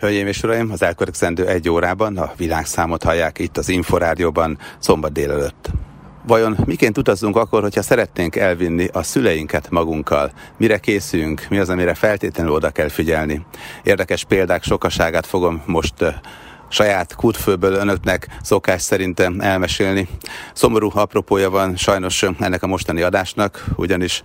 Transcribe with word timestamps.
Hölgyeim 0.00 0.26
és 0.26 0.42
Uraim, 0.42 0.70
az 0.70 0.82
elkövetkezendő 0.82 1.46
egy 1.46 1.68
órában 1.68 2.18
a 2.18 2.32
világszámot 2.36 3.02
hallják 3.02 3.38
itt 3.38 3.56
az 3.56 3.68
Inforádióban 3.68 4.58
szombat 4.78 5.12
délelőtt. 5.12 5.70
Vajon 6.26 6.56
miként 6.64 6.98
utazzunk 6.98 7.36
akkor, 7.36 7.62
hogyha 7.62 7.82
szeretnénk 7.82 8.36
elvinni 8.36 8.88
a 8.92 9.02
szüleinket 9.02 9.70
magunkkal? 9.70 10.32
Mire 10.56 10.78
készülünk? 10.78 11.46
Mi 11.48 11.58
az, 11.58 11.68
amire 11.68 11.94
feltétlenül 11.94 12.52
oda 12.52 12.70
kell 12.70 12.88
figyelni? 12.88 13.46
Érdekes 13.82 14.24
példák 14.24 14.62
sokaságát 14.62 15.26
fogom 15.26 15.62
most 15.66 15.94
saját 16.68 17.14
kútfőből 17.14 17.72
önöknek 17.72 18.26
szokás 18.42 18.82
szerint 18.82 19.20
elmesélni. 19.38 20.08
Szomorú 20.52 20.90
apropója 20.94 21.50
van 21.50 21.76
sajnos 21.76 22.22
ennek 22.22 22.62
a 22.62 22.66
mostani 22.66 23.02
adásnak, 23.02 23.64
ugyanis 23.76 24.22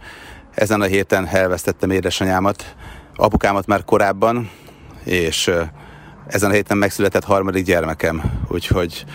ezen 0.53 0.81
a 0.81 0.85
héten 0.85 1.27
elvesztettem 1.27 1.89
édesanyámat, 1.89 2.75
apukámat 3.15 3.65
már 3.65 3.83
korábban, 3.83 4.49
és 5.05 5.51
ezen 6.27 6.49
a 6.49 6.53
héten 6.53 6.77
megszületett 6.77 7.23
harmadik 7.23 7.65
gyermekem, 7.65 8.23
úgyhogy 8.47 9.05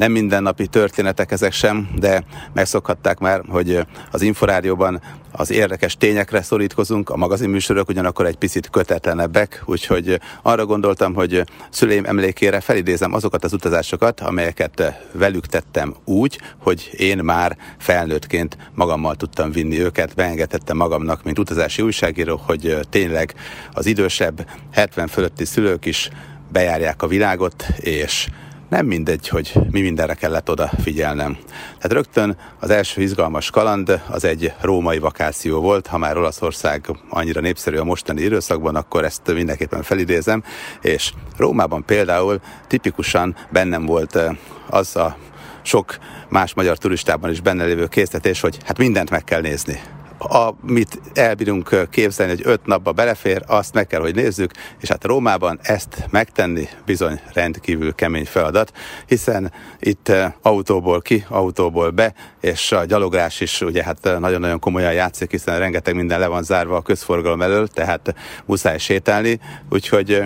nem 0.00 0.12
mindennapi 0.12 0.66
történetek 0.66 1.30
ezek 1.30 1.52
sem, 1.52 1.88
de 1.98 2.24
megszokhatták 2.52 3.18
már, 3.18 3.42
hogy 3.48 3.86
az 4.10 4.22
Inforádióban 4.22 5.00
az 5.32 5.50
érdekes 5.50 5.96
tényekre 5.96 6.42
szorítkozunk, 6.42 7.10
a 7.10 7.16
magazinműsorok 7.16 7.88
ugyanakkor 7.88 8.26
egy 8.26 8.36
picit 8.36 8.70
kötetlenebbek, 8.70 9.62
úgyhogy 9.64 10.20
arra 10.42 10.66
gondoltam, 10.66 11.14
hogy 11.14 11.44
szüleim 11.70 12.04
emlékére 12.04 12.60
felidézem 12.60 13.14
azokat 13.14 13.44
az 13.44 13.52
utazásokat, 13.52 14.20
amelyeket 14.20 15.00
velük 15.12 15.46
tettem 15.46 15.94
úgy, 16.04 16.40
hogy 16.58 16.90
én 16.96 17.18
már 17.18 17.56
felnőttként 17.78 18.56
magammal 18.74 19.14
tudtam 19.14 19.52
vinni 19.52 19.80
őket, 19.80 20.14
beengedhettem 20.14 20.76
magamnak, 20.76 21.24
mint 21.24 21.38
utazási 21.38 21.82
újságíró, 21.82 22.40
hogy 22.46 22.78
tényleg 22.90 23.34
az 23.72 23.86
idősebb 23.86 24.46
70 24.72 25.06
fölötti 25.06 25.44
szülők 25.44 25.84
is 25.84 26.10
bejárják 26.52 27.02
a 27.02 27.06
világot, 27.06 27.66
és 27.76 28.28
nem 28.70 28.86
mindegy, 28.86 29.28
hogy 29.28 29.52
mi 29.70 29.80
mindenre 29.80 30.14
kellett 30.14 30.50
oda 30.50 30.70
figyelnem. 30.82 31.38
Tehát 31.48 31.92
rögtön 31.92 32.36
az 32.58 32.70
első 32.70 33.02
izgalmas 33.02 33.50
kaland 33.50 34.00
az 34.08 34.24
egy 34.24 34.52
római 34.60 34.98
vakáció 34.98 35.60
volt, 35.60 35.86
ha 35.86 35.98
már 35.98 36.16
Olaszország 36.16 36.86
annyira 37.08 37.40
népszerű 37.40 37.76
a 37.76 37.84
mostani 37.84 38.22
időszakban, 38.22 38.76
akkor 38.76 39.04
ezt 39.04 39.32
mindenképpen 39.32 39.82
felidézem, 39.82 40.42
és 40.80 41.12
Rómában 41.36 41.84
például 41.84 42.40
tipikusan 42.66 43.36
bennem 43.50 43.86
volt 43.86 44.16
eh, 44.16 44.36
az 44.68 44.96
a 44.96 45.16
sok 45.62 45.98
más 46.28 46.54
magyar 46.54 46.78
turistában 46.78 47.30
is 47.30 47.40
benne 47.40 47.64
lévő 47.64 47.86
késztetés, 47.86 48.40
hogy 48.40 48.58
hát 48.64 48.78
mindent 48.78 49.10
meg 49.10 49.24
kell 49.24 49.40
nézni 49.40 49.80
amit 50.28 51.00
elbírunk 51.14 51.88
képzelni, 51.90 52.32
hogy 52.32 52.42
öt 52.44 52.66
napba 52.66 52.92
belefér, 52.92 53.42
azt 53.46 53.74
meg 53.74 53.86
kell, 53.86 54.00
hogy 54.00 54.14
nézzük, 54.14 54.52
és 54.80 54.88
hát 54.88 55.04
Rómában 55.04 55.58
ezt 55.62 56.06
megtenni 56.10 56.68
bizony 56.84 57.20
rendkívül 57.32 57.94
kemény 57.94 58.26
feladat, 58.26 58.72
hiszen 59.06 59.52
itt 59.78 60.12
autóból 60.42 61.00
ki, 61.00 61.24
autóból 61.28 61.90
be, 61.90 62.14
és 62.40 62.72
a 62.72 62.84
gyaloglás 62.84 63.40
is 63.40 63.60
ugye 63.60 63.84
hát 63.84 64.18
nagyon-nagyon 64.18 64.58
komolyan 64.58 64.92
játszik, 64.92 65.30
hiszen 65.30 65.58
rengeteg 65.58 65.94
minden 65.94 66.20
le 66.20 66.26
van 66.26 66.42
zárva 66.42 66.76
a 66.76 66.82
közforgalom 66.82 67.42
elől, 67.42 67.68
tehát 67.68 68.14
muszáj 68.44 68.78
sétálni, 68.78 69.40
úgyhogy 69.68 70.22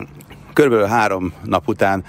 körülbelül 0.52 0.86
három 0.86 1.32
nap 1.44 1.68
után 1.68 2.04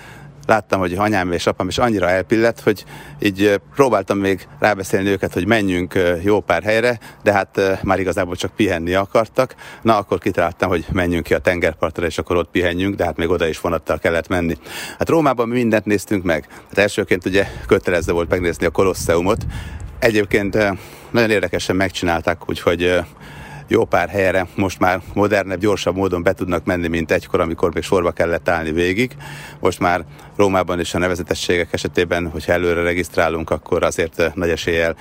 láttam, 0.45 0.79
hogy 0.79 0.93
anyám 0.93 1.31
és 1.31 1.47
apám 1.47 1.67
is 1.67 1.77
annyira 1.77 2.09
elpillett, 2.09 2.61
hogy 2.61 2.85
így 3.19 3.61
próbáltam 3.75 4.17
még 4.17 4.47
rábeszélni 4.59 5.09
őket, 5.09 5.33
hogy 5.33 5.47
menjünk 5.47 5.99
jó 6.21 6.39
pár 6.39 6.63
helyre, 6.63 6.99
de 7.23 7.31
hát 7.31 7.79
már 7.83 7.99
igazából 7.99 8.35
csak 8.35 8.55
pihenni 8.55 8.93
akartak. 8.93 9.55
Na, 9.81 9.97
akkor 9.97 10.17
kitaláltam, 10.17 10.69
hogy 10.69 10.85
menjünk 10.91 11.23
ki 11.23 11.33
a 11.33 11.39
tengerpartra, 11.39 12.05
és 12.05 12.17
akkor 12.17 12.35
ott 12.35 12.49
pihenjünk, 12.51 12.95
de 12.95 13.05
hát 13.05 13.17
még 13.17 13.29
oda 13.29 13.47
is 13.47 13.59
vonattal 13.59 13.99
kellett 13.99 14.27
menni. 14.27 14.57
Hát 14.97 15.09
Rómában 15.09 15.47
mi 15.47 15.55
mindent 15.55 15.85
néztünk 15.85 16.23
meg. 16.23 16.47
Hát 16.67 16.77
elsőként 16.77 17.25
ugye 17.25 17.47
kötelező 17.67 18.11
volt 18.11 18.29
megnézni 18.29 18.65
a 18.65 18.69
Kolosseumot. 18.69 19.45
Egyébként 19.99 20.57
nagyon 21.11 21.29
érdekesen 21.29 21.75
megcsinálták, 21.75 22.49
úgyhogy 22.49 22.99
jó 23.67 23.85
pár 23.85 24.09
helyre 24.09 24.47
most 24.55 24.79
már 24.79 25.01
modernebb, 25.13 25.59
gyorsabb 25.59 25.95
módon 25.95 26.23
be 26.23 26.33
tudnak 26.33 26.65
menni, 26.65 26.87
mint 26.87 27.11
egykor, 27.11 27.39
amikor 27.39 27.73
még 27.73 27.83
sorba 27.83 28.11
kellett 28.11 28.49
állni 28.49 28.71
végig. 28.71 29.15
Most 29.59 29.79
már 29.79 30.05
Rómában 30.35 30.79
is 30.79 30.93
a 30.93 30.97
nevezetességek 30.97 31.73
esetében, 31.73 32.29
hogyha 32.29 32.51
előre 32.51 32.81
regisztrálunk, 32.81 33.49
akkor 33.49 33.83
azért 33.83 34.31
nagy 34.33 34.49
eséllyel 34.49 34.95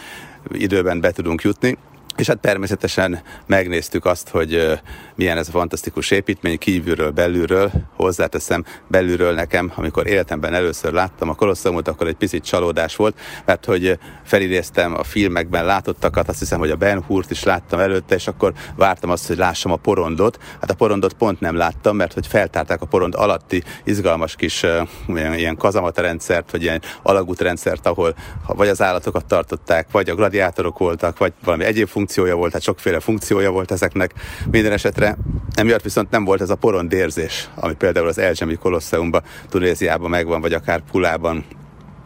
időben 0.52 1.00
be 1.00 1.10
tudunk 1.10 1.42
jutni. 1.42 1.76
És 2.16 2.26
hát 2.26 2.38
természetesen 2.38 3.22
megnéztük 3.46 4.04
azt, 4.04 4.28
hogy 4.28 4.80
milyen 5.14 5.38
ez 5.38 5.48
a 5.48 5.50
fantasztikus 5.50 6.10
építmény 6.10 6.58
kívülről, 6.58 7.10
belülről. 7.10 7.70
Hozzáteszem, 7.96 8.64
belülről 8.88 9.34
nekem, 9.34 9.72
amikor 9.74 10.06
életemben 10.06 10.54
először 10.54 10.92
láttam 10.92 11.28
a 11.28 11.34
Kolosseumot, 11.34 11.88
akkor 11.88 12.06
egy 12.06 12.14
picit 12.14 12.44
csalódás 12.44 12.96
volt, 12.96 13.18
mert 13.44 13.64
hogy 13.64 13.98
felidéztem 14.24 14.94
a 14.94 15.04
filmekben 15.04 15.64
látottakat, 15.64 16.28
azt 16.28 16.38
hiszem, 16.38 16.58
hogy 16.58 16.70
a 16.70 16.76
Ben 16.76 17.02
Hurt 17.02 17.30
is 17.30 17.42
láttam 17.42 17.78
előtte, 17.78 18.14
és 18.14 18.26
akkor 18.26 18.52
vártam 18.76 19.10
azt, 19.10 19.26
hogy 19.26 19.36
lássam 19.36 19.72
a 19.72 19.76
porondot. 19.76 20.38
Hát 20.60 20.70
a 20.70 20.74
porondot 20.74 21.12
pont 21.12 21.40
nem 21.40 21.56
láttam, 21.56 21.96
mert 21.96 22.12
hogy 22.12 22.26
feltárták 22.26 22.82
a 22.82 22.86
porond 22.86 23.14
alatti 23.14 23.62
izgalmas 23.84 24.36
kis 24.36 24.62
ilyen, 25.06 25.34
ilyen 25.34 25.56
kazamatarendszert, 25.56 26.50
vagy 26.50 26.62
ilyen 26.62 26.82
alagútrendszert, 27.02 27.86
ahol 27.86 28.14
vagy 28.46 28.68
az 28.68 28.82
állatokat 28.82 29.24
tartották, 29.24 29.90
vagy 29.90 30.08
a 30.08 30.14
gladiátorok 30.14 30.78
voltak, 30.78 31.18
vagy 31.18 31.32
valami 31.44 31.64
egyéb 31.64 31.88
funkciója 32.04 32.36
volt, 32.36 32.50
tehát 32.50 32.64
sokféle 32.64 33.00
funkciója 33.00 33.50
volt 33.50 33.70
ezeknek. 33.70 34.12
Minden 34.50 34.72
esetre 34.72 35.16
emiatt 35.54 35.82
viszont 35.82 36.10
nem 36.10 36.24
volt 36.24 36.40
ez 36.40 36.50
a 36.50 36.54
porondérzés, 36.54 37.48
ami 37.54 37.74
például 37.74 38.08
az 38.08 38.18
Elzsemi 38.18 38.54
Kolosseumban, 38.54 39.22
Tunéziában 39.48 40.10
megvan, 40.10 40.40
vagy 40.40 40.52
akár 40.52 40.82
Pulában, 40.90 41.44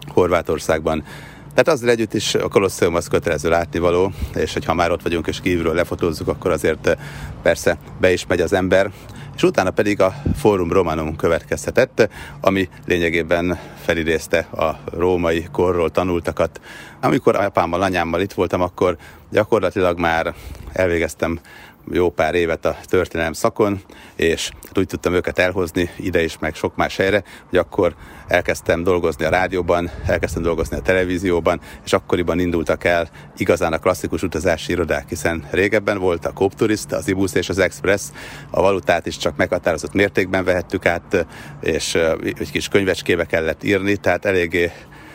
Horvátországban. 0.09 1.05
Tehát 1.55 1.69
azzal 1.69 1.91
együtt 1.91 2.15
is 2.15 2.35
a 2.35 2.49
Kolosseum 2.49 2.95
az 2.95 3.09
kötelező 3.09 3.49
látnivaló, 3.49 4.13
és 4.35 4.53
hogy 4.53 4.65
ha 4.65 4.75
már 4.75 4.91
ott 4.91 5.03
vagyunk 5.03 5.27
és 5.27 5.41
kívülről 5.41 5.75
lefotózzuk, 5.75 6.29
akkor 6.29 6.51
azért 6.51 6.87
eh, 6.87 6.97
persze 7.43 7.79
be 8.01 8.13
is 8.13 8.27
megy 8.27 8.41
az 8.41 8.53
ember, 8.53 8.91
és 9.37 9.43
utána 9.43 9.71
pedig 9.71 10.01
a 10.01 10.15
Forum 10.37 10.73
Romanum 10.73 11.17
következhetett, 11.17 12.09
ami 12.41 12.69
lényegében 12.87 13.59
felidézte 13.85 14.39
a 14.39 14.79
római 14.93 15.49
korról 15.53 15.91
tanultakat. 15.91 16.61
Amikor 17.01 17.37
apámmal, 17.37 17.83
anyámmal 17.83 18.21
itt 18.21 18.33
voltam, 18.33 18.61
akkor 18.61 18.97
gyakorlatilag 19.31 19.99
már 19.99 20.35
elvégeztem 20.73 21.41
jó 21.93 22.11
pár 22.11 22.35
évet 22.35 22.65
a 22.65 22.77
történelem 22.85 23.33
szakon, 23.33 23.81
és 24.17 24.51
úgy 24.75 24.87
tudtam 24.87 25.15
őket 25.15 25.39
elhozni 25.39 25.91
ide 25.97 26.23
is, 26.23 26.39
meg 26.39 26.55
sok 26.55 26.77
más 26.77 26.97
helyre, 26.97 27.23
hogy 27.49 27.59
akkor 27.59 27.95
elkezdtem 28.27 28.83
dolgozni 28.83 29.25
a 29.25 29.29
rádióban, 29.29 29.91
elkezdtem 30.07 30.43
dolgozni 30.43 30.77
a 30.77 30.81
televízióban, 30.81 31.61
és 31.85 31.93
akkoriban 31.93 32.39
indultak 32.39 32.85
el 32.85 33.09
igazán 33.37 33.73
a 33.73 33.79
klasszikus 33.79 34.23
utazási 34.23 34.73
irodák, 34.73 35.09
hiszen 35.09 35.47
régebben 35.51 35.99
volt 35.99 36.27
a 36.27 36.33
Coop 36.33 36.55
Tourist, 36.55 36.93
az 36.93 37.09
Ibus 37.09 37.35
és 37.35 37.49
az 37.49 37.59
Express, 37.59 38.03
a 38.51 38.61
valutát 38.61 39.07
is 39.07 39.17
csak 39.17 39.37
meghatározott 39.37 39.93
mértékben 39.93 40.45
vehettük 40.45 40.87
át, 40.87 41.27
és 41.61 41.95
egy 42.23 42.51
kis 42.51 42.69
könyvecskébe 42.69 43.25
kellett 43.25 43.65
írni, 43.65 43.97
tehát 43.97 44.25
eléggé 44.25 44.73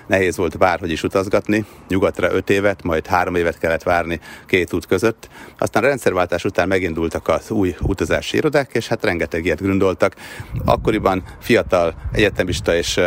nehéz 0.07 0.37
volt 0.37 0.57
bárhogy 0.57 0.91
is 0.91 1.03
utazgatni, 1.03 1.65
nyugatra 1.87 2.33
öt 2.33 2.49
évet, 2.49 2.83
majd 2.83 3.07
három 3.07 3.35
évet 3.35 3.57
kellett 3.57 3.83
várni 3.83 4.19
két 4.45 4.73
út 4.73 4.85
között. 4.85 5.29
Aztán 5.57 5.83
a 5.83 5.87
rendszerváltás 5.87 6.45
után 6.45 6.67
megindultak 6.67 7.27
az 7.27 7.51
új 7.51 7.75
utazási 7.81 8.37
irodák, 8.37 8.69
és 8.73 8.87
hát 8.87 9.03
rengeteg 9.03 9.45
ilyet 9.45 9.61
grundoltak. 9.61 10.15
Akkoriban 10.65 11.23
fiatal 11.39 11.93
egyetemista 12.11 12.75
és 12.75 12.99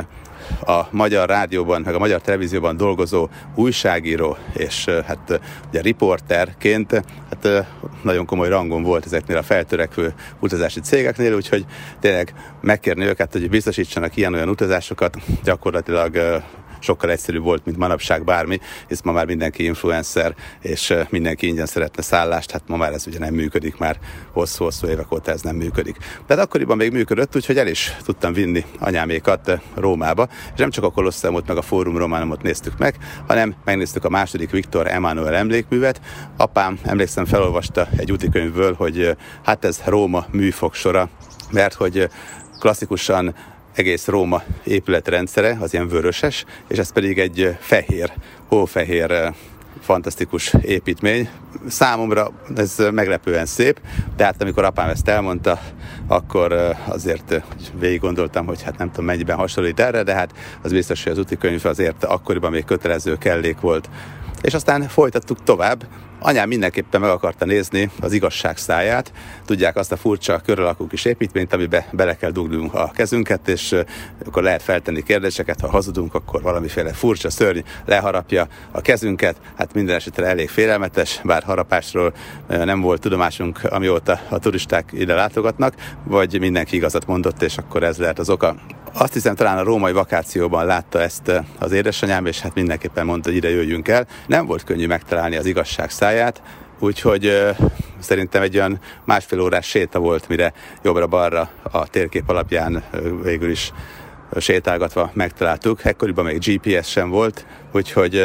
a 0.66 0.86
magyar 0.90 1.28
rádióban, 1.28 1.82
meg 1.84 1.94
a 1.94 1.98
magyar 1.98 2.20
televízióban 2.20 2.76
dolgozó 2.76 3.28
újságíró, 3.54 4.36
és 4.52 4.84
hát 4.84 5.40
ugye 5.68 5.80
riporterként 5.80 7.02
hát 7.30 7.66
nagyon 8.02 8.26
komoly 8.26 8.48
rangon 8.48 8.82
volt 8.82 9.04
ezeknél 9.06 9.36
a 9.36 9.42
feltörekvő 9.42 10.14
utazási 10.40 10.80
cégeknél, 10.80 11.34
úgyhogy 11.34 11.64
tényleg 12.00 12.34
megkérni 12.60 13.04
őket, 13.04 13.32
hogy 13.32 13.50
biztosítsanak 13.50 14.16
ilyen-olyan 14.16 14.48
utazásokat, 14.48 15.16
gyakorlatilag 15.44 16.42
sokkal 16.78 17.10
egyszerűbb 17.10 17.42
volt, 17.42 17.64
mint 17.64 17.76
manapság 17.76 18.24
bármi, 18.24 18.60
hisz 18.88 19.02
ma 19.02 19.12
már 19.12 19.26
mindenki 19.26 19.64
influencer, 19.64 20.34
és 20.60 20.94
mindenki 21.08 21.46
ingyen 21.46 21.66
szeretne 21.66 22.02
szállást, 22.02 22.50
hát 22.50 22.62
ma 22.66 22.76
már 22.76 22.92
ez 22.92 23.06
ugye 23.06 23.18
nem 23.18 23.34
működik, 23.34 23.78
már 23.78 23.98
hosszú-hosszú 24.32 24.86
évek 24.86 25.12
óta 25.12 25.30
ez 25.30 25.40
nem 25.40 25.56
működik. 25.56 25.96
Tehát 26.26 26.44
akkoriban 26.44 26.76
még 26.76 26.92
működött, 26.92 27.36
úgyhogy 27.36 27.58
el 27.58 27.66
is 27.66 27.96
tudtam 28.04 28.32
vinni 28.32 28.64
anyámékat 28.78 29.60
Rómába, 29.74 30.28
és 30.54 30.58
nem 30.58 30.70
csak 30.70 30.84
a 30.84 30.90
Kolosseumot 30.90 31.46
meg 31.46 31.56
a 31.56 31.62
Fórum 31.62 31.96
Románumot 31.96 32.42
néztük 32.42 32.78
meg, 32.78 32.96
hanem 33.26 33.54
megnéztük 33.64 34.04
a 34.04 34.08
második 34.08 34.50
Viktor 34.50 34.86
Emanuel 34.86 35.34
emlékművet. 35.34 36.00
Apám, 36.36 36.78
emlékszem, 36.82 37.24
felolvasta 37.24 37.88
egy 37.96 38.12
útikönyvből, 38.12 38.74
hogy 38.74 39.16
hát 39.42 39.64
ez 39.64 39.80
Róma 39.84 40.26
műfogsora, 40.30 41.08
mert 41.50 41.74
hogy 41.74 42.08
klasszikusan 42.58 43.34
egész 43.76 44.06
Róma 44.06 44.42
épületrendszere, 44.64 45.56
az 45.60 45.72
ilyen 45.72 45.88
vöröses, 45.88 46.44
és 46.68 46.78
ez 46.78 46.92
pedig 46.92 47.18
egy 47.18 47.56
fehér, 47.60 48.12
hófehér 48.48 49.32
fantasztikus 49.80 50.54
építmény. 50.62 51.28
Számomra 51.68 52.30
ez 52.56 52.76
meglepően 52.90 53.46
szép, 53.46 53.80
de 54.16 54.24
hát 54.24 54.42
amikor 54.42 54.64
apám 54.64 54.88
ezt 54.88 55.08
elmondta, 55.08 55.60
akkor 56.06 56.76
azért 56.88 57.42
végig 57.78 58.00
gondoltam, 58.00 58.46
hogy 58.46 58.62
hát 58.62 58.78
nem 58.78 58.90
tudom 58.90 59.04
mennyiben 59.04 59.36
hasonlít 59.36 59.80
erre, 59.80 60.02
de 60.02 60.14
hát 60.14 60.32
az 60.62 60.72
biztos, 60.72 61.02
hogy 61.02 61.12
az 61.12 61.18
úti 61.18 61.36
könyv 61.36 61.66
azért 61.66 62.04
akkoriban 62.04 62.50
még 62.50 62.64
kötelező 62.64 63.16
kellék 63.18 63.60
volt. 63.60 63.88
És 64.40 64.54
aztán 64.54 64.82
folytattuk 64.82 65.42
tovább, 65.42 65.86
Anyám 66.18 66.48
mindenképpen 66.48 67.01
meg 67.01 67.10
akarta 67.10 67.45
nézni 67.45 67.91
az 68.01 68.13
igazság 68.13 68.57
száját. 68.57 69.13
Tudják 69.45 69.77
azt 69.77 69.92
a 69.92 69.97
furcsa 69.97 70.39
körülakú 70.39 70.86
kis 70.86 71.04
építményt, 71.04 71.53
amibe 71.53 71.89
bele 71.92 72.16
kell 72.16 72.30
dugnunk 72.30 72.74
a 72.74 72.91
kezünket, 72.95 73.48
és 73.48 73.74
akkor 74.27 74.42
lehet 74.42 74.63
feltenni 74.63 75.03
kérdéseket. 75.03 75.60
Ha 75.60 75.68
hazudunk, 75.68 76.15
akkor 76.15 76.42
valamiféle 76.42 76.92
furcsa 76.92 77.30
szörny 77.30 77.60
leharapja 77.84 78.47
a 78.71 78.80
kezünket. 78.80 79.36
Hát 79.57 79.74
minden 79.74 79.95
esetre 79.95 80.27
elég 80.27 80.48
félelmetes, 80.48 81.21
bár 81.24 81.42
harapásról 81.42 82.15
nem 82.48 82.80
volt 82.80 83.01
tudomásunk, 83.01 83.60
amióta 83.65 84.21
a 84.28 84.39
turisták 84.39 84.91
ide 84.92 85.15
látogatnak, 85.15 85.74
vagy 86.04 86.41
mindenki 86.41 86.77
igazat 86.77 87.07
mondott, 87.07 87.42
és 87.42 87.59
akkor 87.59 87.83
ez 87.83 87.98
lehet 87.98 88.19
az 88.19 88.30
oka. 88.30 88.57
Azt 88.98 89.13
hiszem, 89.13 89.34
talán 89.34 89.59
a 89.59 89.63
római 89.63 89.93
vakációban 89.93 90.66
látta 90.66 91.01
ezt 91.01 91.43
az 91.59 91.72
édesanyám, 91.72 92.27
és 92.27 92.41
hát 92.41 92.54
mindenképpen 92.54 93.07
mondta, 93.07 93.28
hogy 93.28 93.37
ide 93.39 93.51
jöjjünk 93.51 93.89
el. 93.89 94.07
Nem 94.27 94.47
volt 94.47 94.65
könnyű 94.65 94.87
megtalálni 94.87 95.37
az 95.37 95.47
igazság 95.47 95.91
száját, 95.91 96.43
úgyhogy 96.78 97.27
uh, 97.27 97.57
szerintem 97.98 98.43
egy 98.43 98.57
olyan 98.57 98.81
másfél 99.04 99.41
órás 99.41 99.66
séta 99.66 99.98
volt, 99.98 100.28
mire 100.28 100.53
jobbra-balra 100.83 101.51
a 101.63 101.89
térkép 101.89 102.28
alapján 102.28 102.84
uh, 102.93 103.22
végül 103.22 103.51
is 103.51 103.72
sétálgatva 104.37 105.10
megtaláltuk. 105.13 105.84
Ekkoriban 105.84 106.25
még 106.25 106.39
GPS 106.39 106.91
sem 106.91 107.10
volt, 107.10 107.47
úgyhogy 107.72 108.25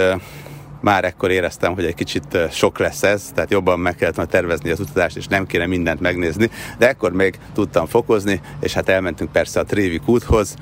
már 0.82 1.06
ekkor 1.06 1.32
éreztem, 1.32 1.74
hogy 1.74 1.86
egy 1.86 1.96
kicsit 1.96 2.38
sok 2.52 2.80
lesz 2.80 3.04
ez, 3.04 3.32
tehát 3.36 3.52
jobban 3.52 3.80
meg 3.80 3.96
kellett 3.96 4.16
volna 4.16 4.32
tervezni 4.32 4.70
az 4.70 4.80
utazást, 4.80 5.18
és 5.18 5.28
nem 5.28 5.46
kéne 5.46 5.66
mindent 5.66 6.00
megnézni, 6.00 6.50
de 6.78 6.88
ekkor 6.88 7.12
még 7.12 7.40
tudtam 7.54 7.86
fokozni, 7.86 8.42
és 8.60 8.74
hát 8.74 8.90
elmentünk 8.90 9.32
persze 9.32 9.60
a 9.60 9.64
Trévi 9.64 9.98
kúthoz, 9.98 10.56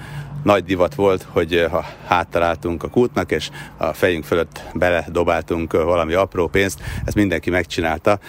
nagy 0.44 0.64
divat 0.64 0.96
volt, 0.96 1.28
hogy 1.30 1.68
ha 1.72 1.86
háttaláltunk 2.08 2.84
a 2.84 2.90
kútnak, 2.90 3.32
és 3.32 3.50
a 3.78 3.94
fejünk 3.94 4.24
fölött 4.24 4.64
beledobáltunk 4.74 5.74
valami 5.74 6.14
apró 6.14 6.48
pénzt, 6.48 6.80
ezt 7.06 7.16
mindenki 7.16 7.50
megcsinálta, 7.50 8.20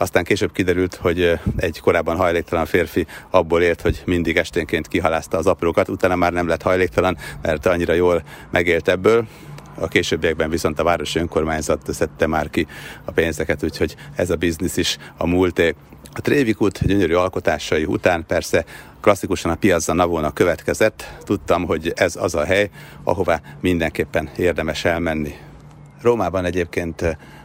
aztán 0.00 0.24
később 0.24 0.52
kiderült, 0.52 0.94
hogy 0.94 1.38
egy 1.56 1.80
korábban 1.80 2.16
hajléktalan 2.16 2.66
férfi 2.66 3.06
abból 3.30 3.62
élt, 3.62 3.80
hogy 3.80 4.02
mindig 4.04 4.36
esténként 4.36 4.88
kihalázta 4.88 5.38
az 5.38 5.46
aprókat, 5.46 5.88
utána 5.88 6.16
már 6.16 6.32
nem 6.32 6.48
lett 6.48 6.62
hajléktalan, 6.62 7.16
mert 7.42 7.66
annyira 7.66 7.92
jól 7.92 8.22
megélt 8.50 8.88
ebből, 8.88 9.26
a 9.74 9.88
későbbiekben 9.88 10.50
viszont 10.50 10.78
a 10.78 10.84
városi 10.84 11.18
önkormányzat 11.18 11.92
szedte 11.92 12.26
már 12.26 12.50
ki 12.50 12.66
a 13.04 13.10
pénzeket, 13.10 13.64
úgyhogy 13.64 13.96
ez 14.14 14.30
a 14.30 14.36
biznisz 14.36 14.76
is 14.76 14.98
a 15.16 15.26
múlté. 15.26 15.74
A 16.12 16.20
Trévik 16.20 16.60
út 16.60 16.86
gyönyörű 16.86 17.14
alkotásai 17.14 17.84
után 17.84 18.26
persze 18.26 18.64
klasszikusan 19.00 19.50
a 19.50 19.54
Piazza 19.54 19.92
Navona 19.92 20.30
következett. 20.30 21.04
Tudtam, 21.24 21.64
hogy 21.64 21.92
ez 21.96 22.16
az 22.16 22.34
a 22.34 22.44
hely, 22.44 22.70
ahová 23.04 23.40
mindenképpen 23.60 24.30
érdemes 24.36 24.84
elmenni. 24.84 25.34
Rómában 26.02 26.44
egyébként 26.44 27.02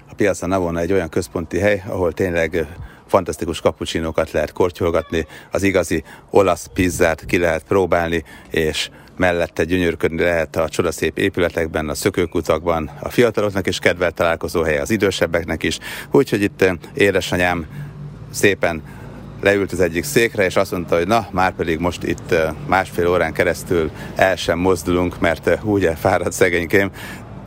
a 0.09 0.13
Piazza 0.15 0.47
Navona 0.47 0.79
egy 0.79 0.91
olyan 0.91 1.09
központi 1.09 1.59
hely, 1.59 1.83
ahol 1.87 2.13
tényleg 2.13 2.67
fantasztikus 3.07 3.61
kapucsinókat 3.61 4.31
lehet 4.31 4.51
kortyolgatni, 4.51 5.27
az 5.51 5.63
igazi 5.63 6.03
olasz 6.29 6.69
pizzát 6.73 7.25
ki 7.25 7.37
lehet 7.37 7.63
próbálni, 7.63 8.23
és 8.51 8.89
mellette 9.17 9.63
gyönyörködni 9.63 10.21
lehet 10.21 10.55
a 10.55 10.69
csodaszép 10.69 11.17
épületekben, 11.17 11.89
a 11.89 11.93
szökőkutakban, 11.93 12.91
a 12.99 13.09
fiataloknak 13.09 13.67
is 13.67 13.79
kedvelt 13.79 14.13
találkozóhely, 14.13 14.79
az 14.79 14.89
idősebbeknek 14.89 15.63
is. 15.63 15.77
Úgyhogy 16.11 16.41
itt 16.41 16.61
eh, 16.61 16.73
édesanyám 16.93 17.65
szépen 18.31 18.81
leült 19.41 19.71
az 19.71 19.79
egyik 19.79 20.03
székre, 20.03 20.45
és 20.45 20.55
azt 20.55 20.71
mondta, 20.71 20.95
hogy 20.95 21.07
na, 21.07 21.27
már 21.31 21.55
pedig 21.55 21.79
most 21.79 22.03
itt 22.03 22.31
eh, 22.31 22.53
másfél 22.67 23.07
órán 23.07 23.33
keresztül 23.33 23.91
el 24.15 24.35
sem 24.35 24.59
mozdulunk, 24.59 25.19
mert 25.19 25.47
eh, 25.47 25.65
úgy 25.65 25.85
elfáradt 25.85 26.31
szegénykém, 26.31 26.91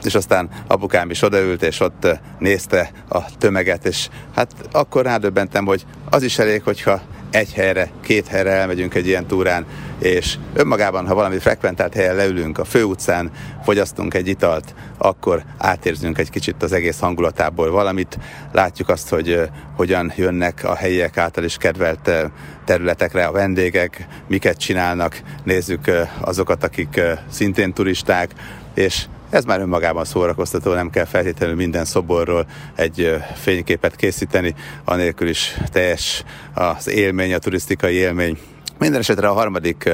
és 0.05 0.15
aztán 0.15 0.49
apukám 0.67 1.11
is 1.11 1.23
odaült, 1.23 1.63
és 1.63 1.81
ott 1.81 2.07
nézte 2.39 2.91
a 3.09 3.37
tömeget, 3.39 3.87
és 3.87 4.09
hát 4.35 4.55
akkor 4.73 5.05
rádöbbentem, 5.05 5.65
hogy 5.65 5.85
az 6.11 6.23
is 6.23 6.39
elég, 6.39 6.63
hogyha 6.63 7.01
egy 7.31 7.53
helyre, 7.53 7.91
két 8.01 8.27
helyre 8.27 8.51
elmegyünk 8.51 8.95
egy 8.95 9.07
ilyen 9.07 9.27
túrán, 9.27 9.67
és 9.99 10.39
önmagában, 10.55 11.07
ha 11.07 11.15
valami 11.15 11.39
frekventált 11.39 11.95
helyen 11.95 12.17
leülünk 12.17 12.59
a 12.59 12.65
főutcán, 12.65 13.31
fogyasztunk 13.65 14.15
egy 14.15 14.29
italt, 14.29 14.75
akkor 14.99 15.43
átérzünk 15.59 16.19
egy 16.19 16.31
kicsit 16.31 16.63
az 16.63 16.73
egész 16.73 16.99
hangulatából 16.99 17.71
valamit, 17.71 18.19
látjuk 18.53 18.89
azt, 18.89 19.09
hogy 19.09 19.41
hogyan 19.77 20.13
jönnek 20.17 20.65
a 20.65 20.75
helyiek 20.75 21.17
által 21.17 21.45
is 21.45 21.57
kedvelt 21.57 22.11
területekre 22.65 23.27
a 23.27 23.33
vendégek, 23.33 24.07
miket 24.27 24.59
csinálnak, 24.59 25.23
nézzük 25.45 25.91
azokat, 26.21 26.65
akik 26.65 27.01
szintén 27.31 27.73
turisták, 27.73 28.31
és 28.75 29.05
ez 29.31 29.45
már 29.45 29.61
önmagában 29.61 30.05
szórakoztató, 30.05 30.73
nem 30.73 30.91
kell 30.91 31.05
feltétlenül 31.05 31.57
minden 31.57 31.85
szoborról 31.85 32.47
egy 32.75 33.17
fényképet 33.35 33.97
készíteni, 33.97 34.55
anélkül 34.85 35.29
is 35.29 35.57
teljes 35.73 36.25
az 36.55 36.89
élmény, 36.89 37.35
a 37.35 37.39
turisztikai 37.39 37.95
élmény. 37.95 38.39
Minden 38.79 39.01
esetre 39.01 39.29
a 39.29 39.33
harmadik 39.33 39.91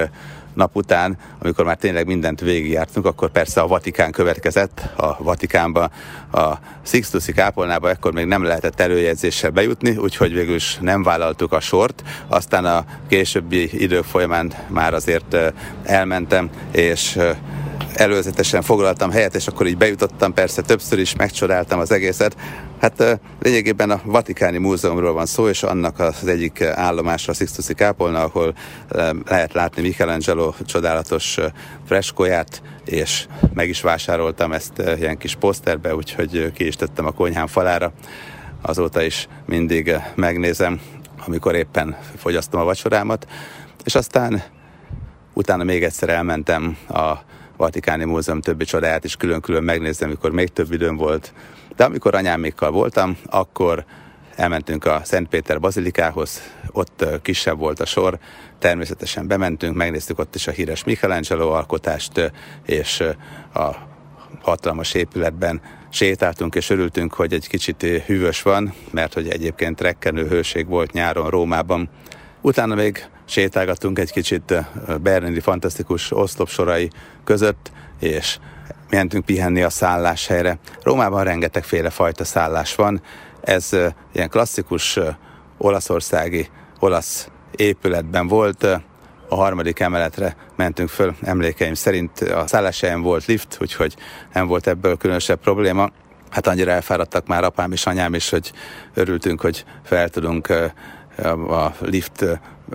nap 0.54 0.76
után, 0.76 1.19
amikor 1.38 1.64
már 1.64 1.76
tényleg 1.76 2.06
mindent 2.06 2.40
végigjártunk, 2.40 3.06
akkor 3.06 3.31
persze 3.31 3.60
a 3.60 3.66
Vatikán 3.66 4.10
következett. 4.10 4.82
A 4.96 5.22
Vatikánba, 5.22 5.90
a 6.32 6.52
Sixtusi 6.82 7.32
kápolnába 7.32 7.90
ekkor 7.90 8.12
még 8.12 8.26
nem 8.26 8.42
lehetett 8.42 8.81
előjegyzéssel 8.81 9.50
bejutni, 9.50 9.96
úgyhogy 9.96 10.32
végül 10.32 10.54
is 10.54 10.78
nem 10.81 11.02
vállaltuk 11.02 11.52
a 11.52 11.60
sort. 11.60 12.02
Aztán 12.28 12.64
a 12.64 12.84
későbbi 13.08 13.82
idők 13.82 14.04
folyamán 14.04 14.52
már 14.69 14.94
azért 14.94 15.36
elmentem, 15.84 16.50
és 16.70 17.19
előzetesen 17.94 18.62
foglaltam 18.62 19.10
helyet, 19.10 19.34
és 19.34 19.46
akkor 19.46 19.66
így 19.66 19.76
bejutottam, 19.76 20.32
persze 20.32 20.62
többször 20.62 20.98
is 20.98 21.16
megcsodáltam 21.16 21.78
az 21.78 21.90
egészet. 21.90 22.36
Hát 22.81 23.20
lényegében 23.42 23.90
a 23.90 24.00
Vatikáni 24.04 24.58
Múzeumról 24.58 25.12
van 25.12 25.26
szó, 25.26 25.48
és 25.48 25.62
annak 25.62 25.98
az 25.98 26.26
egyik 26.26 26.62
állomásra 26.62 27.32
a 27.32 27.36
Sixtusi 27.36 27.75
kápolna, 27.75 28.22
ahol 28.22 28.54
lehet 29.26 29.52
látni 29.52 29.82
Michelangelo 29.82 30.52
csodálatos 30.64 31.38
freskóját, 31.86 32.62
és 32.84 33.26
meg 33.54 33.69
is 33.69 33.81
vásároltam 33.81 34.52
ezt 34.52 34.82
ilyen 34.98 35.19
kis 35.19 35.34
poszterbe, 35.34 35.94
úgyhogy 35.94 36.52
ki 36.52 36.66
is 36.66 36.76
tettem 36.76 37.06
a 37.06 37.10
konyhám 37.10 37.46
falára. 37.46 37.92
Azóta 38.62 39.02
is 39.02 39.28
mindig 39.46 39.96
megnézem, 40.14 40.81
amikor 41.26 41.54
éppen 41.54 41.96
fogyasztom 42.16 42.60
a 42.60 42.64
vacsorámat, 42.64 43.26
és 43.84 43.94
aztán 43.94 44.42
utána 45.32 45.64
még 45.64 45.84
egyszer 45.84 46.08
elmentem 46.08 46.76
a 46.88 47.12
Vatikáni 47.56 48.05
Múzeum 48.05 48.40
többi 48.40 48.64
csodáját 48.64 49.05
is 49.05 49.17
külön-külön 49.17 49.62
megnéztem, 49.62 50.08
amikor 50.08 50.31
még 50.31 50.48
több 50.48 50.72
időm 50.72 50.96
volt. 50.96 51.32
De 51.76 51.84
amikor 51.84 52.14
anyámékkal 52.14 52.70
voltam, 52.70 53.17
akkor 53.26 53.84
elmentünk 54.36 54.84
a 54.84 55.00
Szent 55.05 55.29
Péter 55.29 55.60
bazilikához, 55.60 56.40
ott 56.72 57.05
kisebb 57.22 57.58
volt 57.58 57.81
a 57.81 57.86
sor, 57.86 58.19
természetesen 58.58 59.26
bementünk, 59.26 59.76
megnéztük 59.76 60.19
ott 60.19 60.34
is 60.34 60.46
a 60.46 60.50
híres 60.50 60.84
Michelangelo 60.84 61.48
alkotást, 61.50 62.32
és 62.67 63.02
a 63.55 63.70
hatalmas 64.43 64.94
épületben 64.94 65.60
sétáltunk 65.88 66.55
és 66.55 66.70
örültünk, 66.70 67.14
hogy 67.14 67.32
egy 67.32 67.48
kicsit 67.48 67.82
hűvös 67.82 68.43
van, 68.43 68.74
mert 68.90 69.14
hogy 69.14 69.29
egyébként 69.29 69.81
rekkenő 69.81 70.26
hőség 70.26 70.67
volt 70.67 70.93
nyáron 70.93 71.31
Rómában. 71.31 71.88
Utána 72.40 72.74
még 72.74 73.06
sétálgattunk 73.24 73.98
egy 73.98 74.12
kicsit 74.12 74.54
Bernini 75.02 75.40
fantasztikus 75.40 76.12
oszlopsorai 76.12 76.90
között, 77.24 77.72
és 78.00 78.38
mentünk 78.90 79.24
pihenni 79.24 79.62
a 79.62 79.70
szálláshelyre. 79.70 80.58
Rómában 80.82 81.24
rengetegféle 81.24 81.90
fajta 81.90 82.24
szállás 82.24 82.74
van. 82.74 83.02
Ez 83.40 83.70
ilyen 84.12 84.28
klasszikus 84.28 84.98
olaszországi, 85.58 86.48
olasz 86.78 87.28
épületben 87.56 88.28
volt. 88.28 88.66
A 89.28 89.34
harmadik 89.34 89.81
emeletre 89.81 90.36
mentünk 90.56 90.88
föl, 90.88 91.14
emlékeim 91.22 91.74
szerint 91.74 92.20
a 92.20 92.46
szálláshelyen 92.46 93.02
volt 93.02 93.24
lift, 93.24 93.58
úgyhogy 93.60 93.96
nem 94.32 94.46
volt 94.46 94.66
ebből 94.66 94.96
különösebb 94.96 95.40
probléma. 95.40 95.90
Hát 96.31 96.46
annyira 96.46 96.70
elfáradtak 96.70 97.26
már 97.26 97.44
apám 97.44 97.72
és 97.72 97.86
anyám 97.86 98.14
is, 98.14 98.31
hogy 98.31 98.52
örültünk, 98.94 99.40
hogy 99.40 99.64
fel 99.84 100.08
tudunk 100.08 100.48
a 101.48 101.74
lift 101.81 102.24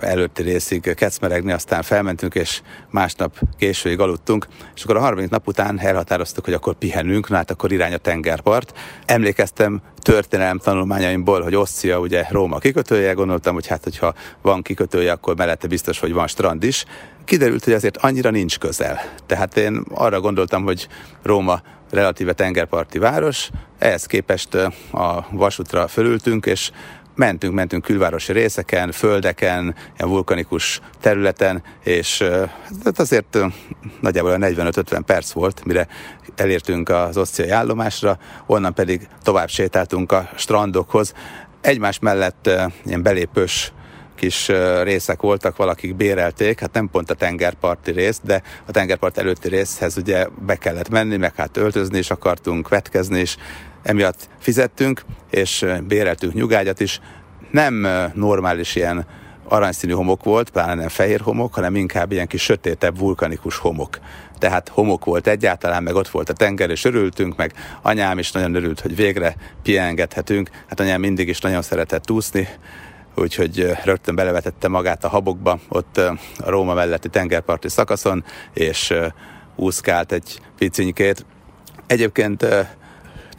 előtti 0.00 0.42
részig 0.42 0.94
kecmeregni, 0.94 1.52
aztán 1.52 1.82
felmentünk, 1.82 2.34
és 2.34 2.60
másnap 2.90 3.38
későig 3.58 4.00
aludtunk, 4.00 4.46
és 4.74 4.82
akkor 4.82 4.96
a 4.96 5.00
harmadik 5.00 5.30
nap 5.30 5.46
után 5.46 5.80
elhatároztuk, 5.80 6.44
hogy 6.44 6.54
akkor 6.54 6.74
pihenünk, 6.74 7.28
na 7.28 7.36
hát 7.36 7.50
akkor 7.50 7.72
irány 7.72 7.92
a 7.92 7.96
tengerpart. 7.96 8.78
Emlékeztem 9.04 9.80
történelem 10.00 10.58
tanulmányaimból, 10.58 11.42
hogy 11.42 11.54
Oszcia 11.54 11.98
ugye 11.98 12.24
Róma 12.30 12.58
kikötője, 12.58 13.12
gondoltam, 13.12 13.54
hogy 13.54 13.66
hát 13.66 13.84
hogyha 13.84 14.14
van 14.42 14.62
kikötője, 14.62 15.12
akkor 15.12 15.36
mellette 15.36 15.66
biztos, 15.66 15.98
hogy 15.98 16.12
van 16.12 16.26
strand 16.26 16.62
is. 16.62 16.84
kiderült, 17.24 17.64
hogy 17.64 17.72
azért 17.72 17.96
annyira 17.96 18.30
nincs 18.30 18.58
közel. 18.58 19.00
Tehát 19.26 19.56
én 19.56 19.82
arra 19.94 20.20
gondoltam, 20.20 20.62
hogy 20.62 20.88
Róma 21.22 21.62
relatíve 21.90 22.32
tengerparti 22.32 22.98
város, 22.98 23.50
ehhez 23.78 24.06
képest 24.06 24.54
a 24.92 25.26
vasútra 25.30 25.88
fölültünk, 25.88 26.46
és 26.46 26.70
mentünk, 27.14 27.54
mentünk 27.54 27.84
külvárosi 27.84 28.32
részeken, 28.32 28.92
földeken, 28.92 29.74
ilyen 29.96 30.08
vulkanikus 30.08 30.80
területen, 31.00 31.62
és 31.84 32.24
hát 32.84 32.98
azért 32.98 33.38
nagyjából 34.00 34.36
45-50 34.40 35.00
perc 35.06 35.30
volt, 35.30 35.64
mire 35.64 35.88
elértünk 36.36 36.88
az 36.88 37.16
oszciai 37.16 37.50
állomásra, 37.50 38.18
onnan 38.46 38.74
pedig 38.74 39.08
tovább 39.22 39.48
sétáltunk 39.48 40.12
a 40.12 40.28
strandokhoz. 40.36 41.14
Egymás 41.60 41.98
mellett 41.98 42.50
ilyen 42.84 43.02
belépős 43.02 43.72
kis 44.14 44.50
részek 44.82 45.20
voltak, 45.20 45.56
valakik 45.56 45.96
bérelték, 45.96 46.60
hát 46.60 46.72
nem 46.72 46.88
pont 46.90 47.10
a 47.10 47.14
tengerparti 47.14 47.90
rész, 47.90 48.20
de 48.24 48.42
a 48.66 48.70
tengerpart 48.70 49.18
előtti 49.18 49.48
részhez 49.48 49.96
ugye 49.96 50.26
be 50.46 50.56
kellett 50.56 50.88
menni, 50.88 51.16
meg 51.16 51.34
hát 51.34 51.56
öltözni 51.56 51.98
is 51.98 52.10
akartunk, 52.10 52.68
vetkezni 52.68 53.20
is, 53.20 53.36
emiatt 53.82 54.28
fizettünk, 54.38 55.02
és 55.30 55.66
béreltünk 55.86 56.34
nyugágyat 56.34 56.80
is. 56.80 57.00
Nem 57.50 57.86
normális 58.14 58.74
ilyen 58.74 59.06
aranyszínű 59.48 59.92
homok 59.92 60.24
volt, 60.24 60.50
pláne 60.50 60.74
nem 60.74 60.88
fehér 60.88 61.20
homok, 61.20 61.54
hanem 61.54 61.76
inkább 61.76 62.12
ilyen 62.12 62.26
kis 62.26 62.42
sötétebb 62.42 62.98
vulkanikus 62.98 63.56
homok. 63.56 63.98
Tehát 64.38 64.68
homok 64.68 65.04
volt 65.04 65.26
egyáltalán, 65.26 65.82
meg 65.82 65.94
ott 65.94 66.08
volt 66.08 66.28
a 66.28 66.32
tenger, 66.32 66.70
és 66.70 66.84
örültünk, 66.84 67.36
meg 67.36 67.52
anyám 67.82 68.18
is 68.18 68.32
nagyon 68.32 68.54
örült, 68.54 68.80
hogy 68.80 68.96
végre 68.96 69.36
piengedhetünk. 69.62 70.50
Hát 70.68 70.80
anyám 70.80 71.00
mindig 71.00 71.28
is 71.28 71.40
nagyon 71.40 71.62
szeretett 71.62 72.10
úszni, 72.10 72.48
úgyhogy 73.16 73.72
rögtön 73.84 74.14
belevetette 74.14 74.68
magát 74.68 75.04
a 75.04 75.08
habokba, 75.08 75.58
ott 75.68 75.96
a 75.98 76.18
Róma 76.38 76.74
melletti 76.74 77.08
tengerparti 77.08 77.68
szakaszon, 77.68 78.24
és 78.54 78.94
úszkált 79.56 80.12
egy 80.12 80.40
picinyikét. 80.58 81.26
Egyébként 81.86 82.46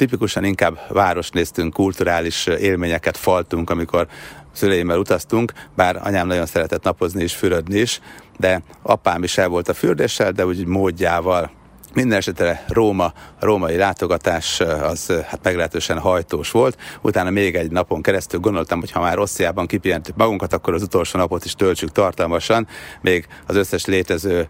tipikusan 0.01 0.43
inkább 0.43 0.79
város 0.89 1.29
néztünk, 1.29 1.73
kulturális 1.73 2.45
élményeket 2.45 3.17
faltunk, 3.17 3.69
amikor 3.69 4.07
szüleimmel 4.51 4.97
utaztunk, 4.97 5.53
bár 5.75 5.99
anyám 6.03 6.27
nagyon 6.27 6.45
szeretett 6.45 6.83
napozni 6.83 7.21
és 7.21 7.35
fürödni 7.35 7.79
is, 7.79 7.99
de 8.37 8.61
apám 8.81 9.23
is 9.23 9.37
el 9.37 9.47
volt 9.47 9.67
a 9.67 9.73
fürdéssel, 9.73 10.31
de 10.31 10.45
úgy 10.45 10.65
módjával 10.65 11.51
minden 11.93 12.17
esetre 12.17 12.63
Róma, 12.67 13.05
a 13.39 13.45
római 13.45 13.75
látogatás 13.75 14.59
az 14.59 15.13
hát 15.27 15.39
meglehetősen 15.43 15.99
hajtós 15.99 16.51
volt. 16.51 16.77
Utána 17.01 17.29
még 17.29 17.55
egy 17.55 17.71
napon 17.71 18.01
keresztül 18.01 18.39
gondoltam, 18.39 18.79
hogy 18.79 18.91
ha 18.91 18.99
már 18.99 19.15
Rossziában 19.15 19.67
kipihentük 19.67 20.15
magunkat, 20.15 20.53
akkor 20.53 20.73
az 20.73 20.81
utolsó 20.81 21.19
napot 21.19 21.45
is 21.45 21.53
töltsük 21.53 21.91
tartalmasan. 21.91 22.67
Még 23.01 23.27
az 23.47 23.55
összes 23.55 23.85
létező 23.85 24.47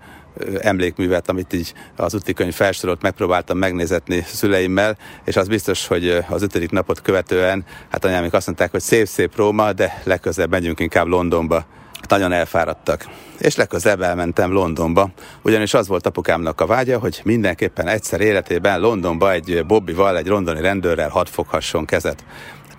emlékművet, 0.59 1.29
amit 1.29 1.53
így 1.53 1.73
az 1.95 2.17
könyv 2.35 2.53
felsorolt, 2.53 3.01
megpróbáltam 3.01 3.57
megnézetni 3.57 4.23
szüleimmel, 4.25 4.97
és 5.25 5.35
az 5.35 5.47
biztos, 5.47 5.87
hogy 5.87 6.23
az 6.29 6.41
ötödik 6.41 6.71
napot 6.71 7.01
követően, 7.01 7.65
hát 7.89 8.05
anyámik 8.05 8.33
azt 8.33 8.45
mondták, 8.45 8.71
hogy 8.71 8.81
szép-szép 8.81 9.35
Róma, 9.35 9.73
de 9.73 10.01
legközelebb 10.03 10.51
megyünk 10.51 10.79
inkább 10.79 11.07
Londonba 11.07 11.65
nagyon 12.11 12.31
elfáradtak. 12.31 13.05
És 13.39 13.55
legközelebb 13.55 14.01
elmentem 14.01 14.51
Londonba, 14.51 15.09
ugyanis 15.41 15.73
az 15.73 15.87
volt 15.87 16.05
apukámnak 16.05 16.61
a 16.61 16.65
vágya, 16.65 16.99
hogy 16.99 17.21
mindenképpen 17.23 17.87
egyszer 17.87 18.21
életében 18.21 18.79
Londonba 18.79 19.31
egy 19.31 19.65
Bobbival, 19.65 20.17
egy 20.17 20.27
londoni 20.27 20.61
rendőrrel 20.61 21.09
hadd 21.09 21.25
foghasson 21.25 21.85
kezet. 21.85 22.23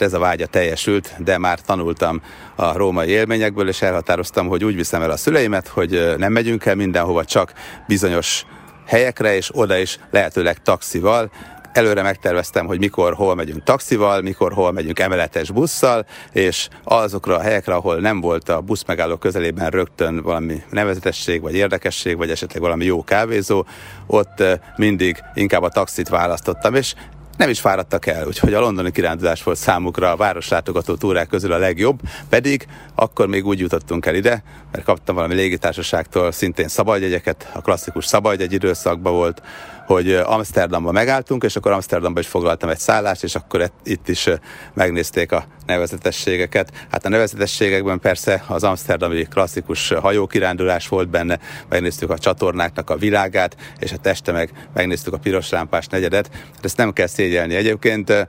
Ez 0.02 0.12
a 0.12 0.18
vágya 0.18 0.46
teljesült, 0.46 1.14
de 1.18 1.38
már 1.38 1.60
tanultam 1.60 2.22
a 2.56 2.76
római 2.76 3.08
élményekből, 3.08 3.68
és 3.68 3.82
elhatároztam, 3.82 4.48
hogy 4.48 4.64
úgy 4.64 4.76
viszem 4.76 5.02
el 5.02 5.10
a 5.10 5.16
szüleimet, 5.16 5.68
hogy 5.68 6.14
nem 6.16 6.32
megyünk 6.32 6.64
el 6.64 6.74
mindenhova, 6.74 7.24
csak 7.24 7.52
bizonyos 7.86 8.44
helyekre, 8.86 9.36
és 9.36 9.50
oda 9.52 9.76
is 9.76 9.98
lehetőleg 10.10 10.62
taxival, 10.62 11.30
előre 11.72 12.02
megterveztem, 12.02 12.66
hogy 12.66 12.78
mikor, 12.78 13.14
hol 13.14 13.34
megyünk 13.34 13.62
taxival, 13.62 14.20
mikor, 14.20 14.52
hol 14.52 14.72
megyünk 14.72 14.98
emeletes 14.98 15.50
busszal, 15.50 16.06
és 16.32 16.68
azokra 16.84 17.36
a 17.36 17.40
helyekre, 17.40 17.74
ahol 17.74 17.96
nem 17.96 18.20
volt 18.20 18.48
a 18.48 18.60
busz 18.60 18.84
megálló 18.86 19.16
közelében 19.16 19.70
rögtön 19.70 20.22
valami 20.22 20.62
nevezetesség, 20.70 21.40
vagy 21.40 21.54
érdekesség, 21.54 22.16
vagy 22.16 22.30
esetleg 22.30 22.62
valami 22.62 22.84
jó 22.84 23.04
kávézó, 23.04 23.66
ott 24.06 24.42
mindig 24.76 25.22
inkább 25.34 25.62
a 25.62 25.68
taxit 25.68 26.08
választottam, 26.08 26.74
és 26.74 26.94
nem 27.42 27.50
is 27.50 27.60
fáradtak 27.60 28.06
el, 28.06 28.26
úgyhogy 28.26 28.54
a 28.54 28.60
londoni 28.60 28.90
kirándulás 28.90 29.42
volt 29.42 29.58
számukra 29.58 30.10
a 30.10 30.16
városlátogató 30.16 30.94
túrák 30.94 31.28
közül 31.28 31.52
a 31.52 31.58
legjobb, 31.58 32.00
pedig 32.28 32.66
akkor 32.94 33.26
még 33.26 33.46
úgy 33.46 33.58
jutottunk 33.58 34.06
el 34.06 34.14
ide, 34.14 34.42
mert 34.72 34.84
kaptam 34.84 35.14
valami 35.14 35.34
légitársaságtól 35.34 36.32
szintén 36.32 36.68
szabadjegyeket, 36.68 37.50
a 37.54 37.60
klasszikus 37.60 38.06
szabadjegy 38.06 38.52
időszakban 38.52 39.12
volt, 39.12 39.42
hogy 39.86 40.12
Amsterdamba 40.12 40.92
megálltunk, 40.92 41.44
és 41.44 41.56
akkor 41.56 41.72
Amsterdamba 41.72 42.20
is 42.20 42.26
foglaltam 42.26 42.68
egy 42.68 42.78
szállást, 42.78 43.22
és 43.22 43.34
akkor 43.34 43.70
itt 43.84 44.08
is 44.08 44.28
megnézték 44.74 45.32
a 45.32 45.44
nevezetességeket. 45.66 46.72
Hát 46.90 47.04
a 47.04 47.08
nevezetességekben 47.08 48.00
persze 48.00 48.44
az 48.46 48.64
amsterdami 48.64 49.22
klasszikus 49.22 49.88
hajókirándulás 49.88 50.88
volt 50.88 51.08
benne, 51.08 51.38
megnéztük 51.68 52.10
a 52.10 52.18
csatornáknak 52.18 52.90
a 52.90 52.96
világát, 52.96 53.56
és 53.78 53.92
a 53.92 53.96
teste 53.96 54.32
meg 54.32 54.68
megnéztük 54.74 55.14
a 55.14 55.18
piros 55.18 55.50
lámpás 55.50 55.86
negyedet. 55.86 56.30
Hát 56.32 56.64
ezt 56.64 56.76
nem 56.76 56.92
kell 56.92 57.06
szégyelni 57.06 57.54
egyébként. 57.54 58.28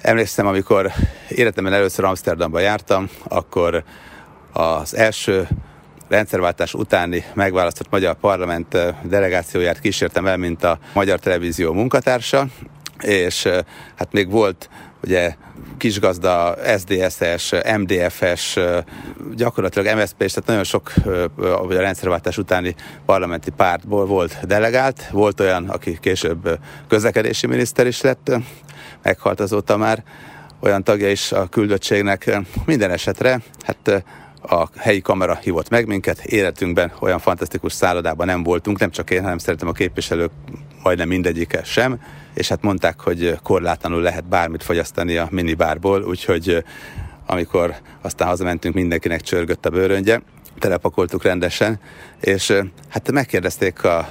Emlékszem, 0.00 0.46
amikor 0.46 0.92
életemben 1.28 1.72
először 1.72 2.04
Amsterdamba 2.04 2.58
jártam, 2.58 3.08
akkor 3.28 3.84
az 4.52 4.96
első 4.96 5.48
rendszerváltás 6.08 6.74
utáni 6.74 7.24
megválasztott 7.34 7.90
magyar 7.90 8.14
parlament 8.14 8.76
delegációját 9.02 9.80
kísértem 9.80 10.26
el, 10.26 10.36
mint 10.36 10.64
a 10.64 10.78
Magyar 10.92 11.18
Televízió 11.18 11.72
munkatársa, 11.72 12.46
és 13.00 13.48
hát 13.96 14.12
még 14.12 14.30
volt 14.30 14.68
ugye 15.02 15.34
kisgazda, 15.76 16.56
SDSS, 16.78 17.52
MDFS, 17.76 18.58
gyakorlatilag 19.34 19.96
MSZP, 19.98 20.22
és 20.22 20.32
tehát 20.32 20.48
nagyon 20.48 20.64
sok 20.64 20.92
a 21.36 21.72
rendszerváltás 21.72 22.38
utáni 22.38 22.74
parlamenti 23.06 23.50
pártból 23.50 24.06
volt 24.06 24.46
delegált. 24.46 25.08
Volt 25.10 25.40
olyan, 25.40 25.68
aki 25.68 25.98
később 26.00 26.58
közlekedési 26.88 27.46
miniszter 27.46 27.86
is 27.86 28.00
lett, 28.00 28.30
meghalt 29.02 29.40
azóta 29.40 29.76
már, 29.76 30.02
olyan 30.60 30.84
tagja 30.84 31.10
is 31.10 31.32
a 31.32 31.46
küldöttségnek. 31.46 32.38
Minden 32.64 32.90
esetre, 32.90 33.40
hát 33.62 34.04
a 34.48 34.68
helyi 34.76 35.00
kamera 35.00 35.38
hívott 35.42 35.68
meg 35.68 35.86
minket, 35.86 36.24
életünkben 36.24 36.92
olyan 37.00 37.18
fantasztikus 37.18 37.72
szállodában 37.72 38.26
nem 38.26 38.42
voltunk, 38.42 38.78
nem 38.78 38.90
csak 38.90 39.10
én, 39.10 39.22
hanem 39.22 39.38
szeretem 39.38 39.68
a 39.68 39.72
képviselők 39.72 40.30
majdnem 40.82 41.08
mindegyike 41.08 41.64
sem, 41.64 42.00
és 42.34 42.48
hát 42.48 42.62
mondták, 42.62 43.00
hogy 43.00 43.38
korlátlanul 43.42 44.00
lehet 44.00 44.28
bármit 44.28 44.62
fogyasztani 44.62 45.16
a 45.16 45.28
minibárból, 45.30 46.02
úgyhogy 46.02 46.64
amikor 47.26 47.74
aztán 48.02 48.28
hazamentünk, 48.28 48.74
mindenkinek 48.74 49.20
csörgött 49.20 49.66
a 49.66 49.70
bőröngye, 49.70 50.20
telepakoltuk 50.58 51.22
rendesen, 51.22 51.80
és 52.20 52.52
hát 52.88 53.10
megkérdezték 53.10 53.84
a 53.84 54.08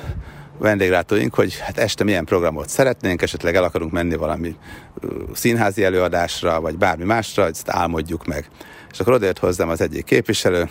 vendéglátóink, 0.57 1.33
hogy 1.33 1.59
hát 1.59 1.77
este 1.77 2.03
milyen 2.03 2.25
programot 2.25 2.69
szeretnénk, 2.69 3.21
esetleg 3.21 3.55
el 3.55 3.63
akarunk 3.63 3.91
menni 3.91 4.15
valami 4.15 4.55
színházi 5.33 5.83
előadásra, 5.83 6.61
vagy 6.61 6.77
bármi 6.77 7.03
másra, 7.03 7.45
ezt 7.45 7.69
álmodjuk 7.69 8.25
meg. 8.25 8.49
És 8.95 9.01
akkor 9.01 9.13
odajött 9.13 9.39
hozzám 9.39 9.69
az 9.69 9.81
egyik 9.81 10.03
képviselő, 10.03 10.69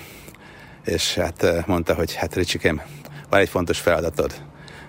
és 0.84 1.14
hát 1.14 1.66
mondta, 1.66 1.94
hogy 1.94 2.14
hát 2.14 2.34
Ricsikém, 2.34 2.80
van 3.28 3.40
egy 3.40 3.48
fontos 3.48 3.78
feladatod. 3.78 4.34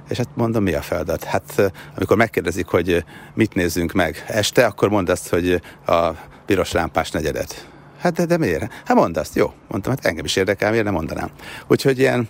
És 0.10 0.18
hát 0.18 0.27
mondom, 0.34 0.63
mi 0.63 0.74
a 0.74 0.82
feladat? 0.82 1.24
Hát 1.24 1.72
amikor 1.96 2.18
megkérdezik, 2.18 2.68
hogy 2.68 3.04
mit 3.34 3.54
nézzünk 3.54 3.92
meg 3.92 4.24
este, 4.27 4.65
akkor 4.65 4.89
mondd 4.89 5.10
azt, 5.12 5.30
hogy 5.30 5.62
a 5.86 6.10
piros 6.46 6.72
lámpás 6.72 7.12
negyedet. 7.12 7.70
Hát 8.00 8.13
de, 8.13 8.25
de 8.25 8.38
miért? 8.38 8.74
Hát 8.86 8.98
mondd 8.98 9.18
azt, 9.18 9.36
jó. 9.36 9.54
Mondtam, 9.68 9.94
hát 9.94 10.06
engem 10.06 10.25
is 10.25 10.36
érdekel, 10.36 10.70
miért 10.70 10.86
nem 10.86 10.94
mondanám. 10.94 11.30
Úgyhogy 11.68 12.00
ilyen 12.00 12.30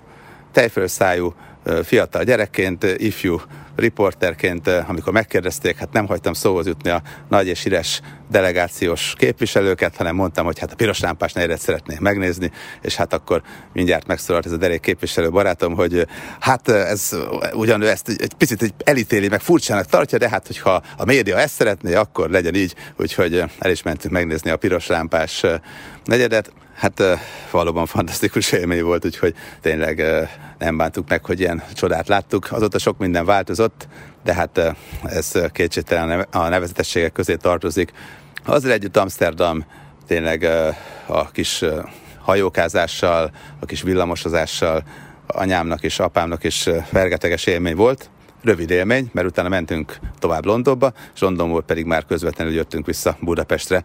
tejfölös 0.55 0.91
szájú 0.91 1.35
fiatal 1.83 2.23
gyerekként, 2.23 2.83
ifjú 2.83 3.41
riporterként, 3.75 4.67
amikor 4.67 5.13
megkérdezték, 5.13 5.77
hát 5.77 5.91
nem 5.91 6.07
hagytam 6.07 6.33
szóhoz 6.33 6.65
jutni 6.65 6.89
a 6.89 7.01
nagy 7.29 7.47
és 7.47 7.63
híres 7.63 8.01
delegációs 8.31 9.13
képviselőket, 9.17 9.95
hanem 9.95 10.15
mondtam, 10.15 10.45
hogy 10.45 10.59
hát 10.59 10.71
a 10.71 10.75
piros 10.75 10.99
lámpás 10.99 11.33
negyedet 11.33 11.59
szeretnék 11.59 11.99
megnézni, 11.99 12.51
és 12.81 12.95
hát 12.95 13.13
akkor 13.13 13.41
mindjárt 13.73 14.07
megszólalt 14.07 14.45
ez 14.45 14.51
a 14.51 14.57
derék 14.57 14.79
képviselő 14.79 15.29
barátom, 15.29 15.75
hogy 15.75 16.07
hát 16.39 16.69
ez 16.69 17.17
ugyan 17.53 17.81
ő 17.81 17.89
ezt 17.89 18.07
egy 18.07 18.33
picit 18.33 18.61
egy 18.61 18.73
elítéli, 18.83 19.27
meg 19.27 19.41
furcsának 19.41 19.85
tartja, 19.85 20.17
de 20.17 20.29
hát 20.29 20.47
hogyha 20.47 20.81
a 20.97 21.05
média 21.05 21.37
ezt 21.37 21.53
szeretné, 21.53 21.93
akkor 21.93 22.29
legyen 22.29 22.55
így, 22.55 22.75
úgyhogy 22.97 23.43
el 23.59 23.71
is 23.71 23.83
mentünk 23.83 24.13
megnézni 24.13 24.49
a 24.49 24.57
piros 24.57 24.87
lámpás 24.87 25.45
negyedet. 26.03 26.51
Hát 26.75 27.03
valóban 27.51 27.85
fantasztikus 27.85 28.51
élmény 28.51 28.83
volt, 28.83 29.05
úgyhogy 29.05 29.35
tényleg 29.61 30.03
nem 30.57 30.77
bántuk 30.77 31.09
meg, 31.09 31.25
hogy 31.25 31.39
ilyen 31.39 31.63
csodát 31.73 32.07
láttuk. 32.07 32.47
Azóta 32.51 32.77
sok 32.77 32.97
minden 32.97 33.25
változott, 33.25 33.87
de 34.23 34.33
hát 34.33 34.75
ez 35.03 35.31
kétségtelen 35.51 36.27
a 36.31 36.47
nevezetességek 36.47 37.11
közé 37.11 37.35
tartozik. 37.35 37.91
Azzal 38.45 38.71
együtt 38.71 38.97
Amsterdam 38.97 39.65
tényleg 40.07 40.43
a 41.05 41.31
kis 41.31 41.63
hajókázással, 42.19 43.31
a 43.59 43.65
kis 43.65 43.81
villamosozással 43.81 44.83
anyámnak 45.27 45.83
és 45.83 45.99
apámnak 45.99 46.43
is 46.43 46.69
fergeteges 46.85 47.45
élmény 47.45 47.75
volt, 47.75 48.09
rövid 48.43 48.69
élmény, 48.69 49.09
mert 49.13 49.27
utána 49.27 49.49
mentünk 49.49 49.99
tovább 50.19 50.45
Londonba, 50.45 50.93
és 51.13 51.19
Londonból 51.19 51.63
pedig 51.63 51.85
már 51.85 52.05
közvetlenül 52.05 52.53
jöttünk 52.53 52.85
vissza 52.85 53.17
Budapestre. 53.19 53.83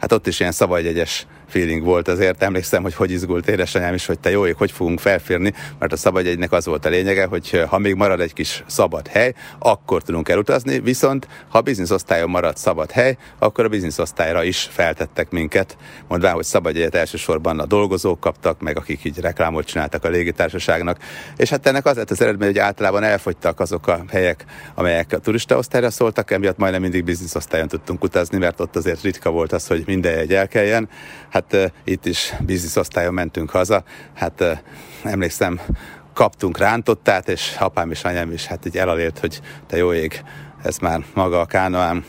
Hát 0.00 0.12
ott 0.12 0.26
is 0.26 0.40
ilyen 0.40 0.52
szabadjegyes 0.52 1.26
feeling 1.50 1.84
volt 1.84 2.08
azért. 2.08 2.42
Emlékszem, 2.42 2.82
hogy 2.82 2.94
hogy 2.94 3.10
izgult 3.10 3.48
édesanyám 3.48 3.94
is, 3.94 4.06
hogy 4.06 4.18
te 4.18 4.30
jó 4.30 4.46
ég, 4.46 4.56
hogy 4.56 4.70
fogunk 4.70 5.00
felférni, 5.00 5.52
mert 5.78 5.92
a 5.92 5.96
szabadjegynek 5.96 6.52
az 6.52 6.66
volt 6.66 6.84
a 6.84 6.88
lényege, 6.88 7.24
hogy 7.24 7.64
ha 7.68 7.78
még 7.78 7.94
marad 7.94 8.20
egy 8.20 8.32
kis 8.32 8.64
szabad 8.66 9.08
hely, 9.08 9.34
akkor 9.58 10.02
tudunk 10.02 10.28
elutazni, 10.28 10.80
viszont 10.80 11.28
ha 11.48 11.60
bizniszosztályon 11.60 12.30
marad 12.30 12.56
szabad 12.56 12.90
hely, 12.90 13.16
akkor 13.38 13.64
a 13.64 13.68
bizniszosztályra 13.68 14.44
is 14.44 14.68
feltettek 14.70 15.30
minket, 15.30 15.76
mondván, 16.08 16.34
hogy 16.34 16.44
szabadjegyet 16.44 16.94
elsősorban 16.94 17.58
a 17.58 17.66
dolgozók 17.66 18.20
kaptak, 18.20 18.60
meg 18.60 18.76
akik 18.76 19.04
így 19.04 19.18
reklámot 19.18 19.66
csináltak 19.66 20.04
a 20.04 20.08
légitársaságnak. 20.08 20.98
És 21.36 21.50
hát 21.50 21.66
ennek 21.66 21.86
az 21.86 21.96
lett 21.96 22.10
az 22.10 22.20
eredmény, 22.20 22.48
hogy 22.48 22.58
általában 22.58 23.02
elfogytak 23.02 23.60
azok 23.60 23.86
a 23.86 24.04
helyek, 24.10 24.44
amelyek 24.74 25.12
a 25.12 25.18
turistaosztályra 25.18 25.90
szóltak, 25.90 26.30
emiatt 26.30 26.58
majdnem 26.58 26.80
mindig 26.80 27.04
bizniszosztályon 27.04 27.68
tudtunk 27.68 28.04
utazni, 28.04 28.38
mert 28.38 28.60
ott 28.60 28.76
azért 28.76 29.02
ritka 29.02 29.30
volt 29.30 29.52
az, 29.52 29.66
hogy 29.66 29.82
minden 29.86 30.18
egy 30.18 30.34
elkeljen. 30.34 30.88
Hát 31.28 31.39
hát 31.40 31.72
itt 31.84 32.06
is 32.06 32.34
bizniszosztályon 32.40 33.14
mentünk 33.14 33.50
haza, 33.50 33.82
hát 34.14 34.62
emlékszem, 35.04 35.60
kaptunk 36.14 36.58
rántottát, 36.58 37.28
és 37.28 37.56
apám 37.58 37.90
és 37.90 38.04
anyám 38.04 38.32
is 38.32 38.46
hát 38.46 38.66
így 38.66 38.76
elalélt, 38.76 39.18
hogy 39.18 39.40
te 39.66 39.76
jó 39.76 39.92
ég, 39.92 40.22
ez 40.62 40.78
már 40.78 41.04
maga 41.14 41.40
a 41.40 41.44
kánoám, 41.44 42.04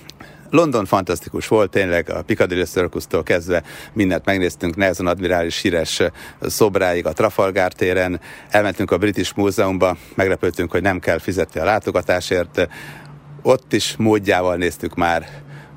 London 0.50 0.85
fantasztikus 0.85 1.47
volt, 1.47 1.71
tényleg 1.71 2.09
a 2.09 2.21
Piccadilly 2.21 2.63
Circus-tól 2.63 3.23
kezdve 3.23 3.63
mindent 3.93 4.25
megnéztünk, 4.25 4.75
Nelson 4.75 5.07
admirális 5.07 5.61
híres 5.61 6.01
szobráig 6.41 7.05
a 7.05 7.13
Trafalgar 7.13 7.73
téren, 7.73 8.19
elmentünk 8.50 8.91
a 8.91 8.97
British 8.97 9.31
Múzeumba, 9.35 9.97
meglepődtünk, 10.15 10.71
hogy 10.71 10.81
nem 10.81 11.00
kell 11.00 11.19
fizetni 11.19 11.59
a 11.59 11.63
látogatásért, 11.63 12.67
ott 13.41 13.73
is 13.73 13.95
módjával 13.97 14.55
néztük 14.55 14.95
már 14.95 15.27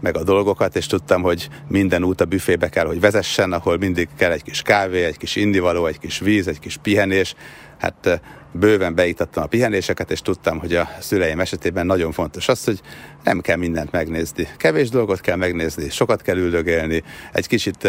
meg 0.05 0.17
a 0.17 0.23
dolgokat, 0.23 0.77
és 0.77 0.87
tudtam, 0.87 1.23
hogy 1.23 1.49
minden 1.69 2.05
út 2.05 2.21
a 2.21 2.25
büfébe 2.25 2.69
kell, 2.69 2.87
hogy 2.87 3.01
vezessen, 3.01 3.53
ahol 3.53 3.79
mindig 3.79 4.09
kell 4.17 4.31
egy 4.31 4.43
kis 4.43 4.63
kávé, 4.63 5.05
egy 5.05 5.17
kis 5.17 5.37
indivaló, 5.37 5.87
egy 5.87 5.99
kis 5.99 6.19
víz, 6.19 6.49
egy 6.49 6.59
kis 6.59 6.77
pihenés. 6.77 7.35
Hát 7.79 8.21
bőven 8.53 8.95
beítattam 8.95 9.43
a 9.43 9.47
pihenéseket, 9.47 10.11
és 10.11 10.21
tudtam, 10.21 10.59
hogy 10.59 10.75
a 10.75 10.89
szüleim 11.01 11.41
esetében 11.41 11.87
nagyon 11.87 12.13
fontos 12.13 12.49
az, 12.49 12.65
hogy 12.65 12.81
nem 13.23 13.41
kell 13.41 13.57
mindent 13.57 13.93
megnézni. 13.93 14.49
Kevés 14.57 14.89
dolgot 14.89 15.21
kell 15.21 15.37
megnézni, 15.37 15.91
sokat 15.91 16.23
kell 16.23 16.37
üldögélni, 16.37 17.03
egy 17.33 17.47
kicsit 17.47 17.89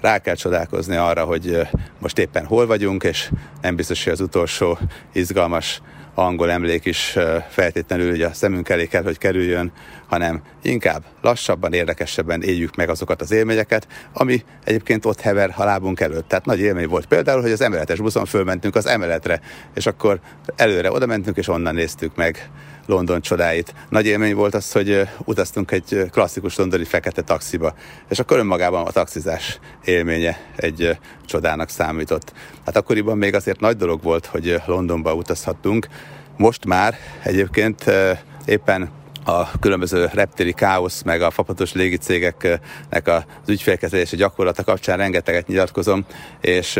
rá 0.00 0.18
kell 0.18 0.34
csodálkozni 0.34 0.96
arra, 0.96 1.24
hogy 1.24 1.60
most 1.98 2.18
éppen 2.18 2.44
hol 2.44 2.66
vagyunk, 2.66 3.02
és 3.02 3.30
nem 3.60 3.76
biztos, 3.76 4.04
hogy 4.04 4.12
az 4.12 4.20
utolsó 4.20 4.78
izgalmas 5.12 5.80
angol 6.18 6.50
emlék 6.50 6.84
is 6.84 7.16
feltétlenül 7.48 8.10
hogy 8.10 8.22
a 8.22 8.32
szemünk 8.32 8.68
elé 8.68 8.86
kell, 8.86 9.02
hogy 9.02 9.18
kerüljön, 9.18 9.72
hanem 10.06 10.42
inkább 10.62 11.04
lassabban, 11.22 11.72
érdekesebben 11.72 12.42
éljük 12.42 12.76
meg 12.76 12.88
azokat 12.88 13.20
az 13.20 13.30
élményeket, 13.30 13.86
ami 14.12 14.44
egyébként 14.64 15.04
ott 15.04 15.20
hever 15.20 15.54
a 15.56 15.64
lábunk 15.64 16.00
előtt. 16.00 16.28
Tehát 16.28 16.44
nagy 16.44 16.60
élmény 16.60 16.88
volt 16.88 17.06
például, 17.06 17.42
hogy 17.42 17.52
az 17.52 17.60
emeletes 17.60 18.00
buszon 18.00 18.24
fölmentünk 18.24 18.74
az 18.74 18.86
emeletre, 18.86 19.40
és 19.74 19.86
akkor 19.86 20.20
előre 20.56 20.92
oda 20.92 21.06
mentünk, 21.06 21.36
és 21.36 21.48
onnan 21.48 21.74
néztük 21.74 22.16
meg 22.16 22.50
London 22.86 23.20
csodáit. 23.20 23.74
Nagy 23.88 24.06
élmény 24.06 24.34
volt 24.34 24.54
az, 24.54 24.72
hogy 24.72 25.08
utaztunk 25.24 25.70
egy 25.70 26.04
klasszikus 26.10 26.56
londoni 26.56 26.84
fekete 26.84 27.22
taxiba, 27.22 27.74
és 28.08 28.18
akkor 28.18 28.38
önmagában 28.38 28.86
a 28.86 28.90
taxizás 28.90 29.58
élménye 29.84 30.38
egy 30.56 30.98
csodának 31.26 31.68
számított. 31.68 32.32
Hát 32.64 32.76
akkoriban 32.76 33.18
még 33.18 33.34
azért 33.34 33.60
nagy 33.60 33.76
dolog 33.76 34.02
volt, 34.02 34.26
hogy 34.26 34.60
Londonba 34.66 35.14
utazhattunk. 35.14 35.88
Most 36.36 36.64
már 36.64 36.96
egyébként 37.22 37.84
éppen 38.44 38.90
a 39.24 39.58
különböző 39.58 40.10
reptéri 40.12 40.52
káosz, 40.52 41.02
meg 41.02 41.22
a 41.22 41.30
fapatos 41.30 41.72
légicégeknek 41.72 43.08
az 43.08 43.22
ügyfélkezelési 43.48 44.16
gyakorlata 44.16 44.64
kapcsán 44.64 44.96
rengeteget 44.96 45.46
nyilatkozom, 45.46 46.06
és 46.40 46.78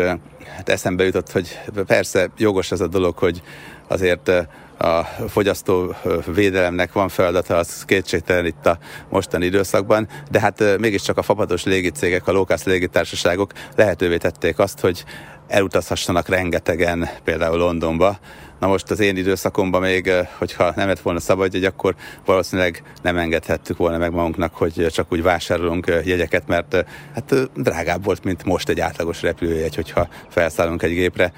hát 0.57 0.69
eszembe 0.69 1.05
jutott, 1.05 1.33
hogy 1.33 1.61
persze 1.87 2.31
jogos 2.37 2.71
ez 2.71 2.81
a 2.81 2.87
dolog, 2.87 3.19
hogy 3.19 3.43
azért 3.89 4.31
a 4.79 5.05
fogyasztó 5.29 5.95
védelemnek 6.35 6.93
van 6.93 7.09
feladata, 7.09 7.57
az 7.57 7.85
kétségtelen 7.85 8.47
itt 8.47 8.67
a 8.67 8.79
mostani 9.09 9.45
időszakban, 9.45 10.09
de 10.31 10.41
hát 10.41 10.79
mégiscsak 10.79 11.19
a 11.19 11.23
fapados 11.23 11.65
légicégek, 11.65 12.27
a 12.27 12.33
lókász 12.33 12.65
légitársaságok 12.65 13.53
lehetővé 13.77 14.17
tették 14.17 14.59
azt, 14.59 14.81
hogy 14.81 15.05
elutazhassanak 15.49 16.29
rengetegen, 16.29 17.09
például 17.25 17.59
Londonba. 17.59 18.19
Na 18.61 18.67
most 18.67 18.91
az 18.91 19.01
én 19.01 19.17
időszakomban 19.17 19.81
még, 19.81 20.13
hogyha 20.39 20.73
nem 20.77 20.89
lett 20.89 21.01
volna 21.01 21.21
szabadjegy, 21.21 21.65
akkor 21.65 21.95
valószínűleg 22.25 22.83
nem 23.03 23.17
engedhettük 23.17 23.77
volna 23.77 23.99
meg 23.99 24.13
magunknak, 24.13 24.55
hogy 24.55 24.87
csak 24.91 25.13
úgy 25.13 25.23
vásárolunk 25.23 25.87
jegyeket, 26.05 26.47
mert 26.47 26.85
hát 27.15 27.35
drágább 27.55 28.05
volt, 28.05 28.25
mint 28.25 28.45
most 28.45 28.69
egy 28.69 28.81
átlagos 28.81 29.23
repülőjegy, 29.23 29.75
hogyha 29.75 30.09
felszállunk 30.29 30.83
egy 30.83 30.95
gépre. 30.95 31.33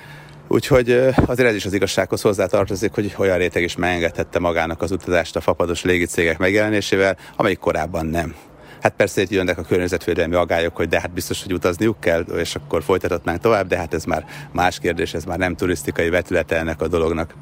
Úgyhogy 0.49 0.91
azért 1.27 1.49
ez 1.49 1.55
is 1.55 1.65
az 1.65 1.73
igazsághoz 1.73 2.21
hozzátartozik, 2.21 2.93
hogy 2.95 3.15
olyan 3.19 3.39
réteg 3.39 3.63
is 3.63 3.77
megengedhette 3.77 4.39
magának 4.39 4.83
az 4.83 4.91
utazást 4.91 5.37
a 5.37 5.41
fapados 5.41 5.83
légicégek 5.83 6.39
megjelenésével, 6.39 7.17
amelyik 7.37 7.59
korábban 7.59 8.07
nem. 8.07 8.35
Hát 8.83 8.93
persze 8.97 9.21
itt 9.21 9.31
jönnek 9.31 9.59
a 9.59 9.63
környezetvédelmi 9.63 10.35
agályok, 10.35 10.77
hogy 10.77 10.89
de 10.89 11.01
hát 11.01 11.13
biztos, 11.13 11.43
hogy 11.43 11.53
utazniuk 11.53 12.01
kell, 12.01 12.21
és 12.21 12.55
akkor 12.55 12.83
folytathatnánk 12.83 13.41
tovább, 13.41 13.67
de 13.67 13.77
hát 13.77 13.95
ez 13.95 14.05
már 14.05 14.25
más 14.53 14.79
kérdés, 14.79 15.15
ez 15.15 15.25
már 15.25 15.39
nem 15.39 15.57
turisztikai 15.57 16.09
vetülete 16.09 16.57
ennek 16.57 16.81
a 16.81 16.89
dolognak. 16.89 17.35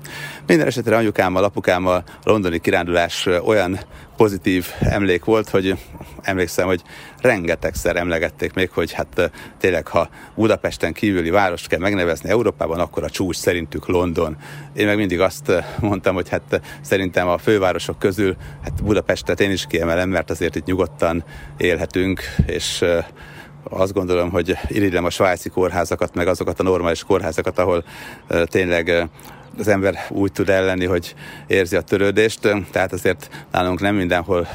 Minden 0.47 0.67
esetre 0.67 0.97
anyukámmal, 0.97 1.45
apukámmal 1.45 2.05
a 2.07 2.31
londoni 2.31 2.59
kirándulás 2.59 3.27
olyan 3.27 3.79
pozitív 4.17 4.67
emlék 4.81 5.25
volt, 5.25 5.49
hogy 5.49 5.77
emlékszem, 6.23 6.67
hogy 6.67 6.83
rengetegszer 7.21 7.97
emlegették 7.97 8.53
még, 8.53 8.71
hogy 8.71 8.93
hát 8.93 9.31
tényleg, 9.59 9.87
ha 9.87 10.09
Budapesten 10.35 10.93
kívüli 10.93 11.31
várost 11.31 11.67
kell 11.67 11.79
megnevezni 11.79 12.29
Európában, 12.29 12.81
akkor 12.81 13.05
a 13.05 13.11
csúcs 13.11 13.37
szerintük 13.37 13.87
London. 13.87 14.37
Én 14.75 14.87
meg 14.87 14.97
mindig 14.97 15.21
azt 15.21 15.53
mondtam, 15.81 16.15
hogy 16.15 16.29
hát 16.29 16.61
szerintem 16.81 17.29
a 17.29 17.39
fővárosok 17.39 17.99
közül 17.99 18.37
hát 18.63 18.85
Budapestet 18.85 19.41
én 19.41 19.51
is 19.51 19.67
kiemelem, 19.67 20.09
mert 20.09 20.31
azért 20.31 20.57
itt 20.57 20.65
nyugodtan 20.65 21.25
élhetünk, 21.57 22.21
és 22.47 22.85
azt 23.71 23.93
gondolom, 23.93 24.31
hogy 24.31 24.59
irigylem 24.69 25.05
a 25.05 25.11
svájci 25.11 25.49
kórházakat, 25.49 26.15
meg 26.15 26.29
azokat 26.29 26.61
a 26.61 26.63
normális 26.63 27.05
kórházakat, 27.05 27.59
ahol 27.59 27.85
tényleg 28.45 29.09
az 29.59 29.69
ember 29.69 29.99
úgy 30.09 30.33
tud 30.33 30.49
ellenni, 30.49 30.85
hogy 30.85 31.15
érzi 31.47 31.77
a 31.77 31.81
törődést, 31.81 32.41
tehát 32.71 32.93
azért 32.93 33.47
nálunk 33.53 33.81
nem 33.81 33.95
mindenhol 33.95 34.49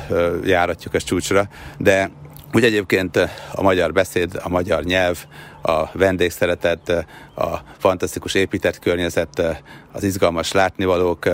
járatjuk 0.43 0.93
ezt 0.93 1.05
csúcsra, 1.05 1.47
de 1.77 2.11
úgy 2.53 2.63
egyébként 2.63 3.17
a 3.51 3.61
magyar 3.61 3.91
beszéd, 3.91 4.39
a 4.43 4.49
magyar 4.49 4.83
nyelv, 4.83 5.17
a 5.61 5.97
vendégszeretet, 5.97 6.89
a 7.35 7.57
fantasztikus 7.77 8.33
épített 8.33 8.79
környezet, 8.79 9.61
az 9.91 10.03
izgalmas 10.03 10.51
látnivalók, 10.51 11.25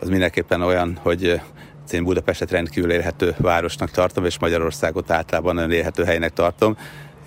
az 0.00 0.08
mindenképpen 0.08 0.62
olyan, 0.62 0.98
hogy 1.02 1.40
én 1.92 2.04
Budapestet 2.04 2.50
rendkívül 2.50 2.90
élhető 2.90 3.34
városnak 3.38 3.90
tartom, 3.90 4.24
és 4.24 4.38
Magyarországot 4.38 5.10
általában 5.10 5.54
nagyon 5.54 5.72
élhető 5.72 6.04
helynek 6.04 6.32
tartom 6.32 6.76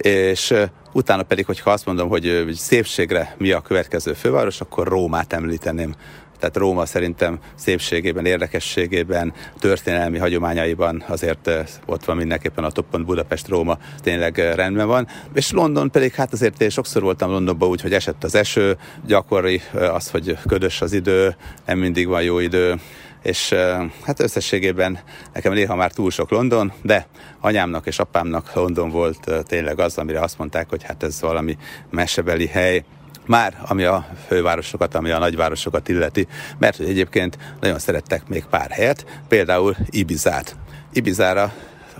és 0.01 0.53
utána 0.93 1.23
pedig, 1.23 1.45
hogyha 1.45 1.71
azt 1.71 1.85
mondom, 1.85 2.09
hogy 2.09 2.51
szépségre 2.55 3.35
mi 3.37 3.51
a 3.51 3.61
következő 3.61 4.13
főváros, 4.13 4.61
akkor 4.61 4.87
Rómát 4.87 5.33
említeném. 5.33 5.95
Tehát 6.39 6.57
Róma 6.57 6.85
szerintem 6.85 7.39
szépségében, 7.55 8.25
érdekességében, 8.25 9.33
történelmi 9.57 10.17
hagyományaiban 10.17 11.03
azért 11.07 11.49
ott 11.85 12.05
van 12.05 12.17
mindenképpen 12.17 12.63
a 12.63 12.71
toppon 12.71 13.05
Budapest, 13.05 13.47
Róma 13.47 13.77
tényleg 14.01 14.37
rendben 14.37 14.87
van. 14.87 15.07
És 15.33 15.51
London 15.51 15.91
pedig, 15.91 16.13
hát 16.13 16.33
azért 16.33 16.61
én 16.61 16.69
sokszor 16.69 17.01
voltam 17.01 17.31
Londonban 17.31 17.69
úgy, 17.69 17.81
hogy 17.81 17.93
esett 17.93 18.23
az 18.23 18.35
eső, 18.35 18.77
gyakori 19.05 19.61
az, 19.73 20.09
hogy 20.09 20.37
ködös 20.47 20.81
az 20.81 20.93
idő, 20.93 21.35
nem 21.65 21.77
mindig 21.77 22.07
van 22.07 22.21
jó 22.21 22.39
idő, 22.39 22.75
és 23.21 23.55
hát 24.03 24.19
összességében 24.19 24.99
nekem 25.33 25.53
néha 25.53 25.75
már 25.75 25.91
túl 25.91 26.11
sok 26.11 26.29
London, 26.29 26.73
de 26.81 27.07
anyámnak 27.39 27.85
és 27.85 27.99
apámnak 27.99 28.53
London 28.53 28.89
volt 28.89 29.43
tényleg 29.43 29.79
az, 29.79 29.97
amire 29.97 30.19
azt 30.19 30.37
mondták, 30.37 30.69
hogy 30.69 30.83
hát 30.83 31.03
ez 31.03 31.21
valami 31.21 31.57
mesebeli 31.89 32.47
hely, 32.47 32.83
már 33.25 33.57
ami 33.67 33.83
a 33.83 34.07
fővárosokat, 34.27 34.95
ami 34.95 35.09
a 35.09 35.19
nagyvárosokat 35.19 35.89
illeti, 35.89 36.27
mert 36.57 36.79
egyébként 36.79 37.37
nagyon 37.59 37.79
szerettek 37.79 38.27
még 38.27 38.45
pár 38.49 38.69
helyet, 38.71 39.05
például 39.27 39.75
Ibizát. 39.89 40.55
Ibizára 40.93 41.53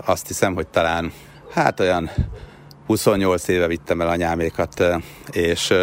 azt 0.04 0.26
hiszem, 0.26 0.54
hogy 0.54 0.66
talán 0.66 1.12
hát 1.50 1.80
olyan 1.80 2.10
28 2.86 3.48
éve 3.48 3.66
vittem 3.66 4.00
el 4.00 4.08
anyámékat, 4.08 4.84
és 5.32 5.74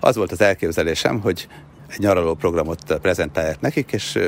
az 0.00 0.16
volt 0.16 0.32
az 0.32 0.40
elképzelésem, 0.40 1.20
hogy 1.20 1.48
egy 1.94 2.00
nyaraló 2.00 2.34
programot 2.34 2.98
prezentálják 3.00 3.60
nekik, 3.60 3.92
és 3.92 4.18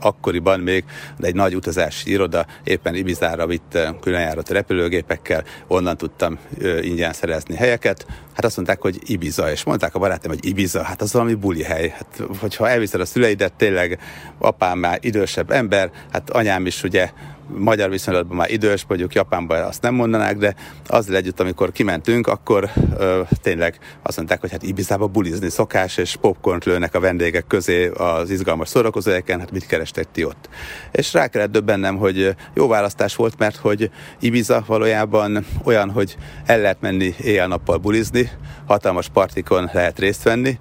akkoriban 0.00 0.60
még 0.60 0.84
egy 1.20 1.34
nagy 1.34 1.54
utazási 1.54 2.10
iroda 2.10 2.46
éppen 2.64 2.94
Ibizára 2.94 3.46
vitt 3.46 3.78
különjárat 4.00 4.48
repülőgépekkel, 4.48 5.44
onnan 5.66 5.96
tudtam 5.96 6.38
ingyen 6.80 7.12
szerezni 7.12 7.54
helyeket. 7.54 8.06
Hát 8.34 8.44
azt 8.44 8.56
mondták, 8.56 8.80
hogy 8.80 8.98
Ibiza, 9.04 9.50
és 9.50 9.64
mondták 9.64 9.94
a 9.94 9.98
barátom, 9.98 10.30
hogy 10.30 10.46
Ibiza, 10.46 10.82
hát 10.82 11.02
az 11.02 11.12
valami 11.12 11.34
buli 11.34 11.62
hely. 11.62 11.88
Hát, 11.88 12.20
hogyha 12.38 12.68
elviszed 12.68 13.00
a 13.00 13.04
szüleidet, 13.04 13.52
tényleg 13.52 13.98
apám 14.38 14.78
már 14.78 14.98
idősebb 15.00 15.50
ember, 15.50 15.90
hát 16.12 16.30
anyám 16.30 16.66
is 16.66 16.82
ugye 16.82 17.10
magyar 17.46 17.90
viszonylatban 17.90 18.36
már 18.36 18.50
idős, 18.50 18.84
mondjuk 18.88 19.14
Japánban 19.14 19.62
azt 19.62 19.82
nem 19.82 19.94
mondanák, 19.94 20.36
de 20.36 20.54
azzal 20.86 21.16
együtt, 21.16 21.40
amikor 21.40 21.72
kimentünk, 21.72 22.26
akkor 22.26 22.70
ö, 22.98 23.20
tényleg 23.42 23.78
azt 24.02 24.16
mondták, 24.16 24.40
hogy 24.40 24.50
hát 24.50 24.62
Ibizába 24.62 25.06
bulizni 25.06 25.50
szokás, 25.50 25.96
és 25.96 26.16
popcornt 26.20 26.64
lőnek 26.64 26.94
a 26.94 27.00
vendégek 27.00 27.46
közé 27.46 27.88
az 27.88 28.30
izgalmas 28.30 28.68
szórakozóhelyeken, 28.68 29.38
hát 29.38 29.50
mit 29.50 29.66
kerestek 29.66 30.06
ti 30.12 30.24
ott? 30.24 30.48
És 30.92 31.12
rá 31.12 31.26
kellett 31.26 31.50
döbbennem, 31.50 31.96
hogy 31.96 32.34
jó 32.54 32.68
választás 32.68 33.16
volt, 33.16 33.38
mert 33.38 33.56
hogy 33.56 33.90
Ibiza 34.20 34.64
valójában 34.66 35.46
olyan, 35.64 35.90
hogy 35.90 36.16
el 36.46 36.60
lehet 36.60 36.80
menni 36.80 37.14
éjjel-nappal 37.20 37.76
bulizni, 37.76 38.30
hatalmas 38.66 39.08
partikon 39.08 39.70
lehet 39.72 39.98
részt 39.98 40.22
venni, 40.22 40.58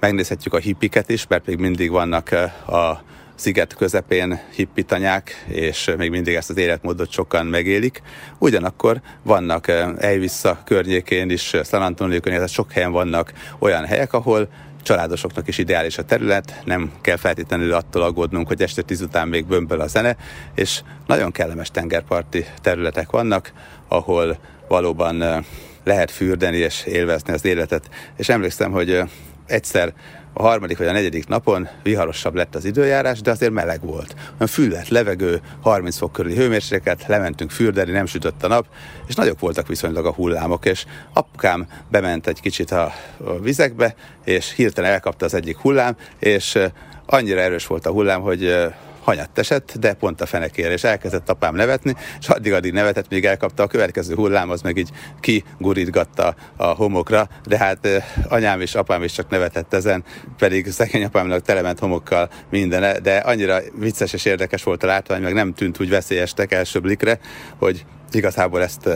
megnézhetjük 0.00 0.54
a 0.54 0.58
hippiket 0.58 1.08
is, 1.08 1.26
mert 1.26 1.46
még 1.46 1.58
mindig 1.58 1.90
vannak 1.90 2.30
a 2.66 3.02
sziget 3.42 3.74
közepén 3.74 4.40
hippitanyák, 4.54 5.44
és 5.48 5.90
még 5.96 6.10
mindig 6.10 6.34
ezt 6.34 6.50
az 6.50 6.56
életmódot 6.56 7.10
sokan 7.10 7.46
megélik. 7.46 8.02
Ugyanakkor 8.38 9.00
vannak 9.22 9.68
Elvissza 9.98 10.62
környékén 10.64 11.30
is, 11.30 11.56
San 11.64 11.82
Antonio 11.82 12.20
környékén, 12.20 12.46
sok 12.46 12.72
helyen 12.72 12.92
vannak 12.92 13.32
olyan 13.58 13.84
helyek, 13.84 14.12
ahol 14.12 14.48
családosoknak 14.82 15.48
is 15.48 15.58
ideális 15.58 15.98
a 15.98 16.04
terület, 16.04 16.62
nem 16.64 16.92
kell 17.00 17.16
feltétlenül 17.16 17.72
attól 17.72 18.02
aggódnunk, 18.02 18.48
hogy 18.48 18.62
este 18.62 18.82
tíz 18.82 19.00
után 19.00 19.28
még 19.28 19.46
bömböl 19.46 19.80
a 19.80 19.86
zene, 19.86 20.16
és 20.54 20.82
nagyon 21.06 21.32
kellemes 21.32 21.70
tengerparti 21.70 22.44
területek 22.60 23.10
vannak, 23.10 23.52
ahol 23.88 24.38
valóban 24.68 25.44
lehet 25.84 26.10
fürdeni 26.10 26.56
és 26.56 26.84
élvezni 26.84 27.32
az 27.32 27.44
életet. 27.44 27.88
És 28.16 28.28
emlékszem, 28.28 28.70
hogy 28.70 29.02
egyszer 29.46 29.92
a 30.32 30.42
harmadik 30.42 30.78
vagy 30.78 30.86
a 30.86 30.92
negyedik 30.92 31.26
napon 31.26 31.68
viharosabb 31.82 32.34
lett 32.34 32.54
az 32.54 32.64
időjárás, 32.64 33.20
de 33.20 33.30
azért 33.30 33.52
meleg 33.52 33.80
volt. 33.80 34.14
Olyan 34.16 34.46
füllet, 34.46 34.88
levegő, 34.88 35.40
30 35.60 35.96
fok 35.96 36.12
körüli 36.12 36.36
hőmérséklet, 36.36 37.06
lementünk 37.06 37.50
fürdeni, 37.50 37.90
nem 37.90 38.06
sütött 38.06 38.42
a 38.42 38.48
nap, 38.48 38.66
és 39.06 39.14
nagyok 39.14 39.40
voltak 39.40 39.66
viszonylag 39.66 40.06
a 40.06 40.12
hullámok, 40.12 40.64
és 40.64 40.84
apukám 41.12 41.66
bement 41.90 42.26
egy 42.26 42.40
kicsit 42.40 42.70
a, 42.70 42.92
vizekbe, 43.40 43.94
és 44.24 44.54
hirtelen 44.54 44.90
elkapta 44.90 45.24
az 45.24 45.34
egyik 45.34 45.56
hullám, 45.56 45.96
és 46.18 46.58
annyira 47.06 47.40
erős 47.40 47.66
volt 47.66 47.86
a 47.86 47.90
hullám, 47.90 48.20
hogy 48.20 48.72
hanyat 49.02 49.38
esett, 49.38 49.72
de 49.78 49.94
pont 49.94 50.20
a 50.20 50.26
fenekére, 50.26 50.72
és 50.72 50.84
elkezdett 50.84 51.30
apám 51.30 51.54
nevetni, 51.54 51.94
és 52.20 52.28
addig-addig 52.28 52.72
nevetett, 52.72 53.08
még 53.08 53.24
elkapta 53.24 53.62
a 53.62 53.66
következő 53.66 54.14
hullám, 54.14 54.50
az 54.50 54.62
meg 54.62 54.76
így 54.76 54.90
kigurítgatta 55.20 56.34
a 56.56 56.66
homokra, 56.66 57.28
de 57.44 57.58
hát 57.58 57.88
anyám 58.28 58.60
és 58.60 58.74
apám 58.74 59.02
is 59.02 59.12
csak 59.12 59.28
nevetett 59.28 59.74
ezen, 59.74 60.04
pedig 60.38 60.70
szegény 60.70 61.04
apámnak 61.04 61.42
telement 61.42 61.78
homokkal 61.78 62.30
minden, 62.50 63.02
de 63.02 63.16
annyira 63.16 63.60
vicces 63.78 64.12
és 64.12 64.24
érdekes 64.24 64.62
volt 64.62 64.82
a 64.82 64.86
látvány, 64.86 65.22
meg 65.22 65.34
nem 65.34 65.54
tűnt 65.54 65.80
úgy 65.80 65.88
veszélyestek 65.88 66.52
első 66.52 66.80
blikre, 66.80 67.18
hogy 67.58 67.84
igazából 68.14 68.62
ezt 68.62 68.86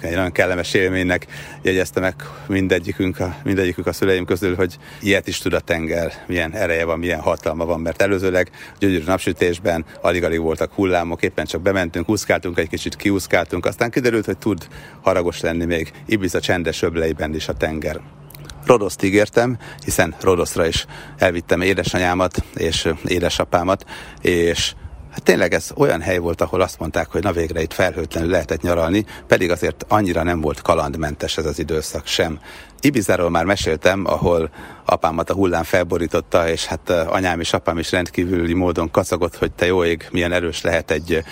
egy 0.00 0.14
nagyon 0.14 0.32
kellemes 0.32 0.74
élménynek 0.74 1.26
jegyezte 1.62 2.00
meg 2.00 2.14
mindegyikünk 2.46 3.20
a, 3.20 3.36
mindegyikünk 3.44 3.86
a 3.86 3.92
szüleim 3.92 4.24
közül, 4.24 4.56
hogy 4.56 4.76
ilyet 5.00 5.26
is 5.26 5.38
tud 5.38 5.52
a 5.52 5.60
tenger, 5.60 6.12
milyen 6.26 6.52
ereje 6.52 6.84
van, 6.84 6.98
milyen 6.98 7.20
hatalma 7.20 7.64
van, 7.64 7.80
mert 7.80 8.02
előzőleg 8.02 8.50
gyönyörű 8.78 9.04
napsütésben 9.04 9.84
alig-alig 10.00 10.40
voltak 10.40 10.72
hullámok, 10.72 11.22
éppen 11.22 11.46
csak 11.46 11.62
bementünk, 11.62 12.08
úszkáltunk 12.08 12.58
egy 12.58 12.68
kicsit, 12.68 12.96
kiúszkáltunk, 12.96 13.66
aztán 13.66 13.90
kiderült, 13.90 14.24
hogy 14.24 14.38
tud 14.38 14.68
haragos 15.02 15.40
lenni 15.40 15.64
még 15.64 15.92
Ibiza 16.06 16.40
csendes 16.40 16.82
öbleiben 16.82 17.34
is 17.34 17.48
a 17.48 17.52
tenger. 17.52 18.00
Rodoszt 18.66 19.02
ígértem, 19.02 19.58
hiszen 19.84 20.14
Rodoszra 20.20 20.66
is 20.66 20.86
elvittem 21.18 21.60
édesanyámat 21.60 22.44
és 22.54 22.88
édesapámat, 23.04 23.84
és 24.20 24.72
Hát 25.10 25.22
tényleg 25.22 25.54
ez 25.54 25.70
olyan 25.76 26.00
hely 26.00 26.18
volt, 26.18 26.40
ahol 26.40 26.60
azt 26.60 26.78
mondták, 26.78 27.08
hogy 27.10 27.22
na 27.22 27.32
végre 27.32 27.62
itt 27.62 27.72
felhőtlenül 27.72 28.30
lehetett 28.30 28.60
nyaralni, 28.60 29.04
pedig 29.26 29.50
azért 29.50 29.84
annyira 29.88 30.22
nem 30.22 30.40
volt 30.40 30.62
kalandmentes 30.62 31.36
ez 31.36 31.46
az 31.46 31.58
időszak 31.58 32.06
sem. 32.06 32.38
Ibizáról 32.80 33.30
már 33.30 33.44
meséltem, 33.44 34.04
ahol 34.06 34.50
apámat 34.84 35.30
a 35.30 35.34
hullám 35.34 35.62
felborította, 35.62 36.48
és 36.48 36.66
hát 36.66 36.90
anyám 36.90 37.40
és 37.40 37.52
apám 37.52 37.78
is 37.78 37.92
rendkívüli 37.92 38.54
módon 38.54 38.90
kacagott, 38.90 39.36
hogy 39.36 39.52
te 39.52 39.66
jó 39.66 39.84
ég, 39.84 40.08
milyen 40.10 40.32
erős 40.32 40.62
lehet 40.62 40.90
egy 40.90 41.24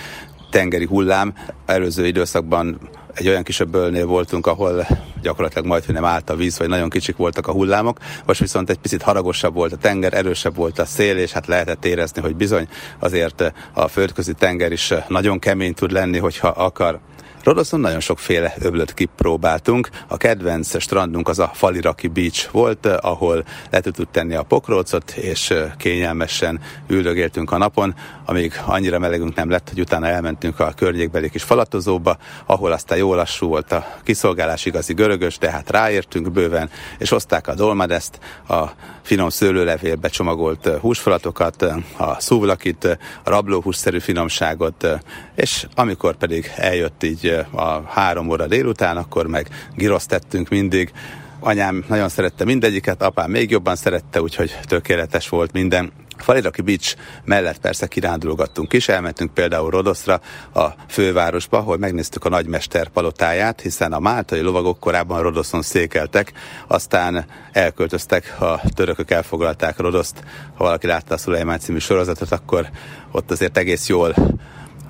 tengeri 0.51 0.85
hullám. 0.85 1.33
Előző 1.65 2.05
időszakban 2.05 2.89
egy 3.13 3.27
olyan 3.27 3.43
kis 3.43 3.59
öbölnél 3.59 4.05
voltunk, 4.05 4.47
ahol 4.47 4.87
gyakorlatilag 5.21 5.65
majd, 5.65 5.85
hogy 5.85 5.93
nem 5.93 6.05
állt 6.05 6.29
a 6.29 6.35
víz, 6.35 6.57
vagy 6.57 6.67
nagyon 6.67 6.89
kicsik 6.89 7.17
voltak 7.17 7.47
a 7.47 7.51
hullámok. 7.51 7.97
Most 8.25 8.39
viszont 8.39 8.69
egy 8.69 8.77
picit 8.77 9.01
haragosabb 9.01 9.53
volt 9.53 9.73
a 9.73 9.77
tenger, 9.77 10.13
erősebb 10.13 10.55
volt 10.55 10.79
a 10.79 10.85
szél, 10.85 11.17
és 11.17 11.31
hát 11.31 11.47
lehetett 11.47 11.85
érezni, 11.85 12.21
hogy 12.21 12.35
bizony 12.35 12.67
azért 12.99 13.53
a 13.73 13.87
földközi 13.87 14.33
tenger 14.33 14.71
is 14.71 14.93
nagyon 15.07 15.39
kemény 15.39 15.73
tud 15.73 15.91
lenni, 15.91 16.17
hogyha 16.17 16.47
akar. 16.47 16.99
Rodoszon 17.43 17.79
nagyon 17.79 17.99
sokféle 17.99 18.53
öblöt 18.59 18.93
kipróbáltunk. 18.93 19.89
A 20.07 20.17
kedvenc 20.17 20.81
strandunk 20.81 21.27
az 21.27 21.39
a 21.39 21.51
Faliraki 21.53 22.07
Beach 22.07 22.51
volt, 22.51 22.85
ahol 22.85 23.45
le 23.69 23.79
tudtuk 23.79 24.11
tenni 24.11 24.35
a 24.35 24.43
pokrócot, 24.43 25.11
és 25.11 25.53
kényelmesen 25.77 26.59
üldögéltünk 26.87 27.51
a 27.51 27.57
napon, 27.57 27.95
amíg 28.25 28.53
annyira 28.65 28.99
melegünk 28.99 29.35
nem 29.35 29.49
lett, 29.49 29.69
hogy 29.69 29.79
utána 29.79 30.07
elmentünk 30.07 30.59
a 30.59 30.73
környékbeli 30.75 31.29
kis 31.29 31.43
falatozóba, 31.43 32.17
ahol 32.45 32.71
aztán 32.71 32.97
jó 32.97 33.13
lassú 33.13 33.47
volt 33.47 33.71
a 33.71 33.85
kiszolgálás 34.03 34.65
igazi 34.65 34.93
görögös, 34.93 35.37
de 35.37 35.51
hát 35.51 35.69
ráértünk 35.69 36.31
bőven, 36.31 36.69
és 36.97 37.09
hozták 37.09 37.47
a 37.47 37.55
dolmadeszt, 37.55 38.19
a 38.47 38.63
finom 39.09 39.29
szőlőlevélbe 39.29 40.07
csomagolt 40.07 40.67
húsfalatokat, 40.67 41.61
a 41.97 42.19
szúvlakit, 42.19 42.83
a 43.23 43.29
rablóhússzerű 43.29 43.99
finomságot, 43.99 44.87
és 45.35 45.67
amikor 45.75 46.15
pedig 46.15 46.51
eljött 46.55 47.03
így 47.03 47.25
a 47.51 47.81
három 47.87 48.29
óra 48.29 48.47
délután, 48.47 48.97
akkor 48.97 49.27
meg 49.27 49.47
girosztettünk 49.75 50.49
mindig. 50.49 50.91
Anyám 51.39 51.85
nagyon 51.87 52.09
szerette 52.09 52.45
mindegyiket, 52.45 53.01
apám 53.01 53.29
még 53.31 53.49
jobban 53.49 53.75
szerette, 53.75 54.21
úgyhogy 54.21 54.59
tökéletes 54.63 55.29
volt 55.29 55.51
minden. 55.51 55.91
Faliraki 56.21 56.61
Beach 56.61 56.95
mellett 57.25 57.57
persze 57.57 57.87
kirándulgattunk 57.87 58.73
is, 58.73 58.87
elmentünk 58.87 59.33
például 59.33 59.69
Rodoszra, 59.69 60.21
a 60.53 60.67
fővárosba, 60.87 61.57
ahol 61.57 61.77
megnéztük 61.77 62.25
a 62.25 62.29
nagymester 62.29 62.87
palotáját, 62.87 63.61
hiszen 63.61 63.93
a 63.93 63.99
máltai 63.99 64.41
lovagok 64.41 64.79
korábban 64.79 65.21
Rodoszon 65.21 65.61
székeltek, 65.61 66.33
aztán 66.67 67.25
elköltöztek, 67.51 68.41
a 68.41 68.61
törökök 68.73 69.11
elfoglalták 69.11 69.77
Rodoszt. 69.77 70.23
Ha 70.55 70.63
valaki 70.63 70.87
látta 70.87 71.13
a 71.13 71.17
Szulajmán 71.17 71.59
című 71.59 71.79
sorozatot, 71.79 72.31
akkor 72.31 72.69
ott 73.11 73.31
azért 73.31 73.57
egész 73.57 73.87
jól 73.87 74.15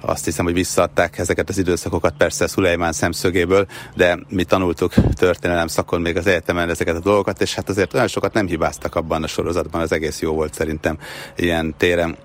azt 0.01 0.25
hiszem, 0.25 0.45
hogy 0.45 0.53
visszaadták 0.53 1.17
ezeket 1.17 1.49
az 1.49 1.57
időszakokat 1.57 2.13
persze 2.17 2.47
Szulejmán 2.47 2.91
szemszögéből, 2.91 3.65
de 3.95 4.19
mi 4.29 4.43
tanultuk 4.43 4.93
történelem 5.13 5.67
szakon 5.67 6.01
még 6.01 6.17
az 6.17 6.27
egyetemen 6.27 6.69
ezeket 6.69 6.95
a 6.95 6.99
dolgokat, 6.99 7.41
és 7.41 7.55
hát 7.55 7.69
azért 7.69 7.93
olyan 7.93 8.07
sokat 8.07 8.33
nem 8.33 8.47
hibáztak 8.47 8.95
abban 8.95 9.23
a 9.23 9.27
sorozatban, 9.27 9.81
az 9.81 9.91
egész 9.91 10.21
jó 10.21 10.33
volt 10.33 10.53
szerintem 10.53 10.97
ilyen 11.35 11.73
téren. 11.77 12.17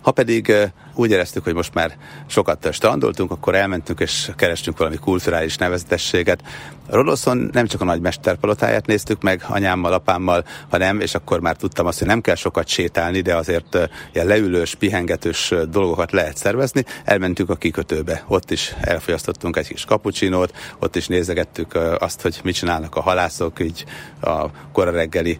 Ha 0.00 0.10
pedig 0.10 0.52
úgy 0.94 1.10
éreztük, 1.10 1.44
hogy 1.44 1.54
most 1.54 1.74
már 1.74 1.96
sokat 2.26 2.72
strandoltunk, 2.72 3.30
akkor 3.30 3.54
elmentünk 3.54 4.00
és 4.00 4.30
kerestünk 4.36 4.78
valami 4.78 4.96
kulturális 4.96 5.56
nevezetességet. 5.56 6.42
Rodoszon 6.88 7.48
nem 7.52 7.66
csak 7.66 7.80
a 7.80 7.84
nagy 7.84 8.00
mesterpalotáját 8.00 8.86
néztük 8.86 9.22
meg 9.22 9.44
anyámmal, 9.48 9.92
apámmal, 9.92 10.44
hanem, 10.70 11.00
és 11.00 11.14
akkor 11.14 11.40
már 11.40 11.56
tudtam 11.56 11.86
azt, 11.86 11.98
hogy 11.98 12.08
nem 12.08 12.20
kell 12.20 12.34
sokat 12.34 12.68
sétálni, 12.68 13.20
de 13.20 13.36
azért 13.36 13.78
ilyen 14.12 14.26
leülős, 14.26 14.74
pihengetős 14.74 15.54
dolgokat 15.70 16.12
lehet 16.12 16.36
szervezni. 16.36 16.84
Elmentünk 17.04 17.50
a 17.50 17.54
kikötőbe, 17.56 18.24
ott 18.26 18.50
is 18.50 18.74
elfogyasztottunk 18.80 19.56
egy 19.56 19.68
kis 19.68 19.84
kapucsinót, 19.84 20.54
ott 20.78 20.96
is 20.96 21.06
nézegettük 21.06 21.74
azt, 21.98 22.22
hogy 22.22 22.40
mit 22.44 22.54
csinálnak 22.54 22.96
a 22.96 23.00
halászok, 23.00 23.60
így 23.60 23.84
a 24.20 24.46
kora 24.72 24.90
reggeli 24.90 25.38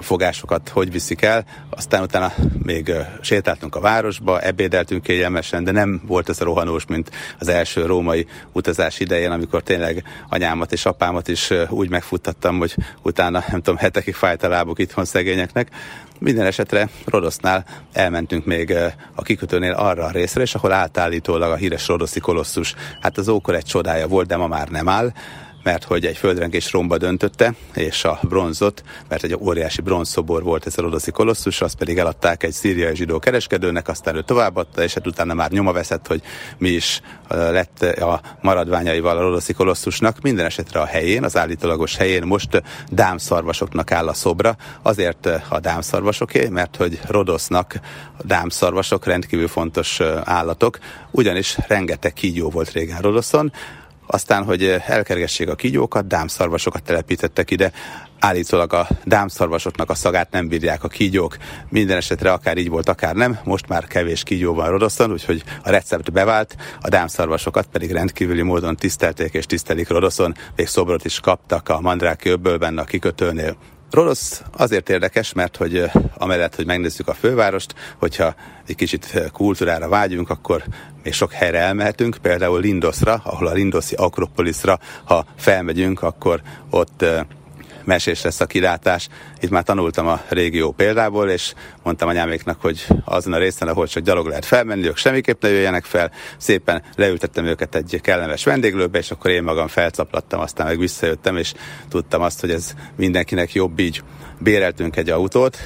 fogásokat 0.00 0.68
hogy 0.68 0.92
viszik 0.92 1.22
el. 1.22 1.44
Aztán 1.70 2.02
utána 2.02 2.32
még 2.62 2.92
sétáltunk 3.20 3.74
a 3.74 3.80
városba, 3.80 4.40
ebédeltünk 4.90 5.02
kényelmesen, 5.02 5.64
de 5.64 5.70
nem 5.70 6.00
volt 6.06 6.28
ez 6.28 6.40
a 6.40 6.44
rohanós, 6.44 6.86
mint 6.86 7.10
az 7.38 7.48
első 7.48 7.86
római 7.86 8.26
utazás 8.52 9.00
idején, 9.00 9.30
amikor 9.30 9.62
tényleg 9.62 10.04
anyámat 10.28 10.72
és 10.72 10.86
apámat 10.86 11.28
is 11.28 11.50
úgy 11.68 11.90
megfuttattam, 11.90 12.58
hogy 12.58 12.74
utána 13.02 13.44
nem 13.50 13.62
tudom, 13.62 13.76
hetekig 13.76 14.14
fájt 14.14 14.42
a 14.42 14.48
lábuk 14.48 14.78
itthon 14.78 15.04
szegényeknek. 15.04 15.68
Minden 16.18 16.46
esetre 16.46 16.88
Rodosznál 17.04 17.64
elmentünk 17.92 18.44
még 18.44 18.74
a 19.14 19.22
kikötőnél 19.22 19.72
arra 19.72 20.04
a 20.04 20.10
részre, 20.10 20.42
és 20.42 20.54
ahol 20.54 20.72
átállítólag 20.72 21.50
a 21.50 21.56
híres 21.56 21.88
rodoszi 21.88 22.20
kolosszus, 22.20 22.74
hát 23.00 23.18
az 23.18 23.28
ókor 23.28 23.54
egy 23.54 23.64
csodája 23.64 24.08
volt, 24.08 24.26
de 24.26 24.36
ma 24.36 24.46
már 24.46 24.68
nem 24.68 24.88
áll 24.88 25.12
mert 25.62 25.84
hogy 25.84 26.06
egy 26.06 26.16
földrengés 26.16 26.72
romba 26.72 26.98
döntötte, 26.98 27.54
és 27.74 28.04
a 28.04 28.18
bronzot, 28.22 28.82
mert 29.08 29.22
egy 29.22 29.36
óriási 29.38 29.80
bronzszobor 29.80 30.42
volt 30.42 30.66
ez 30.66 30.78
a 30.78 30.82
rodoszi 30.82 31.10
kolosszus, 31.10 31.60
azt 31.60 31.76
pedig 31.76 31.98
eladták 31.98 32.42
egy 32.42 32.52
szíriai 32.52 32.96
zsidó 32.96 33.18
kereskedőnek, 33.18 33.88
aztán 33.88 34.16
ő 34.16 34.22
továbbadta, 34.22 34.82
és 34.82 34.94
hát 34.94 35.06
utána 35.06 35.34
már 35.34 35.50
nyoma 35.50 35.72
veszett, 35.72 36.06
hogy 36.06 36.22
mi 36.58 36.68
is 36.68 37.00
lett 37.28 37.82
a 37.82 38.20
maradványaival 38.40 39.16
a 39.16 39.20
rodoszi 39.20 39.52
kolosszusnak. 39.52 40.20
Minden 40.20 40.46
esetre 40.46 40.80
a 40.80 40.86
helyén, 40.86 41.24
az 41.24 41.36
állítólagos 41.36 41.96
helyén 41.96 42.22
most 42.22 42.62
dámszarvasoknak 42.88 43.92
áll 43.92 44.08
a 44.08 44.14
szobra, 44.14 44.56
azért 44.82 45.28
a 45.48 45.60
dámszarvasoké, 45.60 46.48
mert 46.48 46.76
hogy 46.76 47.00
Rodosznak 47.06 47.74
a 48.16 48.22
dámszarvasok 48.22 49.04
rendkívül 49.04 49.48
fontos 49.48 50.00
állatok, 50.24 50.78
ugyanis 51.10 51.56
rengeteg 51.68 52.12
kígyó 52.12 52.50
volt 52.50 52.72
régen 52.72 53.00
Rodoszon, 53.00 53.52
aztán, 54.10 54.44
hogy 54.44 54.64
elkergessék 54.86 55.48
a 55.48 55.54
kígyókat, 55.54 56.06
dámszarvasokat 56.06 56.82
telepítettek 56.82 57.50
ide, 57.50 57.72
állítólag 58.18 58.72
a 58.72 58.88
dámszarvasoknak 59.04 59.90
a 59.90 59.94
szagát 59.94 60.30
nem 60.30 60.48
bírják 60.48 60.84
a 60.84 60.88
kígyók. 60.88 61.36
Minden 61.68 61.96
esetre 61.96 62.32
akár 62.32 62.56
így 62.56 62.68
volt, 62.68 62.88
akár 62.88 63.14
nem. 63.14 63.38
Most 63.44 63.68
már 63.68 63.86
kevés 63.86 64.22
kígyó 64.22 64.54
van 64.54 64.70
Rodoszon, 64.70 65.12
úgyhogy 65.12 65.42
a 65.62 65.70
recept 65.70 66.12
bevált, 66.12 66.56
a 66.80 66.88
dámszarvasokat 66.88 67.66
pedig 67.66 67.90
rendkívüli 67.90 68.42
módon 68.42 68.76
tisztelték 68.76 69.34
és 69.34 69.46
tisztelik 69.46 69.88
Rodoszon, 69.88 70.34
még 70.56 70.66
szobrot 70.66 71.04
is 71.04 71.20
kaptak 71.20 71.68
a 71.68 71.80
Mandráki 71.80 72.28
öbbölben 72.28 72.78
a 72.78 72.84
kikötőnél. 72.84 73.56
Rodosz 73.90 74.42
azért 74.56 74.88
érdekes, 74.88 75.32
mert 75.32 75.56
hogy 75.56 75.90
amellett, 76.18 76.54
hogy 76.54 76.66
megnézzük 76.66 77.08
a 77.08 77.14
fővárost, 77.14 77.74
hogyha 77.98 78.34
egy 78.66 78.74
kicsit 78.74 79.30
kultúrára 79.32 79.88
vágyunk, 79.88 80.30
akkor 80.30 80.62
még 81.02 81.12
sok 81.12 81.32
helyre 81.32 81.58
elmehetünk, 81.58 82.16
például 82.22 82.60
Lindosra, 82.60 83.20
ahol 83.24 83.46
a 83.46 83.52
Lindoszi 83.52 83.94
Akropolisra, 83.94 84.78
ha 85.04 85.26
felmegyünk, 85.36 86.02
akkor 86.02 86.42
ott 86.70 87.04
mesés 87.84 88.22
lesz 88.22 88.40
a 88.40 88.46
kilátás. 88.46 89.08
Itt 89.40 89.50
már 89.50 89.62
tanultam 89.62 90.06
a 90.06 90.20
régió 90.28 90.70
példából, 90.70 91.28
és 91.28 91.54
mondtam 91.82 92.08
anyáméknak, 92.08 92.60
hogy 92.60 92.86
azon 93.04 93.32
a 93.32 93.38
részen, 93.38 93.68
ahol 93.68 93.86
csak 93.86 94.02
gyalog 94.02 94.26
lehet 94.26 94.44
felmenni, 94.44 94.86
ők 94.86 94.96
semmiképp 94.96 95.42
ne 95.42 95.48
jöjjenek 95.48 95.84
fel. 95.84 96.10
Szépen 96.36 96.82
leültettem 96.96 97.44
őket 97.44 97.74
egy 97.74 97.98
kellemes 98.02 98.44
vendéglőbe, 98.44 98.98
és 98.98 99.10
akkor 99.10 99.30
én 99.30 99.42
magam 99.42 99.68
felcaplattam, 99.68 100.40
aztán 100.40 100.66
meg 100.66 100.78
visszajöttem, 100.78 101.36
és 101.36 101.52
tudtam 101.88 102.22
azt, 102.22 102.40
hogy 102.40 102.50
ez 102.50 102.74
mindenkinek 102.96 103.52
jobb 103.52 103.78
így. 103.78 104.02
Béreltünk 104.38 104.96
egy 104.96 105.10
autót, 105.10 105.58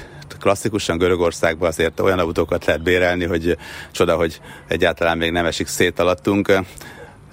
klasszikusan 0.45 0.97
Görögországban 0.97 1.67
azért 1.67 1.99
olyan 1.99 2.19
autókat 2.19 2.65
lehet 2.65 2.83
bérelni, 2.83 3.25
hogy 3.25 3.57
csoda, 3.91 4.15
hogy 4.15 4.41
egyáltalán 4.67 5.17
még 5.17 5.31
nem 5.31 5.45
esik 5.45 5.67
szét 5.67 5.99
alattunk 5.99 6.51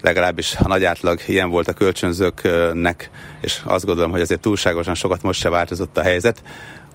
legalábbis 0.03 0.55
a 0.57 0.69
nagy 0.69 0.85
átlag 0.85 1.21
ilyen 1.27 1.51
volt 1.51 1.69
a 1.69 1.73
kölcsönzőknek, 1.73 3.11
és 3.41 3.61
azt 3.65 3.85
gondolom, 3.85 4.11
hogy 4.11 4.21
azért 4.21 4.41
túlságosan 4.41 4.95
sokat 4.95 5.23
most 5.23 5.41
se 5.41 5.49
változott 5.49 5.99
a 5.99 6.03
helyzet. 6.03 6.43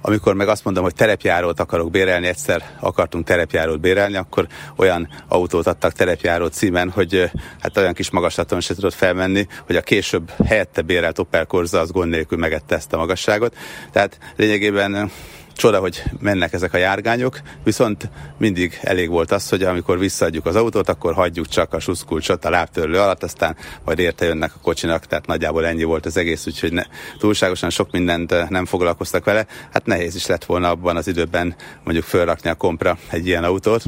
Amikor 0.02 0.34
meg 0.34 0.48
azt 0.48 0.64
mondom, 0.64 0.84
hogy 0.84 0.94
terepjárót 0.94 1.60
akarok 1.60 1.92
bérelni, 1.92 2.28
egyszer 2.28 2.64
akartunk 2.80 3.26
terepjárót 3.26 3.80
bérelni, 3.80 4.16
akkor 4.16 4.48
olyan 4.76 5.10
autót 5.28 5.68
adtak 5.68 5.94
terepjáró 5.94 6.46
címen, 6.46 6.90
hogy 6.90 7.32
hát 7.62 7.78
olyan 7.78 7.94
kis 7.94 8.10
magaslaton 8.10 8.60
se 8.60 8.76
tudott 8.76 8.94
felmenni, 8.94 9.48
hogy 9.66 9.76
a 9.76 9.82
később 9.82 10.32
helyette 10.46 10.82
bérelt 10.82 11.20
Opel 11.20 11.46
Corsa 11.46 11.80
az 11.80 11.92
gond 11.92 12.10
nélkül 12.10 12.38
megette 12.38 12.76
ezt 12.76 12.94
a 12.94 12.98
magasságot. 12.98 13.56
Tehát 13.92 14.18
lényegében 14.36 15.12
Csoda, 15.58 15.80
hogy 15.80 16.04
mennek 16.20 16.54
ezek 16.54 16.74
a 16.74 16.78
járgányok, 16.78 17.40
viszont 17.64 18.10
mindig 18.38 18.80
elég 18.82 19.10
volt 19.10 19.32
az, 19.32 19.50
hogy 19.50 19.64
amikor 19.64 20.00
visszaadjuk 20.00 20.46
az 20.46 20.56
autót, 20.56 20.90
akkor 20.90 21.14
hagyjuk 21.14 21.48
csak 21.48 21.74
a 21.74 21.80
suszkulcsot 21.80 22.46
a 22.46 22.50
lábtörlő 22.50 23.00
alatt, 23.00 23.24
aztán 23.24 23.56
majd 23.84 24.00
érte 24.00 24.26
jönnek 24.26 24.52
a 24.56 24.60
kocsinak, 24.62 25.06
tehát 25.06 25.26
nagyjából 25.26 25.66
ennyi 25.66 25.84
volt 25.84 26.06
az 26.06 26.18
egész, 26.18 26.48
úgyhogy 26.48 26.74
ne, 26.74 26.84
túlságosan 27.18 27.70
sok 27.70 27.92
mindent 27.92 28.32
eh, 28.32 28.50
nem 28.50 28.66
foglalkoztak 28.66 29.26
vele. 29.26 29.46
Hát 29.72 29.86
nehéz 29.86 30.16
is 30.16 30.26
lett 30.26 30.46
volna 30.46 30.70
abban 30.70 30.96
az 30.96 31.08
időben 31.08 31.56
mondjuk 31.84 32.06
fölrakni 32.06 32.50
a 32.50 32.56
kompra 32.56 32.98
egy 33.10 33.28
ilyen 33.28 33.44
autót. 33.44 33.84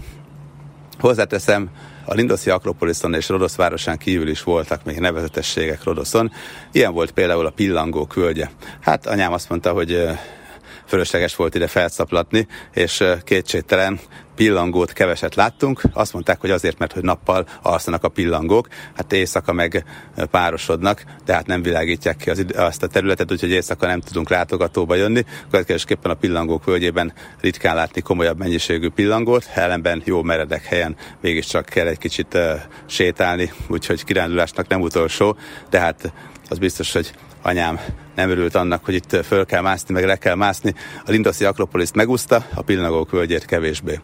Hozzáteszem, 0.99 1.69
a 2.05 2.13
Lindoszi 2.13 2.49
Akropoliszon 2.49 3.13
és 3.13 3.29
Rodosz 3.29 3.55
városán 3.55 3.97
kívül 3.97 4.27
is 4.27 4.43
voltak 4.43 4.84
még 4.84 4.99
nevezetességek 4.99 5.84
Rodoszon. 5.84 6.32
Ilyen 6.71 6.93
volt 6.93 7.12
például 7.12 7.45
a 7.45 7.49
Pillangó 7.49 8.05
küldje. 8.05 8.51
Hát 8.82 9.05
anyám 9.05 9.34
azt 9.34 9.49
mondta, 9.49 9.71
hogy 9.71 9.93
eh, 9.93 10.19
fölösleges 10.89 11.36
volt 11.36 11.56
ide 11.56 11.67
felszaplatni, 11.67 12.47
és 12.73 13.04
kétségtelen 13.23 13.99
pillangót 14.36 14.93
keveset 14.93 15.36
láttunk. 15.36 15.82
Azt 15.93 16.13
mondták, 16.13 16.39
hogy 16.39 16.52
azért, 16.52 16.78
mert 16.78 16.93
hogy 16.93 17.04
nappal 17.04 17.47
alszanak 17.62 18.04
a 18.04 18.08
pillangók, 18.08 18.67
hát 18.95 19.13
éjszaka 19.13 19.54
meg 19.54 19.86
párosodnak, 20.32 21.04
de 21.25 21.34
hát 21.34 21.47
nem 21.47 21.62
világítják 21.62 22.17
ki 22.17 22.30
az, 22.30 22.45
azt 22.56 22.84
a 22.84 22.88
területet, 22.88 23.32
úgyhogy 23.32 23.49
éjszaka 23.49 23.88
nem 23.88 23.99
tudunk 23.99 24.30
látogatóba 24.30 24.95
jönni. 24.95 25.25
Következésképpen 25.52 26.12
a 26.12 26.13
pillangók 26.13 26.65
völgyében 26.65 27.13
ritkán 27.41 27.75
látni 27.75 28.02
komolyabb 28.02 28.38
mennyiségű 28.38 28.89
pillangót, 28.89 29.49
ellenben 29.54 30.02
jó 30.06 30.21
meredek 30.21 30.65
helyen 30.65 30.95
mégiscsak 31.21 31.65
kell 31.65 31.88
egy 31.88 31.97
kicsit 31.97 32.34
uh, 32.34 32.52
sétálni, 32.86 33.52
úgyhogy 33.67 34.04
kirándulásnak 34.04 34.67
nem 34.67 34.82
utolsó, 34.82 35.38
de 35.69 35.80
hát 35.80 36.13
az 36.49 36.58
biztos, 36.58 36.91
hogy 36.93 37.12
anyám 37.41 37.80
nem 38.19 38.29
örült 38.29 38.55
annak, 38.55 38.86
hogy 38.86 38.93
itt 38.93 39.25
föl 39.25 39.45
kell 39.45 39.62
mászni, 39.62 39.93
meg 39.93 40.05
le 40.05 40.15
kell 40.15 40.36
mászni. 40.36 40.73
A 41.05 41.12
Lindoszi 41.12 41.45
Akropoliszt 41.45 41.95
megúszta, 41.95 42.45
a 42.53 42.62
Pilnagók 42.62 43.12
völgyét 43.12 43.45
kevésbé. 43.45 43.99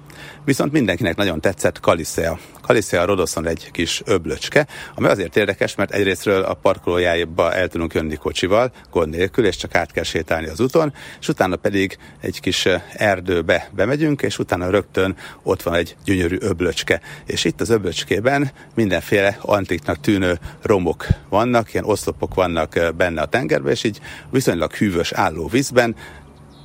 Viszont 0.46 0.72
mindenkinek 0.72 1.16
nagyon 1.16 1.42
tetszett 1.42 1.80
Kaliszea. 1.80 2.40
Kaliszea 2.62 3.06
Rodoszon 3.06 3.48
egy 3.48 3.72
kis 3.72 4.02
öblöcske, 4.06 4.68
ami 4.96 5.08
azért 5.08 5.38
érdekes, 5.38 5.76
mert 5.76 5.92
egyrésztről 5.92 6.42
a 6.42 6.54
parkolójába 6.54 7.54
el 7.54 7.68
tudunk 7.68 7.94
jönni 7.94 8.16
kocsival, 8.16 8.72
gond 8.92 9.10
nélkül, 9.10 9.46
és 9.46 9.56
csak 9.56 9.76
át 9.76 9.92
kell 9.92 10.04
sétálni 10.04 10.48
az 10.48 10.60
úton, 10.60 10.94
és 11.20 11.28
utána 11.28 11.56
pedig 11.56 11.98
egy 12.22 12.40
kis 12.40 12.68
erdőbe 12.94 13.70
bemegyünk, 13.76 14.22
és 14.22 14.40
utána 14.40 14.70
rögtön 14.70 15.16
ott 15.44 15.62
van 15.62 15.74
egy 15.74 15.96
gyönyörű 16.06 16.38
öblöcske. 16.40 17.02
És 17.26 17.44
itt 17.44 17.62
az 17.62 17.70
öblöcskében 17.70 18.52
mindenféle 18.76 19.38
antiknak 19.42 20.00
tűnő 20.00 20.40
romok 20.62 21.08
vannak, 21.30 21.74
ilyen 21.74 21.86
oszlopok 21.86 22.34
vannak 22.34 22.94
benne 22.98 23.22
a 23.22 23.26
tengerben, 23.26 23.72
és 23.72 23.84
így 23.84 24.00
viszonylag 24.30 24.74
hűvös 24.74 25.12
álló 25.12 25.48
vízben 25.48 25.96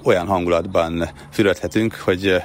olyan 0.02 0.26
hangulatban 0.26 1.10
fürödhetünk, 1.32 1.94
hogy 1.94 2.42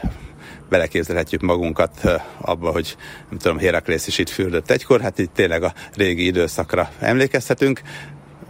beleképzelhetjük 0.70 1.42
magunkat 1.42 2.22
abba, 2.42 2.72
hogy 2.72 2.96
nem 3.30 3.40
tudom, 3.40 3.58
Héraklész 3.58 4.08
is 4.08 4.18
itt 4.18 4.30
fürdött 4.30 4.72
egykor, 4.72 5.02
hát 5.02 5.20
itt 5.20 5.34
tényleg 5.34 5.64
a 5.64 5.74
régi 5.96 6.26
időszakra 6.26 6.90
emlékezhetünk. 7.00 7.82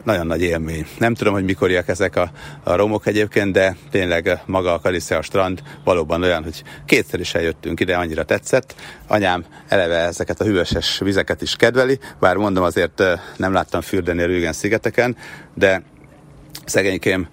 Nagyon 0.03 0.27
nagy 0.27 0.41
élmény. 0.41 0.85
Nem 0.97 1.13
tudom, 1.13 1.33
hogy 1.33 1.43
mikoriak 1.43 1.87
ezek 1.87 2.15
a, 2.15 2.31
a 2.63 2.75
romok 2.75 3.07
egyébként, 3.07 3.51
de 3.51 3.75
tényleg 3.91 4.41
maga 4.45 4.73
a 4.73 4.79
Kaliszea 4.79 5.21
strand 5.21 5.61
valóban 5.83 6.23
olyan, 6.23 6.43
hogy 6.43 6.63
kétszer 6.85 7.19
is 7.19 7.33
eljöttünk 7.33 7.79
ide, 7.79 7.95
annyira 7.95 8.23
tetszett. 8.23 8.75
Anyám 9.07 9.45
eleve 9.67 9.97
ezeket 9.97 10.41
a 10.41 10.43
hűvöses 10.43 10.99
vizeket 10.99 11.41
is 11.41 11.55
kedveli, 11.55 11.99
bár 12.19 12.35
mondom 12.35 12.63
azért 12.63 13.03
nem 13.37 13.53
láttam 13.53 13.81
fürdeni 13.81 14.21
a 14.21 14.25
Rügen 14.25 14.53
szigeteken, 14.53 15.17
de 15.53 15.83
szegénykém 16.65 17.27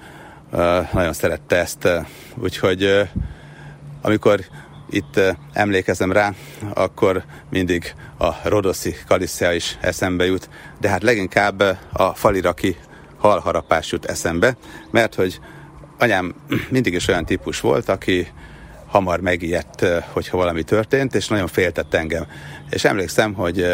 nagyon 0.92 1.12
szerette 1.12 1.57
ezt, 1.57 1.88
úgyhogy 2.35 3.09
amikor 4.03 4.40
itt 4.90 5.21
emlékezem 5.53 6.12
rá, 6.12 6.33
akkor 6.75 7.25
mindig 7.51 7.95
a 8.18 8.49
rodoszi 8.49 8.95
kaliszea 9.07 9.53
is 9.53 9.79
eszembe 9.81 10.25
jut, 10.25 10.49
de 10.81 10.88
hát 10.88 11.03
leginkább 11.03 11.61
a 11.92 12.14
faliraki 12.14 12.77
halharapás 13.18 13.92
jut 13.92 14.05
eszembe, 14.05 14.57
mert 14.90 15.14
hogy 15.14 15.40
anyám 15.99 16.35
mindig 16.68 16.95
is 16.95 17.09
olyan 17.09 17.25
típus 17.25 17.61
volt, 17.61 17.88
aki 17.88 18.29
hamar 18.87 19.21
megijedt, 19.21 19.87
hogyha 20.12 20.37
valami 20.37 20.62
történt, 20.62 21.14
és 21.14 21.29
nagyon 21.29 21.47
féltett 21.47 21.95
engem. 21.95 22.27
És 22.71 22.85
emlékszem, 22.85 23.33
hogy 23.33 23.66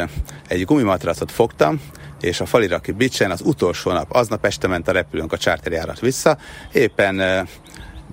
egy 0.48 0.64
gumimatracot 0.64 1.32
fogtam, 1.32 1.80
és 2.20 2.40
a 2.40 2.46
faliraki 2.46 2.92
bicsen 2.92 3.30
az 3.30 3.40
utolsó 3.44 3.92
nap, 3.92 4.12
aznap 4.12 4.44
este 4.44 4.66
ment 4.66 4.88
a 4.88 4.92
repülőnk 4.92 5.32
a 5.32 5.36
charterjárat 5.36 6.00
vissza, 6.00 6.38
éppen 6.72 7.46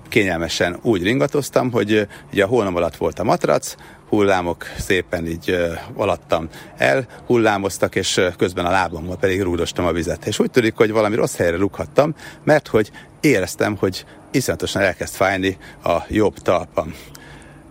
kényelmesen 0.08 0.78
úgy 0.82 1.02
ringatoztam, 1.02 1.70
hogy 1.70 2.08
ugye 2.32 2.44
a 2.44 2.46
holnap 2.46 2.76
alatt 2.76 2.96
volt 2.96 3.18
a 3.18 3.24
matrac, 3.24 3.74
hullámok 4.08 4.64
szépen 4.78 5.26
így 5.26 5.56
alattam 5.94 6.48
el, 6.76 7.06
hullámoztak, 7.26 7.94
és 7.94 8.20
közben 8.36 8.66
a 8.66 8.70
lábammal 8.70 9.16
pedig 9.16 9.42
rúdostam 9.42 9.86
a 9.86 9.92
vizet. 9.92 10.26
És 10.26 10.38
úgy 10.38 10.50
tűnik, 10.50 10.76
hogy 10.76 10.90
valami 10.90 11.16
rossz 11.16 11.36
helyre 11.36 11.56
rúghattam, 11.56 12.14
mert 12.44 12.68
hogy 12.68 12.90
éreztem, 13.20 13.76
hogy 13.76 14.04
iszonyatosan 14.30 14.82
elkezd 14.82 15.14
fájni 15.14 15.56
a 15.84 15.96
jobb 16.08 16.38
talpam 16.38 16.94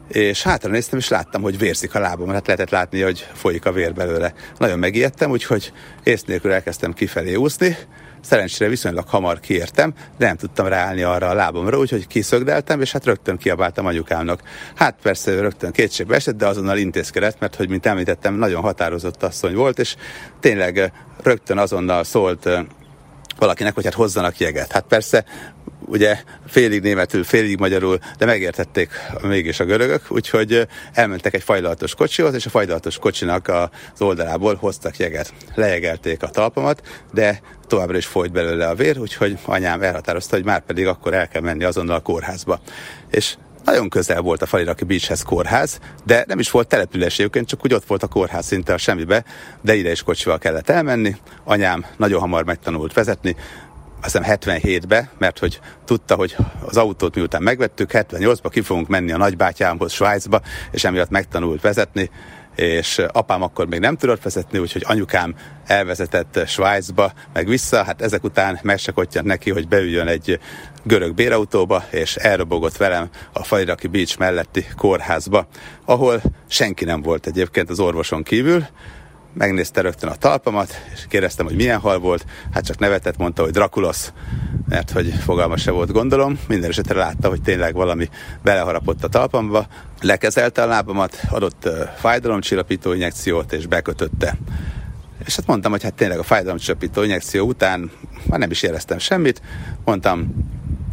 és 0.07 0.43
hátra 0.43 0.71
néztem, 0.71 0.99
és 0.99 1.07
láttam, 1.07 1.41
hogy 1.41 1.57
vérzik 1.57 1.95
a 1.95 1.99
lábam, 1.99 2.29
hát 2.29 2.45
lehetett 2.47 2.69
látni, 2.69 3.01
hogy 3.01 3.27
folyik 3.33 3.65
a 3.65 3.71
vér 3.71 3.93
belőle. 3.93 4.33
Nagyon 4.57 4.79
megijedtem, 4.79 5.29
úgyhogy 5.29 5.71
ész 6.03 6.23
nélkül 6.23 6.51
elkezdtem 6.51 6.93
kifelé 6.93 7.35
úszni, 7.35 7.77
Szerencsére 8.25 8.69
viszonylag 8.69 9.07
hamar 9.07 9.39
kiértem, 9.39 9.93
de 10.17 10.25
nem 10.25 10.35
tudtam 10.35 10.67
ráállni 10.67 11.01
arra 11.01 11.29
a 11.29 11.33
lábamra, 11.33 11.77
úgyhogy 11.77 12.07
kiszögdeltem, 12.07 12.81
és 12.81 12.91
hát 12.91 13.05
rögtön 13.05 13.37
kiabáltam 13.37 13.85
anyukámnak. 13.85 14.41
Hát 14.75 14.95
persze 15.01 15.39
rögtön 15.39 15.71
kétségbe 15.71 16.15
esett, 16.15 16.35
de 16.35 16.47
azonnal 16.47 16.77
intézkedett, 16.77 17.39
mert 17.39 17.55
hogy 17.55 17.69
mint 17.69 17.85
említettem, 17.85 18.33
nagyon 18.33 18.61
határozott 18.61 19.23
asszony 19.23 19.55
volt, 19.55 19.79
és 19.79 19.95
tényleg 20.39 20.91
rögtön 21.23 21.57
azonnal 21.57 22.03
szólt 22.03 22.49
valakinek, 23.37 23.73
hogy 23.73 23.83
hát 23.83 23.93
hozzanak 23.93 24.37
jeget. 24.37 24.71
Hát 24.71 24.85
persze 24.87 25.25
ugye 25.87 26.17
félig 26.47 26.81
németül, 26.81 27.23
félig 27.23 27.59
magyarul, 27.59 27.99
de 28.17 28.25
megértették 28.25 28.89
mégis 29.21 29.59
a 29.59 29.65
görögök, 29.65 30.01
úgyhogy 30.07 30.67
elmentek 30.93 31.33
egy 31.33 31.43
fajlalatos 31.43 31.95
kocsihoz, 31.95 32.33
és 32.33 32.45
a 32.45 32.49
fajlalatos 32.49 32.97
kocsinak 32.97 33.47
az 33.47 34.01
oldalából 34.01 34.55
hoztak 34.55 34.97
jeget. 34.97 35.33
Lejegelték 35.55 36.23
a 36.23 36.29
talpamat, 36.29 37.03
de 37.13 37.41
továbbra 37.67 37.97
is 37.97 38.05
folyt 38.05 38.31
belőle 38.31 38.67
a 38.67 38.75
vér, 38.75 38.99
úgyhogy 38.99 39.37
anyám 39.45 39.81
elhatározta, 39.81 40.35
hogy 40.35 40.45
már 40.45 40.61
pedig 40.65 40.87
akkor 40.87 41.13
el 41.13 41.27
kell 41.27 41.41
menni 41.41 41.63
azonnal 41.63 41.95
a 41.95 41.99
kórházba. 42.01 42.59
És 43.11 43.35
nagyon 43.65 43.89
közel 43.89 44.21
volt 44.21 44.41
a 44.41 44.45
Faliraki 44.45 44.83
Beachhez 44.83 45.21
kórház, 45.21 45.79
de 46.03 46.23
nem 46.27 46.39
is 46.39 46.51
volt 46.51 46.67
település 46.67 47.19
egyébként, 47.19 47.47
csak 47.47 47.65
úgy 47.65 47.73
ott 47.73 47.85
volt 47.85 48.03
a 48.03 48.07
kórház 48.07 48.45
szinte 48.45 48.73
a 48.73 48.77
semmibe, 48.77 49.23
de 49.61 49.75
ide 49.75 49.91
is 49.91 50.03
kocsival 50.03 50.37
kellett 50.37 50.69
elmenni. 50.69 51.15
Anyám 51.43 51.85
nagyon 51.97 52.19
hamar 52.19 52.43
megtanult 52.43 52.93
vezetni, 52.93 53.35
azt 54.01 54.17
hiszem 54.17 54.37
77-be, 54.39 55.09
mert 55.17 55.39
hogy 55.39 55.59
tudta, 55.85 56.15
hogy 56.15 56.35
az 56.65 56.77
autót 56.77 57.15
miután 57.15 57.41
megvettük, 57.41 57.89
78-ba 57.93 58.47
ki 58.49 58.61
fogunk 58.61 58.87
menni 58.87 59.11
a 59.11 59.17
nagybátyámhoz 59.17 59.91
Svájcba, 59.91 60.41
és 60.71 60.83
emiatt 60.83 61.09
megtanult 61.09 61.61
vezetni, 61.61 62.09
és 62.55 63.01
apám 63.07 63.41
akkor 63.41 63.67
még 63.67 63.79
nem 63.79 63.97
tudott 63.97 64.23
vezetni, 64.23 64.59
úgyhogy 64.59 64.83
anyukám 64.85 65.35
elvezetett 65.65 66.39
Svájcba, 66.47 67.13
meg 67.33 67.47
vissza, 67.47 67.83
hát 67.83 68.01
ezek 68.01 68.23
után 68.23 68.59
megsekottyant 68.61 69.25
neki, 69.25 69.51
hogy 69.51 69.67
beüljön 69.67 70.07
egy 70.07 70.39
görög 70.83 71.13
bérautóba, 71.13 71.83
és 71.91 72.15
elrobogott 72.15 72.77
velem 72.77 73.09
a 73.33 73.43
Fajraki 73.43 73.87
Beach 73.87 74.19
melletti 74.19 74.65
kórházba, 74.77 75.47
ahol 75.85 76.21
senki 76.47 76.85
nem 76.85 77.01
volt 77.01 77.27
egyébként 77.27 77.69
az 77.69 77.79
orvoson 77.79 78.23
kívül, 78.23 78.65
megnézte 79.35 79.81
rögtön 79.81 80.09
a 80.09 80.15
talpamat, 80.15 80.81
és 80.93 81.05
kérdeztem, 81.07 81.45
hogy 81.45 81.55
milyen 81.55 81.79
hal 81.79 81.99
volt, 81.99 82.25
hát 82.51 82.65
csak 82.65 82.79
nevetett, 82.79 83.17
mondta, 83.17 83.43
hogy 83.43 83.51
Drakulos, 83.51 84.11
mert 84.67 84.91
hogy 84.91 85.13
fogalma 85.23 85.57
se 85.57 85.71
volt, 85.71 85.91
gondolom. 85.91 86.39
Minden 86.47 86.69
esetre 86.69 86.99
látta, 86.99 87.29
hogy 87.29 87.41
tényleg 87.41 87.73
valami 87.73 88.09
beleharapott 88.43 89.03
a 89.03 89.07
talpamba, 89.07 89.67
lekezelte 90.01 90.61
a 90.61 90.65
lábamat, 90.65 91.21
adott 91.29 91.69
fájdalomcsillapító 91.97 92.93
injekciót, 92.93 93.53
és 93.53 93.67
bekötötte. 93.67 94.37
És 95.25 95.35
hát 95.35 95.47
mondtam, 95.47 95.71
hogy 95.71 95.83
hát 95.83 95.93
tényleg 95.93 96.19
a 96.19 96.23
fájdalomcsillapító 96.23 97.03
injekció 97.03 97.47
után 97.47 97.91
már 98.29 98.39
nem 98.39 98.51
is 98.51 98.61
éreztem 98.61 98.97
semmit. 98.97 99.41
Mondtam 99.85 100.35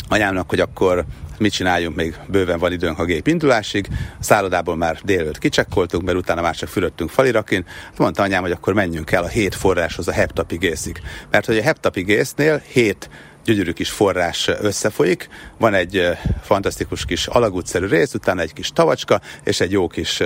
anyámnak, 0.08 0.48
hogy 0.48 0.60
akkor 0.60 1.04
mit 1.42 1.52
csináljunk, 1.52 1.96
még 1.96 2.16
bőven 2.26 2.58
van 2.58 2.72
időnk 2.72 2.98
a 2.98 3.04
gép 3.04 3.26
indulásig. 3.26 3.86
A 4.20 4.22
szállodából 4.22 4.76
már 4.76 4.98
délőtt 5.04 5.38
kicsekkoltunk, 5.38 6.04
mert 6.04 6.18
utána 6.18 6.40
már 6.40 6.56
csak 6.56 6.68
fürödtünk 6.68 7.10
falirakin. 7.10 7.64
Mondta 7.96 8.22
anyám, 8.22 8.42
hogy 8.42 8.50
akkor 8.50 8.74
menjünk 8.74 9.10
el 9.10 9.22
a 9.22 9.28
hét 9.28 9.54
forráshoz, 9.54 10.08
a 10.08 10.12
heptapigészig. 10.12 11.00
Mert 11.30 11.46
hogy 11.46 11.58
a 11.58 11.62
heptapigésznél 11.62 12.62
hét 12.72 13.10
gyönyörű 13.44 13.72
kis 13.72 13.90
forrás 13.90 14.48
összefolyik, 14.60 15.28
van 15.58 15.74
egy 15.74 16.08
fantasztikus 16.42 17.04
kis 17.04 17.26
alagútszerű 17.26 17.86
rész, 17.86 18.14
utána 18.14 18.40
egy 18.40 18.52
kis 18.52 18.70
tavacska, 18.70 19.20
és 19.44 19.60
egy 19.60 19.70
jó 19.70 19.86
kis 19.86 20.22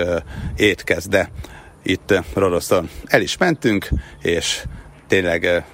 étkezde 0.55 1.31
itt 1.83 2.13
Rodoszon. 2.33 2.89
El 3.05 3.21
is 3.21 3.37
mentünk, 3.37 3.89
és 4.21 4.63
tényleg 5.07 5.65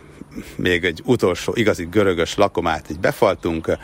még 0.56 0.84
egy 0.86 1.02
utolsó 1.06 1.54
igazi 1.56 1.88
görögös 1.92 2.36
lakomát 2.36 2.90
így 2.90 3.00
befaltunk, 3.00 3.78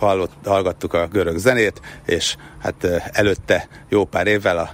hallott, 0.00 0.32
hallgattuk 0.44 0.94
a 0.94 1.06
görög 1.06 1.36
zenét, 1.36 1.80
és 2.06 2.36
hát 2.58 2.86
előtte 3.12 3.68
jó 3.88 4.04
pár 4.04 4.26
évvel 4.26 4.58
a 4.58 4.70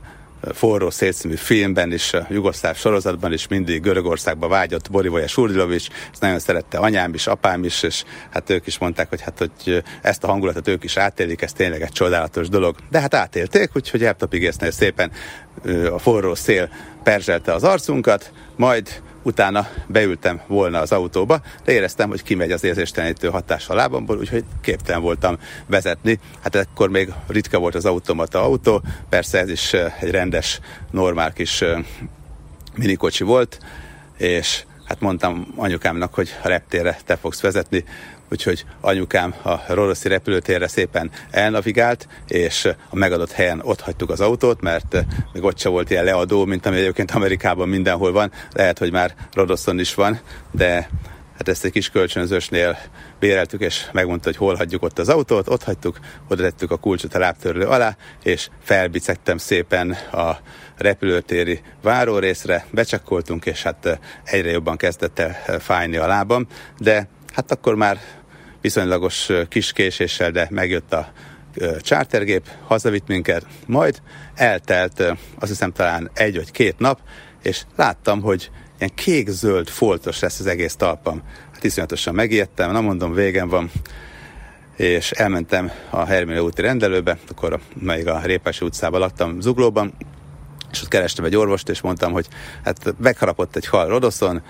forró 0.53 0.91
szélszínű 0.91 1.35
filmben 1.35 1.93
is, 1.93 2.13
a 2.13 2.27
jugoszláv 2.31 2.77
sorozatban 2.77 3.33
is 3.33 3.49
mindig 3.49 3.83
Görögországba 3.83 4.49
vágyott 4.49 4.91
Borivoja 4.91 5.27
Surdilovics, 5.27 5.89
ezt 6.13 6.21
nagyon 6.21 6.39
szerette 6.39 6.79
anyám 6.79 7.15
is, 7.15 7.27
apám 7.27 7.65
is, 7.65 7.83
és 7.83 8.05
hát 8.31 8.51
ők 8.51 8.67
is 8.67 8.79
mondták, 8.79 9.09
hogy 9.09 9.21
hát 9.21 9.39
hogy 9.39 9.83
ezt 10.03 10.25
a 10.25 10.27
hangulatot 10.27 10.69
ők 10.69 10.85
is 10.85 10.97
átélik, 10.97 11.43
ez 11.43 11.53
tényleg 11.53 11.83
egy 11.83 11.93
csodálatos 11.93 12.49
dolog. 12.49 12.77
De 12.91 13.01
hát 13.01 13.15
átélték, 13.15 13.71
úgyhogy 13.75 14.05
Eltapigésznél 14.05 14.71
szépen 14.71 15.11
a 15.93 15.99
forró 15.99 16.35
szél 16.35 16.69
perzselte 17.03 17.53
az 17.53 17.65
arcunkat, 17.65 18.33
majd 18.57 19.03
utána 19.27 19.69
beültem 19.87 20.41
volna 20.47 20.81
az 20.81 20.93
autóba, 20.93 21.41
de 21.65 21.73
éreztem, 21.73 22.09
hogy 22.09 22.23
kimegy 22.23 22.51
az 22.51 22.65
érzéstelenítő 22.65 23.29
hatás 23.29 23.69
a 23.69 23.75
lábamból, 23.75 24.19
úgyhogy 24.19 24.45
képtelen 24.61 25.03
voltam 25.03 25.39
vezetni. 25.67 26.19
Hát 26.43 26.55
ekkor 26.55 26.89
még 26.89 27.13
ritka 27.27 27.59
volt 27.59 27.75
az 27.75 27.85
automata 27.85 28.43
autó, 28.43 28.83
persze 29.09 29.39
ez 29.39 29.51
is 29.51 29.73
egy 29.73 30.11
rendes, 30.11 30.61
normál 30.91 31.33
kis 31.33 31.65
minikocsi 32.75 33.25
volt, 33.25 33.59
és 34.17 34.65
hát 34.85 35.01
mondtam 35.01 35.53
anyukámnak, 35.57 36.15
hogy 36.15 36.35
a 36.43 36.49
reptérre 36.49 36.99
te 37.05 37.17
fogsz 37.17 37.41
vezetni, 37.41 37.85
úgyhogy 38.31 38.65
anyukám 38.81 39.35
a 39.43 39.75
Roroszi 39.75 40.09
repülőtérre 40.09 40.69
szépen 40.69 41.11
elnavigált, 41.31 42.09
és 42.27 42.65
a 42.91 42.97
megadott 42.97 43.33
helyen 43.33 43.61
ott 43.65 43.81
hagytuk 43.81 44.11
az 44.11 44.21
autót, 44.21 44.61
mert 44.61 45.05
még 45.33 45.45
ott 45.45 45.59
se 45.59 45.69
volt 45.69 45.91
ilyen 45.91 46.05
leadó, 46.05 46.45
mint 46.45 46.67
ami 46.67 46.77
egyébként 46.77 47.11
Amerikában 47.11 47.69
mindenhol 47.69 48.13
van, 48.13 48.33
lehet, 48.53 48.79
hogy 48.79 48.93
már 48.93 49.15
Rodoszon 49.33 49.79
is 49.79 49.95
van, 49.95 50.21
de 50.51 50.89
hát 51.37 51.49
ezt 51.49 51.65
egy 51.65 51.71
kis 51.71 51.91
kölcsönzősnél 51.91 52.79
béreltük, 53.19 53.61
és 53.61 53.87
megmondta, 53.93 54.29
hogy 54.29 54.37
hol 54.37 54.55
hagyjuk 54.55 54.83
ott 54.83 54.99
az 54.99 55.09
autót, 55.09 55.49
ott 55.49 55.63
hagytuk, 55.63 55.99
oda 56.29 56.43
tettük 56.43 56.71
a 56.71 56.77
kulcsot 56.77 57.15
a 57.15 57.19
lábtörlő 57.19 57.67
alá, 57.67 57.97
és 58.23 58.49
felbicegtem 58.63 59.39
szépen 59.39 59.91
a 60.13 60.37
repülőtéri 60.77 61.61
várórészre, 61.83 62.67
becsekkoltunk, 62.71 63.47
és 63.47 63.63
hát 63.63 64.01
egyre 64.25 64.51
jobban 64.51 64.77
kezdett 64.77 65.19
el 65.19 65.61
fájni 65.61 65.97
a 65.97 66.07
lábam, 66.07 66.47
de 66.79 67.09
hát 67.37 67.51
akkor 67.51 67.75
már 67.75 68.01
viszonylagos 68.61 69.29
kis 69.49 69.73
késéssel, 69.73 70.31
de 70.31 70.47
megjött 70.51 70.93
a 70.93 71.13
chartergép, 71.81 72.49
hazavitt 72.67 73.07
minket, 73.07 73.47
majd 73.67 74.03
eltelt 74.35 75.01
azt 75.39 75.51
hiszem 75.51 75.73
talán 75.73 76.11
egy 76.15 76.37
vagy 76.37 76.51
két 76.51 76.79
nap, 76.79 77.01
és 77.43 77.63
láttam, 77.77 78.21
hogy 78.21 78.51
ilyen 78.79 78.95
kék-zöld 78.95 79.69
foltos 79.69 80.21
lesz 80.21 80.41
az 80.41 80.47
egész 80.47 80.77
talpam. 80.77 81.23
Hát 81.53 81.65
iszonyatosan 81.65 82.15
megijedtem, 82.15 82.73
na 82.73 82.81
mondom, 82.81 83.13
végem 83.13 83.49
van, 83.49 83.71
és 84.77 85.11
elmentem 85.11 85.71
a 85.91 86.05
Hermile 86.05 86.43
úti 86.43 86.61
rendelőbe, 86.63 87.19
akkor 87.29 87.61
még 87.75 88.09
a 88.09 88.21
Répási 88.25 88.65
utcában 88.65 89.01
laktam 89.01 89.41
Zuglóban, 89.41 89.95
és 90.73 90.83
ott 90.83 90.89
kerestem 90.89 91.25
egy 91.25 91.37
orvost, 91.37 91.69
és 91.69 91.81
mondtam, 91.81 92.13
hogy 92.13 92.27
hát 92.65 92.95
megharapott 92.99 93.57
egy 93.57 93.67
hal 93.67 93.89
Rodoszon, 93.89 94.43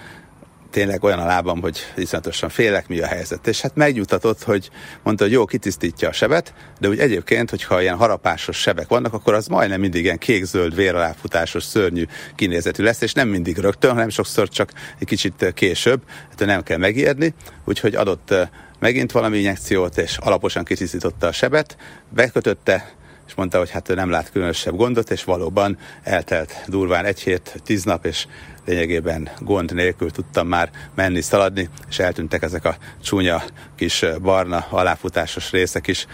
tényleg 0.77 1.05
olyan 1.05 1.19
a 1.19 1.27
lábam, 1.27 1.61
hogy 1.61 1.79
iszonyatosan 1.97 2.49
félek, 2.49 2.89
mi 2.89 3.01
a 3.01 3.07
helyzet. 3.07 3.47
És 3.47 3.61
hát 3.61 3.75
megnyugtatott, 3.75 4.43
hogy 4.43 4.71
mondta, 5.03 5.25
hogy 5.25 5.33
jó, 5.33 5.45
kitisztítja 5.45 6.09
a 6.09 6.13
sebet, 6.13 6.55
de 6.81 6.89
úgy 6.89 6.99
egyébként, 6.99 7.51
hogyha 7.51 7.83
ilyen 7.83 7.97
harapásos 7.97 8.57
sebek 8.57 8.89
vannak, 8.89 9.13
akkor 9.13 9.35
az 9.35 9.47
majdnem 9.47 9.81
mindig 9.81 10.05
ilyen 10.05 10.19
kék-zöld, 10.19 10.75
véraláfutásos, 10.75 11.65
szörnyű 11.65 12.05
kinézetű 12.35 12.83
lesz, 12.83 13.01
és 13.01 13.13
nem 13.13 13.29
mindig 13.29 13.59
rögtön, 13.59 13.91
hanem 13.91 14.09
sokszor 14.09 14.49
csak 14.49 14.71
egy 14.99 15.07
kicsit 15.07 15.53
később, 15.55 16.01
hát 16.29 16.47
nem 16.47 16.63
kell 16.63 16.79
megijedni, 16.79 17.35
úgyhogy 17.65 17.95
adott 17.95 18.31
eh, 18.31 18.49
megint 18.79 19.13
valami 19.13 19.37
injekciót, 19.37 19.99
és 19.99 20.17
alaposan 20.17 20.65
kitisztította 20.65 21.27
a 21.27 21.33
sebet, 21.33 21.77
bekötötte, 22.09 22.95
és 23.27 23.35
mondta, 23.35 23.59
hogy 23.59 23.71
hát 23.71 23.89
ő 23.89 23.95
nem 23.95 24.11
lát 24.11 24.31
különösebb 24.31 24.77
gondot, 24.77 25.11
és 25.11 25.25
valóban 25.25 25.79
eltelt 26.03 26.65
durván 26.67 27.05
egy 27.05 27.21
hét, 27.21 27.61
tíz 27.65 27.85
nap, 27.85 28.05
és 28.05 28.27
lényegében 28.65 29.29
gond 29.39 29.75
nélkül 29.75 30.11
tudtam 30.11 30.47
már 30.47 30.71
menni, 30.95 31.21
szaladni, 31.21 31.69
és 31.89 31.99
eltűntek 31.99 32.43
ezek 32.43 32.65
a 32.65 32.77
csúnya 33.03 33.43
kis 33.77 34.05
barna 34.23 34.67
aláfutásos 34.71 35.51
részek 35.51 35.87
is. 35.87 36.07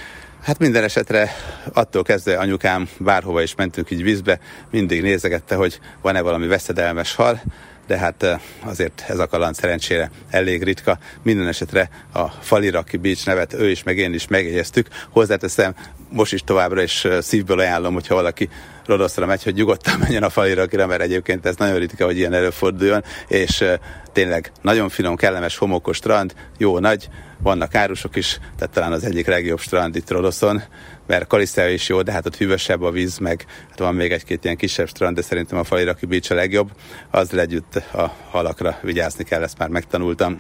Hát 0.43 0.59
minden 0.59 0.85
esetre 0.85 1.31
attól 1.73 2.03
kezdve 2.03 2.39
anyukám 2.39 2.89
bárhova 2.99 3.43
is 3.43 3.55
mentünk 3.55 3.91
így 3.91 4.03
vízbe, 4.03 4.41
mindig 4.71 5.03
nézegette, 5.03 5.55
hogy 5.55 5.81
van-e 6.01 6.21
valami 6.21 6.47
veszedelmes 6.47 7.15
hal, 7.15 7.41
de 7.87 7.99
hát 7.99 8.41
azért 8.65 9.05
ez 9.09 9.19
a 9.19 9.27
kaland 9.27 9.55
szerencsére 9.55 10.11
elég 10.31 10.63
ritka. 10.63 10.99
Minden 11.23 11.49
esetre 11.49 11.91
a 12.13 12.29
Faliraki 12.29 12.97
Beach 12.97 13.27
nevet 13.27 13.53
ő 13.53 13.71
is, 13.71 13.83
meg 13.83 13.99
én 13.99 14.15
is 14.15 14.29
megjegyeztük. 14.29 14.89
Hozzáteszem, 15.11 15.75
most 16.09 16.33
is 16.33 16.43
továbbra 16.45 16.83
is 16.83 17.07
szívből 17.21 17.59
ajánlom, 17.59 17.95
hogyha 17.95 18.15
valaki 18.15 18.49
Rodoszra 18.87 19.27
megy, 19.27 19.43
hogy 19.43 19.55
nyugodtan 19.55 19.99
menjen 20.03 20.23
a 20.23 20.31
Falirakira, 20.31 20.87
mert 20.87 21.03
egyébként 21.03 21.47
ez 21.47 21.57
nagyon 21.57 21.79
ritka, 21.79 22.05
hogy 22.05 22.17
ilyen 22.17 22.33
előforduljon, 22.33 23.05
és 23.29 23.65
tényleg 24.13 24.53
nagyon 24.61 24.89
finom, 24.89 25.17
kellemes, 25.17 25.57
homokos 25.57 25.97
strand, 25.97 26.35
jó 26.59 26.79
nagy, 26.79 27.09
vannak 27.43 27.75
árusok 27.75 28.17
is, 28.17 28.39
tehát 28.59 28.75
talán 28.75 28.93
az 28.93 29.05
egyik 29.05 29.27
legjobb 29.27 29.61
strand 29.61 29.97
itt 29.97 30.11
Rodoszon, 30.11 30.63
mert 31.07 31.27
Kalisztea 31.27 31.69
is 31.69 31.89
jó, 31.89 32.03
de 32.03 32.13
hát 32.13 32.27
ott 32.27 32.37
hűvösebb 32.37 32.83
a 32.83 32.91
víz, 32.91 33.19
meg 33.19 33.47
hát 33.69 33.79
van 33.79 33.95
még 33.95 34.13
egy-két 34.13 34.45
ilyen 34.45 34.57
kisebb 34.57 34.89
strand, 34.89 35.17
de 35.17 35.23
szerintem 35.23 35.59
a 35.59 35.65
Faliraki 35.65 36.07
Beach 36.07 36.33
a 36.33 36.35
legjobb. 36.35 36.71
Az 37.11 37.35
együtt 37.35 37.75
a 37.75 38.17
halakra 38.31 38.79
vigyázni 38.83 39.25
kell, 39.25 39.43
ezt 39.43 39.59
már 39.59 39.69
megtanultam. 39.69 40.39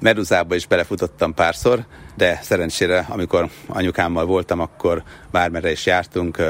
Meduzába 0.00 0.54
is 0.54 0.66
belefutottam 0.66 1.34
párszor, 1.34 1.86
de 2.16 2.40
szerencsére, 2.42 3.06
amikor 3.08 3.48
anyukámmal 3.66 4.26
voltam, 4.26 4.60
akkor 4.60 5.02
bármerre 5.30 5.70
is 5.70 5.86
jártunk, 5.86 6.42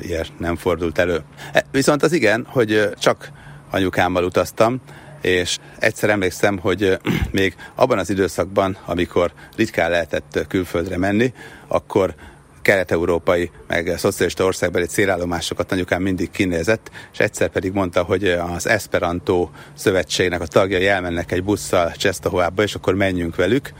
ilyen 0.00 0.26
nem 0.38 0.56
fordult 0.56 0.98
elő. 0.98 1.22
E, 1.52 1.64
viszont 1.70 2.02
az 2.02 2.12
igen, 2.12 2.46
hogy 2.48 2.88
csak 2.98 3.30
anyukámmal 3.70 4.24
utaztam, 4.24 4.80
és 5.20 5.58
egyszer 5.78 6.10
emlékszem, 6.10 6.58
hogy 6.58 6.98
még 7.30 7.56
abban 7.74 7.98
az 7.98 8.10
időszakban, 8.10 8.76
amikor 8.84 9.32
ritkán 9.56 9.90
lehetett 9.90 10.44
külföldre 10.48 10.98
menni, 10.98 11.32
akkor 11.68 12.14
kelet-európai, 12.62 13.50
meg 13.66 13.94
szocialista 13.96 14.44
országbeli 14.44 14.86
célállomásokat 14.86 15.72
anyukám 15.72 16.02
mindig 16.02 16.30
kinézett, 16.30 16.90
és 17.12 17.18
egyszer 17.18 17.48
pedig 17.48 17.72
mondta, 17.72 18.02
hogy 18.02 18.24
az 18.24 18.68
Esperanto 18.68 19.48
szövetségnek 19.74 20.40
a 20.40 20.46
tagjai 20.46 20.86
elmennek 20.86 21.32
egy 21.32 21.44
busszal 21.44 21.92
Csesztahovába, 21.92 22.62
és 22.62 22.74
akkor 22.74 22.94
menjünk 22.94 23.36
velük. 23.36 23.72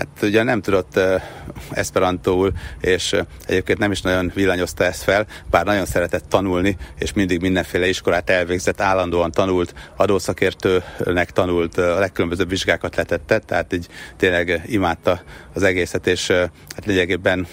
Hát 0.00 0.22
ugye 0.22 0.42
nem 0.42 0.60
tudott 0.60 0.96
uh, 0.96 1.22
esperantóul, 1.70 2.52
és 2.80 3.12
uh, 3.12 3.20
egyébként 3.46 3.78
nem 3.78 3.90
is 3.90 4.00
nagyon 4.00 4.30
villanyozta 4.34 4.84
ezt 4.84 5.02
fel, 5.02 5.26
bár 5.50 5.64
nagyon 5.64 5.86
szeretett 5.86 6.28
tanulni, 6.28 6.76
és 6.98 7.12
mindig 7.12 7.40
mindenféle 7.40 7.88
iskolát 7.88 8.30
elvégzett, 8.30 8.80
állandóan 8.80 9.30
tanult, 9.30 9.74
adószakértőnek 9.96 11.30
tanult, 11.30 11.76
uh, 11.76 11.84
a 11.84 11.98
legkülönbözőbb 11.98 12.48
vizsgákat 12.48 12.96
letette, 12.96 13.38
tehát 13.38 13.72
így 13.72 13.86
tényleg 14.16 14.62
imádta 14.66 15.22
az 15.54 15.62
egészet, 15.62 16.06
és 16.06 16.28
hát 16.74 16.84
lényegében 16.84 17.46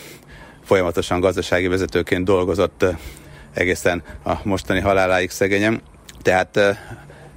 folyamatosan 0.67 1.19
gazdasági 1.19 1.67
vezetőként 1.67 2.25
dolgozott 2.25 2.85
egészen 3.53 4.03
a 4.23 4.33
mostani 4.43 4.79
haláláig 4.79 5.29
szegényem. 5.29 5.81
Tehát 6.21 6.59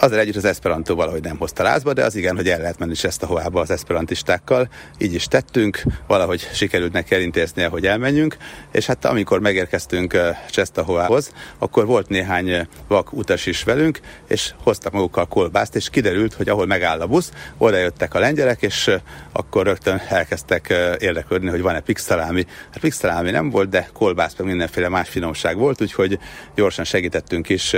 Azért 0.02 0.20
együtt 0.20 0.36
az 0.36 0.44
Esperanto 0.44 0.94
valahogy 0.94 1.22
nem 1.22 1.36
hozta 1.36 1.62
lázba, 1.62 1.92
de 1.92 2.04
az 2.04 2.14
igen, 2.14 2.36
hogy 2.36 2.48
el 2.48 2.60
lehet 2.60 2.78
menni 2.78 2.94
ezt 3.02 3.22
a 3.22 3.26
hoába 3.26 3.60
az 3.60 3.70
esperantistákkal. 3.70 4.68
Így 4.98 5.14
is 5.14 5.26
tettünk, 5.26 5.82
valahogy 6.06 6.48
sikerült 6.52 6.92
neki 6.92 7.14
elintéznie, 7.14 7.68
hogy 7.68 7.86
elmenjünk, 7.86 8.36
és 8.72 8.86
hát 8.86 9.04
amikor 9.04 9.40
megérkeztünk 9.40 10.16
Csesztahoához, 10.50 11.32
akkor 11.58 11.86
volt 11.86 12.08
néhány 12.08 12.68
vak 12.88 13.12
utas 13.12 13.46
is 13.46 13.62
velünk, 13.62 14.00
és 14.28 14.54
hoztak 14.62 14.92
magukkal 14.92 15.26
kolbászt, 15.26 15.76
és 15.76 15.90
kiderült, 15.90 16.34
hogy 16.34 16.48
ahol 16.48 16.66
megáll 16.66 17.00
a 17.00 17.06
busz, 17.06 17.32
oda 17.56 17.76
jöttek 17.76 18.14
a 18.14 18.18
lengyelek, 18.18 18.62
és 18.62 18.90
akkor 19.32 19.66
rögtön 19.66 20.02
elkezdtek 20.08 20.68
érdeklődni, 20.98 21.48
hogy 21.48 21.62
van-e 21.62 21.80
pixelámi. 21.80 22.46
Hát 22.70 22.80
pixelámi 22.80 23.30
nem 23.30 23.50
volt, 23.50 23.68
de 23.68 23.88
kolbász 23.92 24.34
meg 24.36 24.46
mindenféle 24.46 24.88
más 24.88 25.08
finomság 25.08 25.56
volt, 25.56 25.80
úgyhogy 25.80 26.18
gyorsan 26.54 26.84
segítettünk 26.84 27.48
is 27.48 27.74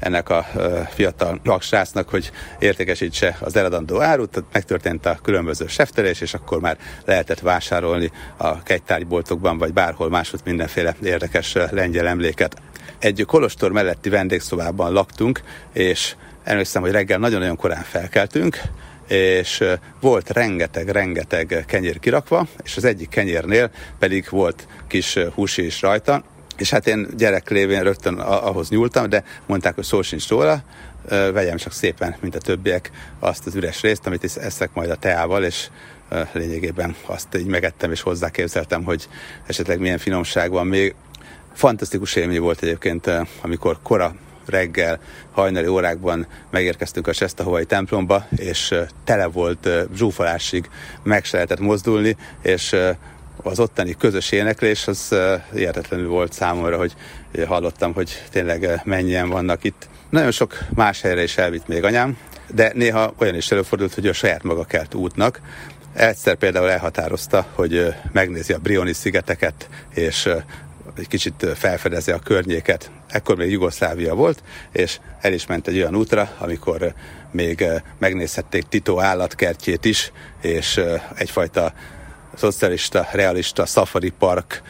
ennek 0.00 0.28
a 0.28 0.46
fiatal 0.90 1.40
srácnak, 1.60 2.08
hogy 2.08 2.30
értékesítse 2.58 3.36
az 3.40 3.56
eladandó 3.56 4.00
árut, 4.00 4.30
tehát 4.30 4.48
megtörtént 4.52 5.06
a 5.06 5.18
különböző 5.22 5.66
seftelés, 5.66 6.20
és 6.20 6.34
akkor 6.34 6.60
már 6.60 6.78
lehetett 7.04 7.40
vásárolni 7.40 8.10
a 8.36 8.62
kegytárgyboltokban, 8.62 9.58
vagy 9.58 9.72
bárhol 9.72 10.08
máshogy 10.08 10.40
mindenféle 10.44 10.94
érdekes 11.02 11.56
lengyel 11.70 12.06
emléket. 12.06 12.56
Egy 12.98 13.24
kolostor 13.26 13.72
melletti 13.72 14.08
vendégszobában 14.08 14.92
laktunk, 14.92 15.40
és 15.72 16.14
emlékszem, 16.44 16.82
hogy 16.82 16.90
reggel 16.90 17.18
nagyon-nagyon 17.18 17.56
korán 17.56 17.82
felkeltünk, 17.82 18.60
és 19.08 19.64
volt 20.00 20.30
rengeteg-rengeteg 20.30 21.64
kenyér 21.66 21.98
kirakva, 21.98 22.46
és 22.64 22.76
az 22.76 22.84
egyik 22.84 23.08
kenyérnél 23.08 23.70
pedig 23.98 24.26
volt 24.30 24.66
kis 24.86 25.18
hús 25.34 25.56
is 25.56 25.80
rajta, 25.80 26.22
és 26.60 26.70
hát 26.70 26.86
én 26.86 27.08
gyerek 27.16 27.50
lévén 27.50 27.82
rögtön 27.82 28.14
ahhoz 28.18 28.68
nyúltam, 28.68 29.08
de 29.08 29.24
mondták, 29.46 29.74
hogy 29.74 29.84
szó 29.84 30.02
sincs 30.02 30.28
róla, 30.28 30.62
vegyem 31.08 31.56
csak 31.56 31.72
szépen, 31.72 32.16
mint 32.20 32.34
a 32.34 32.38
többiek, 32.38 32.90
azt 33.18 33.46
az 33.46 33.54
üres 33.54 33.80
részt, 33.80 34.06
amit 34.06 34.36
eszek 34.36 34.70
majd 34.74 34.90
a 34.90 34.96
teával, 34.96 35.44
és 35.44 35.68
lényegében 36.32 36.94
azt 37.06 37.36
így 37.36 37.46
megettem, 37.46 37.90
és 37.90 38.00
hozzáképzeltem, 38.00 38.84
hogy 38.84 39.08
esetleg 39.46 39.78
milyen 39.78 39.98
finomság 39.98 40.50
van 40.50 40.66
még. 40.66 40.94
Fantasztikus 41.52 42.14
élmény 42.14 42.40
volt 42.40 42.62
egyébként, 42.62 43.10
amikor 43.40 43.78
kora 43.82 44.14
reggel, 44.46 45.00
hajnali 45.32 45.66
órákban 45.66 46.26
megérkeztünk 46.50 47.06
a 47.06 47.12
Sestahovai 47.12 47.64
templomba, 47.64 48.26
és 48.36 48.74
tele 49.04 49.26
volt 49.26 49.68
zsúfolásig, 49.94 50.68
meg 51.02 51.24
se 51.24 51.34
lehetett 51.34 51.60
mozdulni, 51.60 52.16
és 52.42 52.76
az 53.42 53.60
ottani 53.60 53.94
közös 53.98 54.32
éneklés 54.32 54.86
az 54.86 55.14
hihetetlenül 55.52 56.08
volt 56.08 56.32
számomra, 56.32 56.76
hogy 56.76 56.94
hallottam, 57.46 57.92
hogy 57.92 58.22
tényleg 58.30 58.80
mennyien 58.84 59.28
vannak 59.28 59.64
itt. 59.64 59.88
Nagyon 60.10 60.30
sok 60.30 60.58
más 60.74 61.00
helyre 61.00 61.22
is 61.22 61.36
elvitt 61.36 61.66
még 61.66 61.84
anyám, 61.84 62.16
de 62.54 62.72
néha 62.74 63.14
olyan 63.18 63.34
is 63.34 63.50
előfordult, 63.50 63.94
hogy 63.94 64.06
a 64.06 64.12
saját 64.12 64.42
maga 64.42 64.64
kelt 64.64 64.94
útnak. 64.94 65.40
Egyszer 65.92 66.34
például 66.34 66.70
elhatározta, 66.70 67.46
hogy 67.54 67.94
megnézi 68.12 68.52
a 68.52 68.58
Brioni 68.58 68.92
szigeteket, 68.92 69.68
és 69.94 70.28
egy 70.98 71.08
kicsit 71.08 71.46
felfedezi 71.54 72.10
a 72.10 72.18
környéket. 72.18 72.90
Ekkor 73.08 73.36
még 73.36 73.50
Jugoszlávia 73.50 74.14
volt, 74.14 74.42
és 74.72 74.98
el 75.20 75.32
is 75.32 75.46
ment 75.46 75.68
egy 75.68 75.76
olyan 75.76 75.96
útra, 75.96 76.30
amikor 76.38 76.94
még 77.30 77.64
megnézhették 77.98 78.64
Tito 78.68 79.00
állatkertjét 79.00 79.84
is, 79.84 80.12
és 80.40 80.80
egyfajta 81.14 81.72
szocialista, 82.34 83.08
realista 83.12 83.66
safari 83.66 84.12
park 84.18 84.62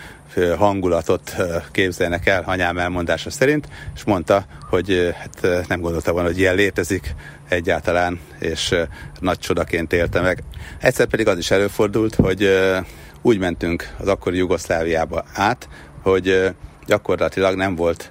hangulatot 0.56 1.36
képzelnek 1.70 2.26
el 2.26 2.42
anyám 2.46 2.78
elmondása 2.78 3.30
szerint, 3.30 3.68
és 3.94 4.04
mondta, 4.04 4.44
hogy 4.70 5.14
hát 5.18 5.66
nem 5.68 5.80
gondolta 5.80 6.12
volna, 6.12 6.28
hogy 6.28 6.38
ilyen 6.38 6.54
létezik 6.54 7.14
egyáltalán, 7.48 8.20
és 8.38 8.74
nagy 9.20 9.38
csodaként 9.38 9.92
élte 9.92 10.20
meg. 10.20 10.42
Egyszer 10.78 11.06
pedig 11.06 11.28
az 11.28 11.38
is 11.38 11.50
előfordult, 11.50 12.14
hogy 12.14 12.48
úgy 13.22 13.38
mentünk 13.38 13.94
az 13.98 14.08
akkori 14.08 14.36
Jugoszláviába 14.36 15.24
át, 15.34 15.68
hogy 16.02 16.54
gyakorlatilag 16.86 17.56
nem 17.56 17.74
volt 17.74 18.10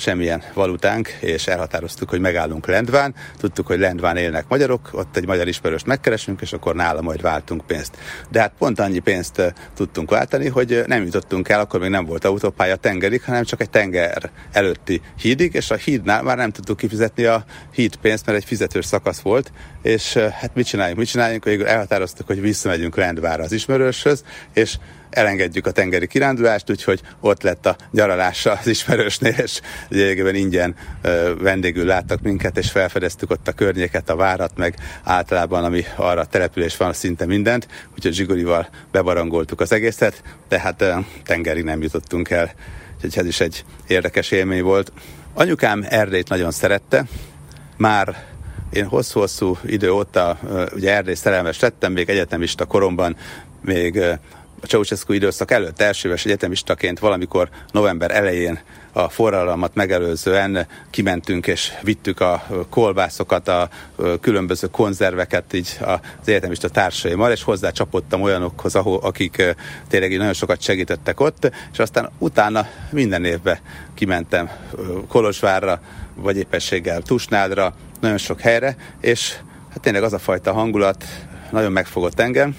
semmilyen 0.00 0.42
valutánk, 0.54 1.08
és 1.08 1.46
elhatároztuk, 1.46 2.10
hogy 2.10 2.20
megállunk 2.20 2.66
Lendván. 2.66 3.14
Tudtuk, 3.38 3.66
hogy 3.66 3.78
Lendván 3.78 4.16
élnek 4.16 4.44
magyarok, 4.48 4.88
ott 4.92 5.16
egy 5.16 5.26
magyar 5.26 5.48
ismerőst 5.48 5.86
megkeresünk, 5.86 6.40
és 6.40 6.52
akkor 6.52 6.74
nála 6.74 7.00
majd 7.00 7.20
váltunk 7.20 7.66
pénzt. 7.66 7.96
De 8.30 8.40
hát 8.40 8.52
pont 8.58 8.80
annyi 8.80 8.98
pénzt 8.98 9.54
tudtunk 9.74 10.10
váltani, 10.10 10.48
hogy 10.48 10.82
nem 10.86 11.04
jutottunk 11.04 11.48
el, 11.48 11.60
akkor 11.60 11.80
még 11.80 11.90
nem 11.90 12.04
volt 12.04 12.24
autópálya 12.24 12.76
tengerig, 12.76 13.22
hanem 13.22 13.44
csak 13.44 13.60
egy 13.60 13.70
tenger 13.70 14.30
előtti 14.52 15.00
hídig, 15.16 15.54
és 15.54 15.70
a 15.70 15.76
hídnál 15.76 16.22
már 16.22 16.36
nem 16.36 16.50
tudtuk 16.50 16.76
kifizetni 16.76 17.24
a 17.24 17.44
híd 17.72 17.96
pénzt, 17.96 18.26
mert 18.26 18.38
egy 18.38 18.44
fizetős 18.44 18.84
szakasz 18.84 19.20
volt, 19.20 19.52
és 19.82 20.12
hát 20.14 20.54
mit 20.54 20.66
csináljunk, 20.66 20.98
mit 20.98 21.08
csináljunk, 21.08 21.44
hogy 21.44 21.62
elhatároztuk, 21.62 22.26
hogy 22.26 22.40
visszamegyünk 22.40 22.96
Lendvára 22.96 23.42
az 23.42 23.52
ismerőshöz, 23.52 24.24
és 24.54 24.76
elengedjük 25.10 25.66
a 25.66 25.70
tengeri 25.70 26.06
kirándulást, 26.06 26.70
úgyhogy 26.70 27.00
ott 27.20 27.42
lett 27.42 27.66
a 27.66 27.76
nyaralása 27.90 28.52
az 28.52 28.66
ismerősnél, 28.66 29.34
és 29.36 29.60
lényegében 29.88 30.34
ingyen 30.34 30.74
vendégül 31.38 31.84
láttak 31.84 32.20
minket, 32.20 32.58
és 32.58 32.70
felfedeztük 32.70 33.30
ott 33.30 33.48
a 33.48 33.52
környéket, 33.52 34.10
a 34.10 34.16
várat, 34.16 34.56
meg 34.56 34.74
általában, 35.02 35.64
ami 35.64 35.84
arra 35.96 36.20
a 36.20 36.24
település 36.24 36.76
van, 36.76 36.92
szinte 36.92 37.26
mindent, 37.26 37.68
úgyhogy 37.94 38.14
Zsigorival 38.14 38.68
bebarangoltuk 38.92 39.60
az 39.60 39.72
egészet, 39.72 40.22
tehát 40.48 40.84
tengerig 41.24 41.64
nem 41.64 41.82
jutottunk 41.82 42.30
el, 42.30 42.52
úgyhogy 42.94 43.18
ez 43.18 43.26
is 43.26 43.40
egy 43.40 43.64
érdekes 43.86 44.30
élmény 44.30 44.62
volt. 44.62 44.92
Anyukám 45.34 45.84
Erdélyt 45.88 46.28
nagyon 46.28 46.50
szerette, 46.50 47.04
már 47.76 48.28
én 48.72 48.84
hosszú-hosszú 48.84 49.58
idő 49.64 49.90
óta 49.90 50.38
ugye 50.74 50.94
Erdély 50.94 51.14
szerelmes 51.14 51.60
lettem, 51.60 51.92
még 51.92 52.08
egyetemista 52.08 52.64
koromban 52.64 53.16
még 53.60 54.02
a 54.62 54.66
Ceausescu 54.66 55.12
időszak 55.12 55.50
előtt 55.50 55.80
elsőves 55.80 56.24
egyetemistaként 56.24 56.98
valamikor 56.98 57.48
november 57.72 58.10
elején 58.10 58.60
a 58.92 59.08
forradalmat 59.08 59.74
megelőzően 59.74 60.66
kimentünk 60.90 61.46
és 61.46 61.72
vittük 61.82 62.20
a 62.20 62.46
kolbászokat, 62.70 63.48
a 63.48 63.68
különböző 64.20 64.66
konzerveket 64.66 65.52
így 65.52 65.78
az 65.80 65.98
egyetemista 66.24 66.68
társaimmal, 66.68 67.32
és 67.32 67.42
hozzá 67.42 67.70
csapottam 67.70 68.22
olyanokhoz, 68.22 68.74
ahol, 68.74 68.98
akik 69.02 69.54
tényleg 69.88 70.16
nagyon 70.16 70.32
sokat 70.32 70.62
segítettek 70.62 71.20
ott, 71.20 71.50
és 71.72 71.78
aztán 71.78 72.10
utána 72.18 72.66
minden 72.90 73.24
évben 73.24 73.58
kimentem 73.94 74.50
Kolozsvárra, 75.08 75.80
vagy 76.14 76.36
éppességgel 76.36 77.02
Tusnádra, 77.02 77.74
nagyon 78.00 78.18
sok 78.18 78.40
helyre, 78.40 78.76
és 79.00 79.36
hát 79.70 79.80
tényleg 79.80 80.02
az 80.02 80.12
a 80.12 80.18
fajta 80.18 80.52
hangulat 80.52 81.04
nagyon 81.50 81.72
megfogott 81.72 82.20
engem, 82.20 82.56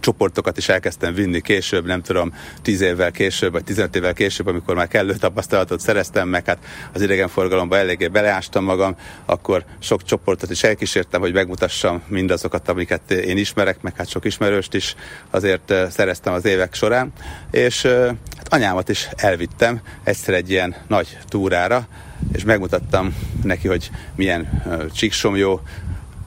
csoportokat 0.00 0.56
is 0.56 0.68
elkezdtem 0.68 1.14
vinni 1.14 1.40
később, 1.40 1.86
nem 1.86 2.02
tudom, 2.02 2.34
10 2.62 2.80
évvel 2.80 3.10
később, 3.10 3.52
vagy 3.52 3.64
15 3.64 3.96
évvel 3.96 4.12
később, 4.12 4.46
amikor 4.46 4.74
már 4.74 4.88
kellő 4.88 5.14
tapasztalatot 5.14 5.80
szereztem, 5.80 6.28
meg 6.28 6.46
hát 6.46 6.58
az 6.92 7.02
idegenforgalomba 7.02 7.76
eléggé 7.76 8.08
beleástam 8.08 8.64
magam, 8.64 8.96
akkor 9.24 9.64
sok 9.78 10.02
csoportot 10.04 10.50
is 10.50 10.62
elkísértem, 10.62 11.20
hogy 11.20 11.32
megmutassam 11.32 12.02
mindazokat, 12.08 12.68
amiket 12.68 13.10
én 13.10 13.36
ismerek, 13.36 13.82
meg 13.82 13.96
hát 13.96 14.08
sok 14.08 14.24
ismerőst 14.24 14.74
is 14.74 14.94
azért 15.30 15.70
eh, 15.70 15.90
szereztem 15.90 16.32
az 16.32 16.44
évek 16.44 16.74
során, 16.74 17.12
és 17.50 17.84
eh, 17.84 18.06
hát 18.36 18.52
anyámat 18.52 18.88
is 18.88 19.08
elvittem 19.16 19.80
egyszer 20.02 20.34
egy 20.34 20.50
ilyen 20.50 20.74
nagy 20.86 21.18
túrára, 21.28 21.88
és 22.32 22.44
megmutattam 22.44 23.16
neki, 23.42 23.68
hogy 23.68 23.90
milyen 24.14 24.62
uh, 24.66 24.90
Csíksomjó, 24.90 25.60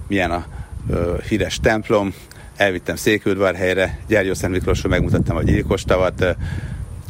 milyen 0.08 0.32
a 0.32 0.46
uh, 0.88 1.22
híres 1.22 1.60
templom, 1.60 2.14
elvittem 2.58 2.96
Széküldvárhelyre, 2.96 4.00
Gyergyó 4.08 4.34
Szent 4.34 4.54
Miklósról 4.54 4.92
megmutattam 4.92 5.36
a 5.36 5.44
gyilkostavat, 5.44 6.24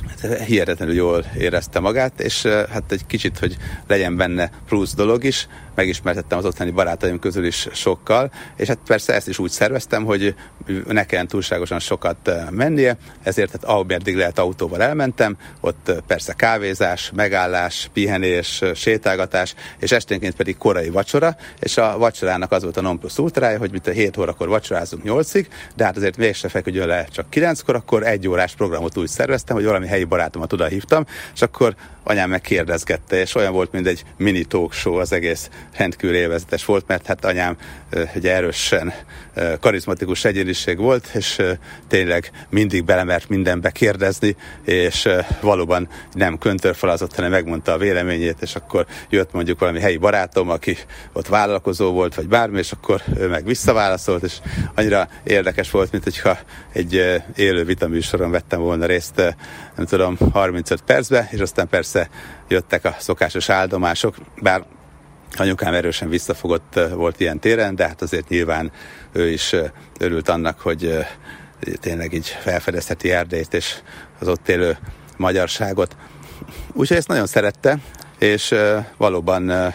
hát 0.08 0.44
hihetetlenül 0.46 0.96
jól 0.96 1.26
érezte 1.38 1.80
magát, 1.80 2.20
és 2.20 2.46
hát 2.46 2.92
egy 2.92 3.06
kicsit, 3.06 3.40
hogy 3.40 3.58
legyen 3.88 4.16
benne 4.16 4.52
plusz 4.68 4.94
dolog 4.94 5.24
is, 5.24 5.48
megismertettem 5.78 6.38
az 6.38 6.46
ottani 6.46 6.72
barátaim 6.72 7.20
közül 7.20 7.46
is 7.46 7.68
sokkal, 7.74 8.32
és 8.56 8.68
hát 8.68 8.78
persze 8.88 9.14
ezt 9.14 9.28
is 9.28 9.40
úgy 9.40 9.50
szerveztem, 9.50 10.06
hogy 10.06 10.36
ne 10.88 11.06
kelljen 11.06 11.28
túlságosan 11.28 11.80
sokat 11.80 12.32
mennie, 12.50 12.98
ezért 13.24 13.52
hát 13.52 13.64
ahol 13.64 13.86
lehet 14.04 14.40
autóval 14.40 14.82
elmentem, 14.82 15.38
ott 15.60 15.92
persze 16.08 16.34
kávézás, 16.34 17.12
megállás, 17.16 17.90
pihenés, 17.94 18.62
sétálgatás, 18.76 19.56
és 19.80 19.92
esténként 19.92 20.36
pedig 20.36 20.58
korai 20.58 20.90
vacsora, 20.90 21.36
és 21.60 21.78
a 21.78 21.98
vacsorának 21.98 22.52
az 22.52 22.64
volt 22.64 22.78
a 22.78 22.82
non 22.82 23.00
plus 23.00 23.18
ultrája, 23.18 23.58
hogy 23.58 23.72
mint 23.72 23.88
a 23.88 23.92
7 23.92 24.18
órakor 24.18 24.48
vacsorázunk 24.48 25.04
8-ig, 25.06 25.46
de 25.76 25.84
hát 25.84 25.98
azért 25.98 26.18
mégse 26.18 26.50
feküdjön 26.50 26.88
le 26.88 27.08
csak 27.12 27.26
9-kor, 27.32 27.76
akkor 27.76 28.04
egy 28.04 28.28
órás 28.28 28.56
programot 28.56 28.98
úgy 28.98 29.08
szerveztem, 29.08 29.56
hogy 29.56 29.66
valami 29.66 29.88
helyi 29.88 30.04
barátomat 30.04 30.54
oda 30.54 30.66
hívtam, 30.66 31.06
és 31.34 31.42
akkor 31.42 31.76
anyám 32.08 32.30
megkérdezgette, 32.30 33.20
és 33.20 33.36
olyan 33.36 33.54
volt, 33.54 33.72
mint 33.72 33.88
egy 33.88 34.04
mini 34.18 34.44
talk 34.44 34.74
show, 34.74 34.96
az 34.96 35.12
egész 35.12 35.50
rendkívül 35.78 36.16
élvezetes 36.16 36.66
volt, 36.66 36.88
mert 36.88 37.06
hát 37.06 37.26
anyám 37.26 37.58
egy 38.14 38.28
erősen 38.28 38.94
karizmatikus 39.60 40.26
egyéniség 40.26 40.78
volt, 40.78 41.10
és 41.14 41.42
tényleg 41.88 42.32
mindig 42.50 42.84
belemert 42.86 43.30
mindenbe 43.30 43.70
kérdezni, 43.70 44.36
és 44.66 45.10
valóban 45.42 45.88
nem 46.14 46.38
köntörfalazott, 46.38 47.16
hanem 47.16 47.32
megmondta 47.32 47.72
a 47.72 47.78
véleményét, 47.78 48.42
és 48.42 48.56
akkor 48.56 48.86
jött 49.10 49.32
mondjuk 49.32 49.60
valami 49.60 49.80
helyi 49.80 49.98
barátom, 49.98 50.50
aki 50.50 50.78
ott 51.14 51.28
vállalkozó 51.28 51.92
volt, 51.92 52.16
vagy 52.16 52.28
bármi, 52.28 52.58
és 52.58 52.72
akkor 52.72 53.02
ő 53.18 53.28
meg 53.28 53.46
visszaválaszolt, 53.46 54.24
és 54.24 54.34
annyira 54.76 55.08
érdekes 55.24 55.72
volt, 55.72 55.92
mint 55.92 56.04
hogyha 56.04 56.38
egy 56.74 57.22
élő 57.36 57.64
vitaműsoron 57.64 58.32
vettem 58.32 58.60
volna 58.60 58.86
részt, 58.86 59.36
nem 59.76 59.86
tudom, 59.86 60.18
35 60.32 60.82
percbe, 60.82 61.28
és 61.32 61.40
aztán 61.40 61.68
persze 61.68 61.97
jöttek 62.48 62.86
a 62.86 62.96
szokásos 63.00 63.50
áldomások, 63.50 64.16
bár 64.42 64.64
Anyukám 65.36 65.74
erősen 65.74 66.10
visszafogott 66.10 66.80
volt 66.94 67.20
ilyen 67.20 67.40
téren, 67.40 67.76
de 67.76 67.88
hát 67.88 68.02
azért 68.02 68.30
nyilván 68.30 68.72
ő 69.12 69.30
is 69.30 69.56
örült 70.00 70.30
annak, 70.30 70.60
hogy 70.60 71.06
tényleg 71.80 72.14
így 72.14 72.28
felfedezheti 72.28 73.12
Erdélyt 73.12 73.54
és 73.54 73.76
az 74.20 74.28
ott 74.28 74.50
élő 74.50 74.78
magyarságot. 75.18 75.96
Úgyhogy 76.74 76.98
ezt 76.98 77.08
nagyon 77.08 77.26
szerette, 77.26 77.78
és 78.18 78.56
valóban 78.98 79.74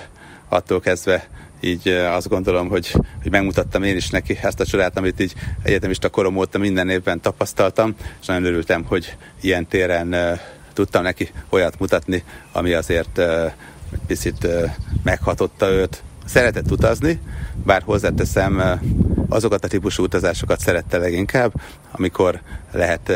attól 0.48 0.80
kezdve 0.80 1.28
így 1.60 1.88
azt 1.88 2.28
gondolom, 2.28 2.68
hogy, 2.68 2.90
hogy 3.22 3.30
megmutattam 3.30 3.82
én 3.82 3.96
is 3.96 4.10
neki 4.10 4.38
ezt 4.42 4.60
a 4.60 4.66
csodát, 4.66 4.98
amit 4.98 5.20
így 5.20 5.34
egyetemista 5.62 6.08
korom 6.08 6.36
óta 6.36 6.58
minden 6.58 6.88
évben 6.88 7.20
tapasztaltam, 7.20 7.94
és 8.20 8.26
nagyon 8.26 8.44
örültem, 8.44 8.84
hogy 8.84 9.16
ilyen 9.40 9.66
téren 9.66 10.38
tudtam 10.72 11.02
neki 11.02 11.30
olyat 11.48 11.78
mutatni, 11.78 12.24
ami 12.52 12.72
azért 12.72 13.18
egy 13.18 14.00
picit 14.06 14.46
meghatotta 15.02 15.70
őt. 15.70 16.02
Szeretett 16.24 16.70
utazni, 16.70 17.20
bár 17.64 17.82
hozzáteszem, 17.82 18.80
azokat 19.28 19.64
a 19.64 19.68
típusú 19.68 20.02
utazásokat 20.02 20.60
szerette 20.60 20.98
leginkább, 20.98 21.52
amikor 21.90 22.40
lehet 22.72 23.08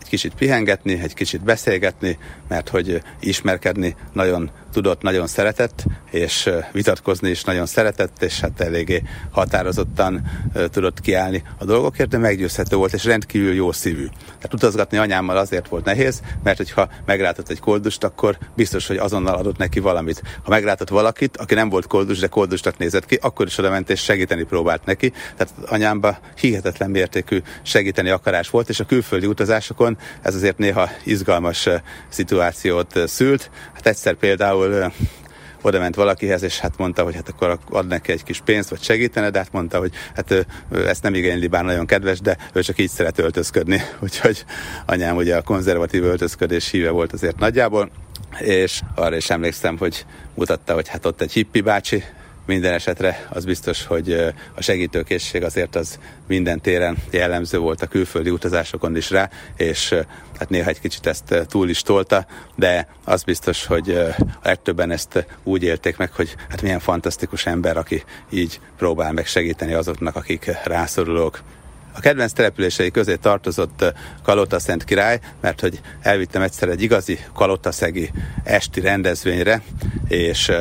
egy 0.00 0.08
kicsit 0.08 0.34
pihengetni, 0.34 1.00
egy 1.00 1.14
kicsit 1.14 1.40
beszélgetni, 1.40 2.18
mert 2.48 2.68
hogy 2.68 3.02
ismerkedni 3.20 3.96
nagyon 4.12 4.50
tudott, 4.76 5.02
nagyon 5.02 5.26
szeretett, 5.26 5.84
és 6.10 6.50
vitatkozni 6.72 7.30
is 7.30 7.44
nagyon 7.44 7.66
szeretett, 7.66 8.22
és 8.22 8.40
hát 8.40 8.60
eléggé 8.60 9.02
határozottan 9.30 10.22
tudott 10.70 11.00
kiállni 11.00 11.42
a 11.58 11.64
dolgokért, 11.64 12.08
de 12.08 12.18
meggyőzhető 12.18 12.76
volt, 12.76 12.92
és 12.92 13.04
rendkívül 13.04 13.54
jó 13.54 13.72
szívű. 13.72 14.06
Tehát 14.26 14.54
utazgatni 14.54 14.98
anyámmal 14.98 15.36
azért 15.36 15.68
volt 15.68 15.84
nehéz, 15.84 16.22
mert 16.42 16.56
hogyha 16.56 16.88
meglátott 17.04 17.48
egy 17.48 17.60
koldust, 17.60 18.04
akkor 18.04 18.38
biztos, 18.54 18.86
hogy 18.86 18.96
azonnal 18.96 19.34
adott 19.34 19.56
neki 19.56 19.80
valamit. 19.80 20.22
Ha 20.42 20.50
meglátott 20.50 20.88
valakit, 20.88 21.36
aki 21.36 21.54
nem 21.54 21.68
volt 21.68 21.86
koldus, 21.86 22.18
de 22.18 22.26
koldusnak 22.26 22.78
nézett 22.78 23.06
ki, 23.06 23.18
akkor 23.20 23.46
is 23.46 23.58
oda 23.58 23.70
ment 23.70 23.90
és 23.90 24.02
segíteni 24.02 24.42
próbált 24.42 24.84
neki. 24.84 25.12
Tehát 25.36 25.54
anyámba 25.66 26.18
hihetetlen 26.40 26.90
mértékű 26.90 27.42
segíteni 27.62 28.10
akarás 28.10 28.50
volt, 28.50 28.68
és 28.68 28.80
a 28.80 28.86
külföldi 28.86 29.26
utazásokon 29.26 29.98
ez 30.22 30.34
azért 30.34 30.58
néha 30.58 30.88
izgalmas 31.04 31.68
szituációt 32.08 33.00
szült. 33.06 33.50
Hát 33.74 33.86
egyszer 33.86 34.14
például 34.14 34.65
oda 35.62 35.78
ment 35.78 35.94
valakihez, 35.94 36.42
és 36.42 36.58
hát 36.58 36.76
mondta, 36.76 37.02
hogy 37.02 37.14
hát 37.14 37.28
akkor 37.28 37.58
ad 37.70 37.86
neki 37.86 38.12
egy 38.12 38.22
kis 38.22 38.40
pénzt, 38.44 38.68
vagy 38.68 38.82
segítene, 38.82 39.30
de 39.30 39.38
hát 39.38 39.52
mondta, 39.52 39.78
hogy 39.78 39.92
hát 40.14 40.30
ő, 40.30 40.46
ő 40.70 40.88
ezt 40.88 41.02
nem 41.02 41.14
igényli, 41.14 41.46
bár 41.46 41.64
nagyon 41.64 41.86
kedves, 41.86 42.20
de 42.20 42.36
ő 42.52 42.62
csak 42.62 42.78
így 42.78 42.90
szeret 42.90 43.18
öltözködni. 43.18 43.82
Úgyhogy 44.04 44.44
anyám 44.86 45.16
ugye 45.16 45.36
a 45.36 45.42
konzervatív 45.42 46.04
öltözködés 46.04 46.70
híve 46.70 46.90
volt 46.90 47.12
azért 47.12 47.38
nagyjából, 47.38 47.90
és 48.38 48.80
arra 48.94 49.16
is 49.16 49.30
emlékszem, 49.30 49.78
hogy 49.78 50.06
mutatta, 50.34 50.74
hogy 50.74 50.88
hát 50.88 51.06
ott 51.06 51.20
egy 51.20 51.32
hippi 51.32 51.60
bácsi, 51.60 52.04
minden 52.46 52.72
esetre 52.72 53.26
az 53.28 53.44
biztos, 53.44 53.86
hogy 53.86 54.12
a 54.54 54.62
segítőkészség 54.62 55.42
azért 55.42 55.76
az 55.76 55.98
minden 56.26 56.60
téren 56.60 56.96
jellemző 57.10 57.58
volt 57.58 57.82
a 57.82 57.86
külföldi 57.86 58.30
utazásokon 58.30 58.96
is 58.96 59.10
rá, 59.10 59.30
és 59.56 59.94
hát 60.38 60.48
néha 60.48 60.68
egy 60.68 60.80
kicsit 60.80 61.06
ezt 61.06 61.46
túl 61.48 61.68
is 61.68 61.80
tolta, 61.82 62.26
de 62.54 62.88
az 63.04 63.22
biztos, 63.22 63.66
hogy 63.66 63.90
a 63.90 64.24
legtöbben 64.42 64.90
ezt 64.90 65.26
úgy 65.42 65.62
élték 65.62 65.96
meg, 65.96 66.12
hogy 66.12 66.34
hát 66.48 66.62
milyen 66.62 66.80
fantasztikus 66.80 67.46
ember, 67.46 67.76
aki 67.76 68.04
így 68.30 68.60
próbál 68.76 69.12
meg 69.12 69.26
segíteni 69.26 69.72
azoknak, 69.72 70.16
akik 70.16 70.50
rászorulók. 70.64 71.42
A 71.92 72.00
kedvenc 72.00 72.32
települései 72.32 72.90
közé 72.90 73.14
tartozott 73.14 73.84
Kalota 74.22 74.58
Szent 74.58 74.84
Király, 74.84 75.20
mert 75.40 75.60
hogy 75.60 75.80
elvittem 76.00 76.42
egyszer 76.42 76.68
egy 76.68 76.82
igazi 76.82 77.18
kalotaszegi 77.34 78.10
esti 78.44 78.80
rendezvényre, 78.80 79.62
és 80.08 80.52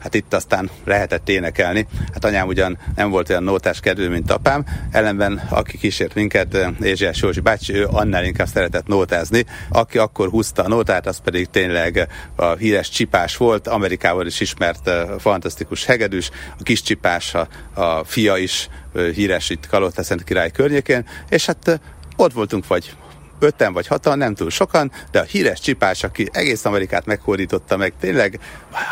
hát 0.00 0.14
itt 0.14 0.34
aztán 0.34 0.70
lehetett 0.84 1.28
énekelni. 1.28 1.86
Hát 2.12 2.24
anyám 2.24 2.46
ugyan 2.46 2.78
nem 2.96 3.10
volt 3.10 3.28
olyan 3.30 3.42
nótás 3.42 3.80
kedvű, 3.80 4.08
mint 4.08 4.30
apám, 4.30 4.64
ellenben 4.90 5.42
aki 5.48 5.78
kísért 5.78 6.14
minket, 6.14 6.56
Ézsiás 6.82 7.20
Józsi 7.20 7.40
bácsi, 7.40 7.74
ő 7.74 7.86
annál 7.90 8.24
inkább 8.24 8.46
szeretett 8.46 8.86
nótázni. 8.86 9.44
Aki 9.68 9.98
akkor 9.98 10.28
húzta 10.28 10.62
a 10.62 10.68
nótát, 10.68 11.06
az 11.06 11.20
pedig 11.24 11.46
tényleg 11.50 12.08
a 12.36 12.52
híres 12.52 12.88
csipás 12.88 13.36
volt, 13.36 13.68
Amerikával 13.68 14.26
is 14.26 14.40
ismert 14.40 14.90
fantasztikus 15.18 15.84
hegedűs, 15.84 16.30
a 16.58 16.62
kis 16.62 16.82
csipás, 16.82 17.34
a, 17.34 17.48
a 17.74 18.04
fia 18.04 18.36
is 18.36 18.68
híres 19.14 19.50
itt 19.50 19.66
Kalotta 19.66 20.02
Szent 20.02 20.24
Király 20.24 20.50
környékén, 20.50 21.06
és 21.28 21.46
hát 21.46 21.80
ott 22.16 22.32
voltunk 22.32 22.66
vagy 22.66 22.92
öten 23.40 23.72
vagy 23.72 23.86
hatan, 23.86 24.18
nem 24.18 24.34
túl 24.34 24.50
sokan, 24.50 24.92
de 25.10 25.18
a 25.18 25.22
híres 25.22 25.60
csipás, 25.60 26.02
aki 26.02 26.28
egész 26.32 26.64
Amerikát 26.64 27.06
meghódította 27.06 27.76
meg, 27.76 27.92
tényleg 28.00 28.40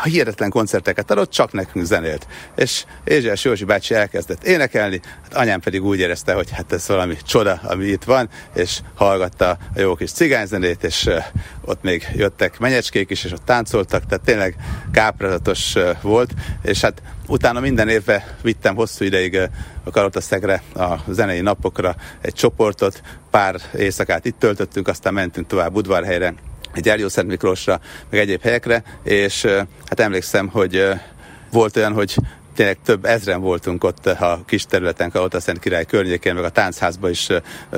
hihetetlen 0.03 0.49
koncerteket 0.49 1.11
adott, 1.11 1.31
csak 1.31 1.51
nekünk 1.51 1.85
zenélt. 1.85 2.27
És 2.55 2.85
Ézsás 3.03 3.43
Józsi 3.43 3.63
bácsi 3.65 3.93
elkezdett 3.93 4.43
énekelni, 4.43 5.01
hát 5.23 5.33
anyám 5.33 5.59
pedig 5.59 5.83
úgy 5.83 5.99
érezte, 5.99 6.33
hogy 6.33 6.51
hát 6.51 6.71
ez 6.71 6.87
valami 6.87 7.17
csoda, 7.25 7.59
ami 7.63 7.85
itt 7.85 8.03
van, 8.03 8.29
és 8.53 8.79
hallgatta 8.95 9.49
a 9.49 9.79
jó 9.79 9.95
kis 9.95 10.11
cigányzenét, 10.11 10.83
és 10.83 11.09
ott 11.61 11.81
még 11.81 12.07
jöttek 12.15 12.59
menyecskék 12.59 13.09
is, 13.09 13.23
és 13.23 13.31
ott 13.31 13.45
táncoltak, 13.45 14.05
tehát 14.05 14.25
tényleg 14.25 14.55
káprázatos 14.91 15.75
volt, 16.01 16.33
és 16.61 16.81
hát 16.81 17.01
Utána 17.29 17.59
minden 17.59 17.89
évben 17.89 18.23
vittem 18.41 18.75
hosszú 18.75 19.05
ideig 19.05 19.39
a 19.83 19.91
Karotaszegre, 19.91 20.61
a 20.75 20.95
zenei 21.07 21.41
napokra 21.41 21.95
egy 22.21 22.33
csoportot, 22.33 23.01
pár 23.31 23.55
éjszakát 23.77 24.25
itt 24.25 24.39
töltöttünk, 24.39 24.87
aztán 24.87 25.13
mentünk 25.13 25.47
tovább 25.47 25.73
Budvarhelyre, 25.73 26.33
egy 26.73 26.89
Eljó 26.89 27.07
Szent 27.07 27.27
Miklósra, 27.27 27.79
meg 28.09 28.19
egyéb 28.19 28.41
helyekre, 28.41 28.83
és 29.03 29.45
hát 29.85 29.99
emlékszem, 29.99 30.47
hogy 30.47 30.87
volt 31.51 31.77
olyan, 31.77 31.93
hogy 31.93 32.15
tényleg 32.55 32.77
több 32.85 33.05
ezren 33.05 33.41
voltunk 33.41 33.83
ott 33.83 34.05
a 34.05 34.41
kis 34.45 34.65
területen, 34.65 35.09
a 35.09 35.39
Szent 35.39 35.59
Király 35.59 35.85
környékén, 35.85 36.33
meg 36.33 36.43
a 36.43 36.49
táncházba 36.49 37.09
is 37.09 37.27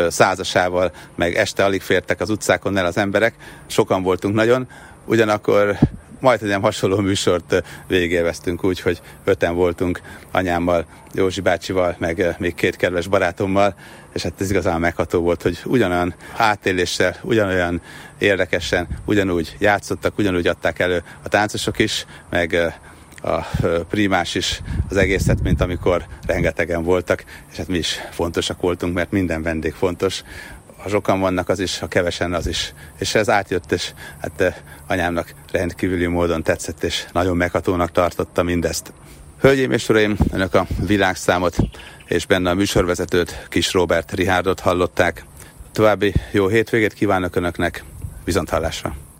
százasával, 0.07 0.91
meg 1.15 1.35
este 1.35 1.63
alig 1.63 1.81
fértek 1.81 2.21
az 2.21 2.29
utcákon 2.29 2.77
el 2.77 2.85
az 2.85 2.97
emberek, 2.97 3.33
sokan 3.67 4.03
voltunk 4.03 4.35
nagyon, 4.35 4.67
ugyanakkor 5.05 5.77
majd 6.21 6.41
nem 6.41 6.61
hasonló 6.61 6.97
műsort 6.97 7.63
végélveztünk 7.87 8.63
úgy, 8.63 8.79
hogy 8.79 9.01
öten 9.23 9.55
voltunk 9.55 10.01
anyámmal, 10.31 10.85
Józsi 11.13 11.41
bácsival, 11.41 11.95
meg 11.99 12.35
még 12.39 12.55
két 12.55 12.75
kedves 12.75 13.07
barátommal, 13.07 13.75
és 14.13 14.23
hát 14.23 14.33
ez 14.39 14.49
igazán 14.49 14.79
megható 14.79 15.19
volt, 15.19 15.41
hogy 15.41 15.59
ugyanolyan 15.65 16.13
átéléssel, 16.37 17.15
ugyanolyan 17.21 17.81
érdekesen, 18.17 18.87
ugyanúgy 19.05 19.55
játszottak, 19.59 20.17
ugyanúgy 20.17 20.47
adták 20.47 20.79
elő 20.79 21.03
a 21.23 21.29
táncosok 21.29 21.79
is, 21.79 22.05
meg 22.29 22.73
a 23.23 23.39
primás 23.89 24.35
is 24.35 24.61
az 24.89 24.97
egészet, 24.97 25.41
mint 25.43 25.61
amikor 25.61 26.05
rengetegen 26.25 26.83
voltak, 26.83 27.23
és 27.51 27.57
hát 27.57 27.67
mi 27.67 27.77
is 27.77 27.99
fontosak 28.11 28.61
voltunk, 28.61 28.93
mert 28.93 29.11
minden 29.11 29.41
vendég 29.41 29.73
fontos, 29.73 30.23
ha 30.83 30.89
sokan 30.89 31.19
vannak, 31.19 31.49
az 31.49 31.59
is, 31.59 31.79
ha 31.79 31.87
kevesen, 31.87 32.33
az 32.33 32.47
is. 32.47 32.73
És 32.99 33.15
ez 33.15 33.29
átjött, 33.29 33.71
és 33.71 33.93
hát 34.21 34.41
eh, 34.41 34.55
anyámnak 34.87 35.33
rendkívüli 35.51 36.05
módon 36.05 36.43
tetszett, 36.43 36.83
és 36.83 37.05
nagyon 37.11 37.37
meghatónak 37.37 37.91
tartotta 37.91 38.43
mindezt. 38.43 38.93
Hölgyeim 39.39 39.71
és 39.71 39.89
uraim, 39.89 40.17
önök 40.31 40.53
a 40.53 40.65
világszámot 40.85 41.55
és 42.05 42.25
benne 42.25 42.49
a 42.49 42.53
műsorvezetőt, 42.53 43.47
Kis 43.49 43.73
Robert 43.73 44.11
Rihárdot 44.11 44.59
hallották. 44.59 45.25
További 45.71 46.13
jó 46.31 46.47
hétvégét 46.47 46.93
kívánok 46.93 47.35
önöknek, 47.35 47.83
viszont 48.23 48.49
hallásra! 48.49 49.10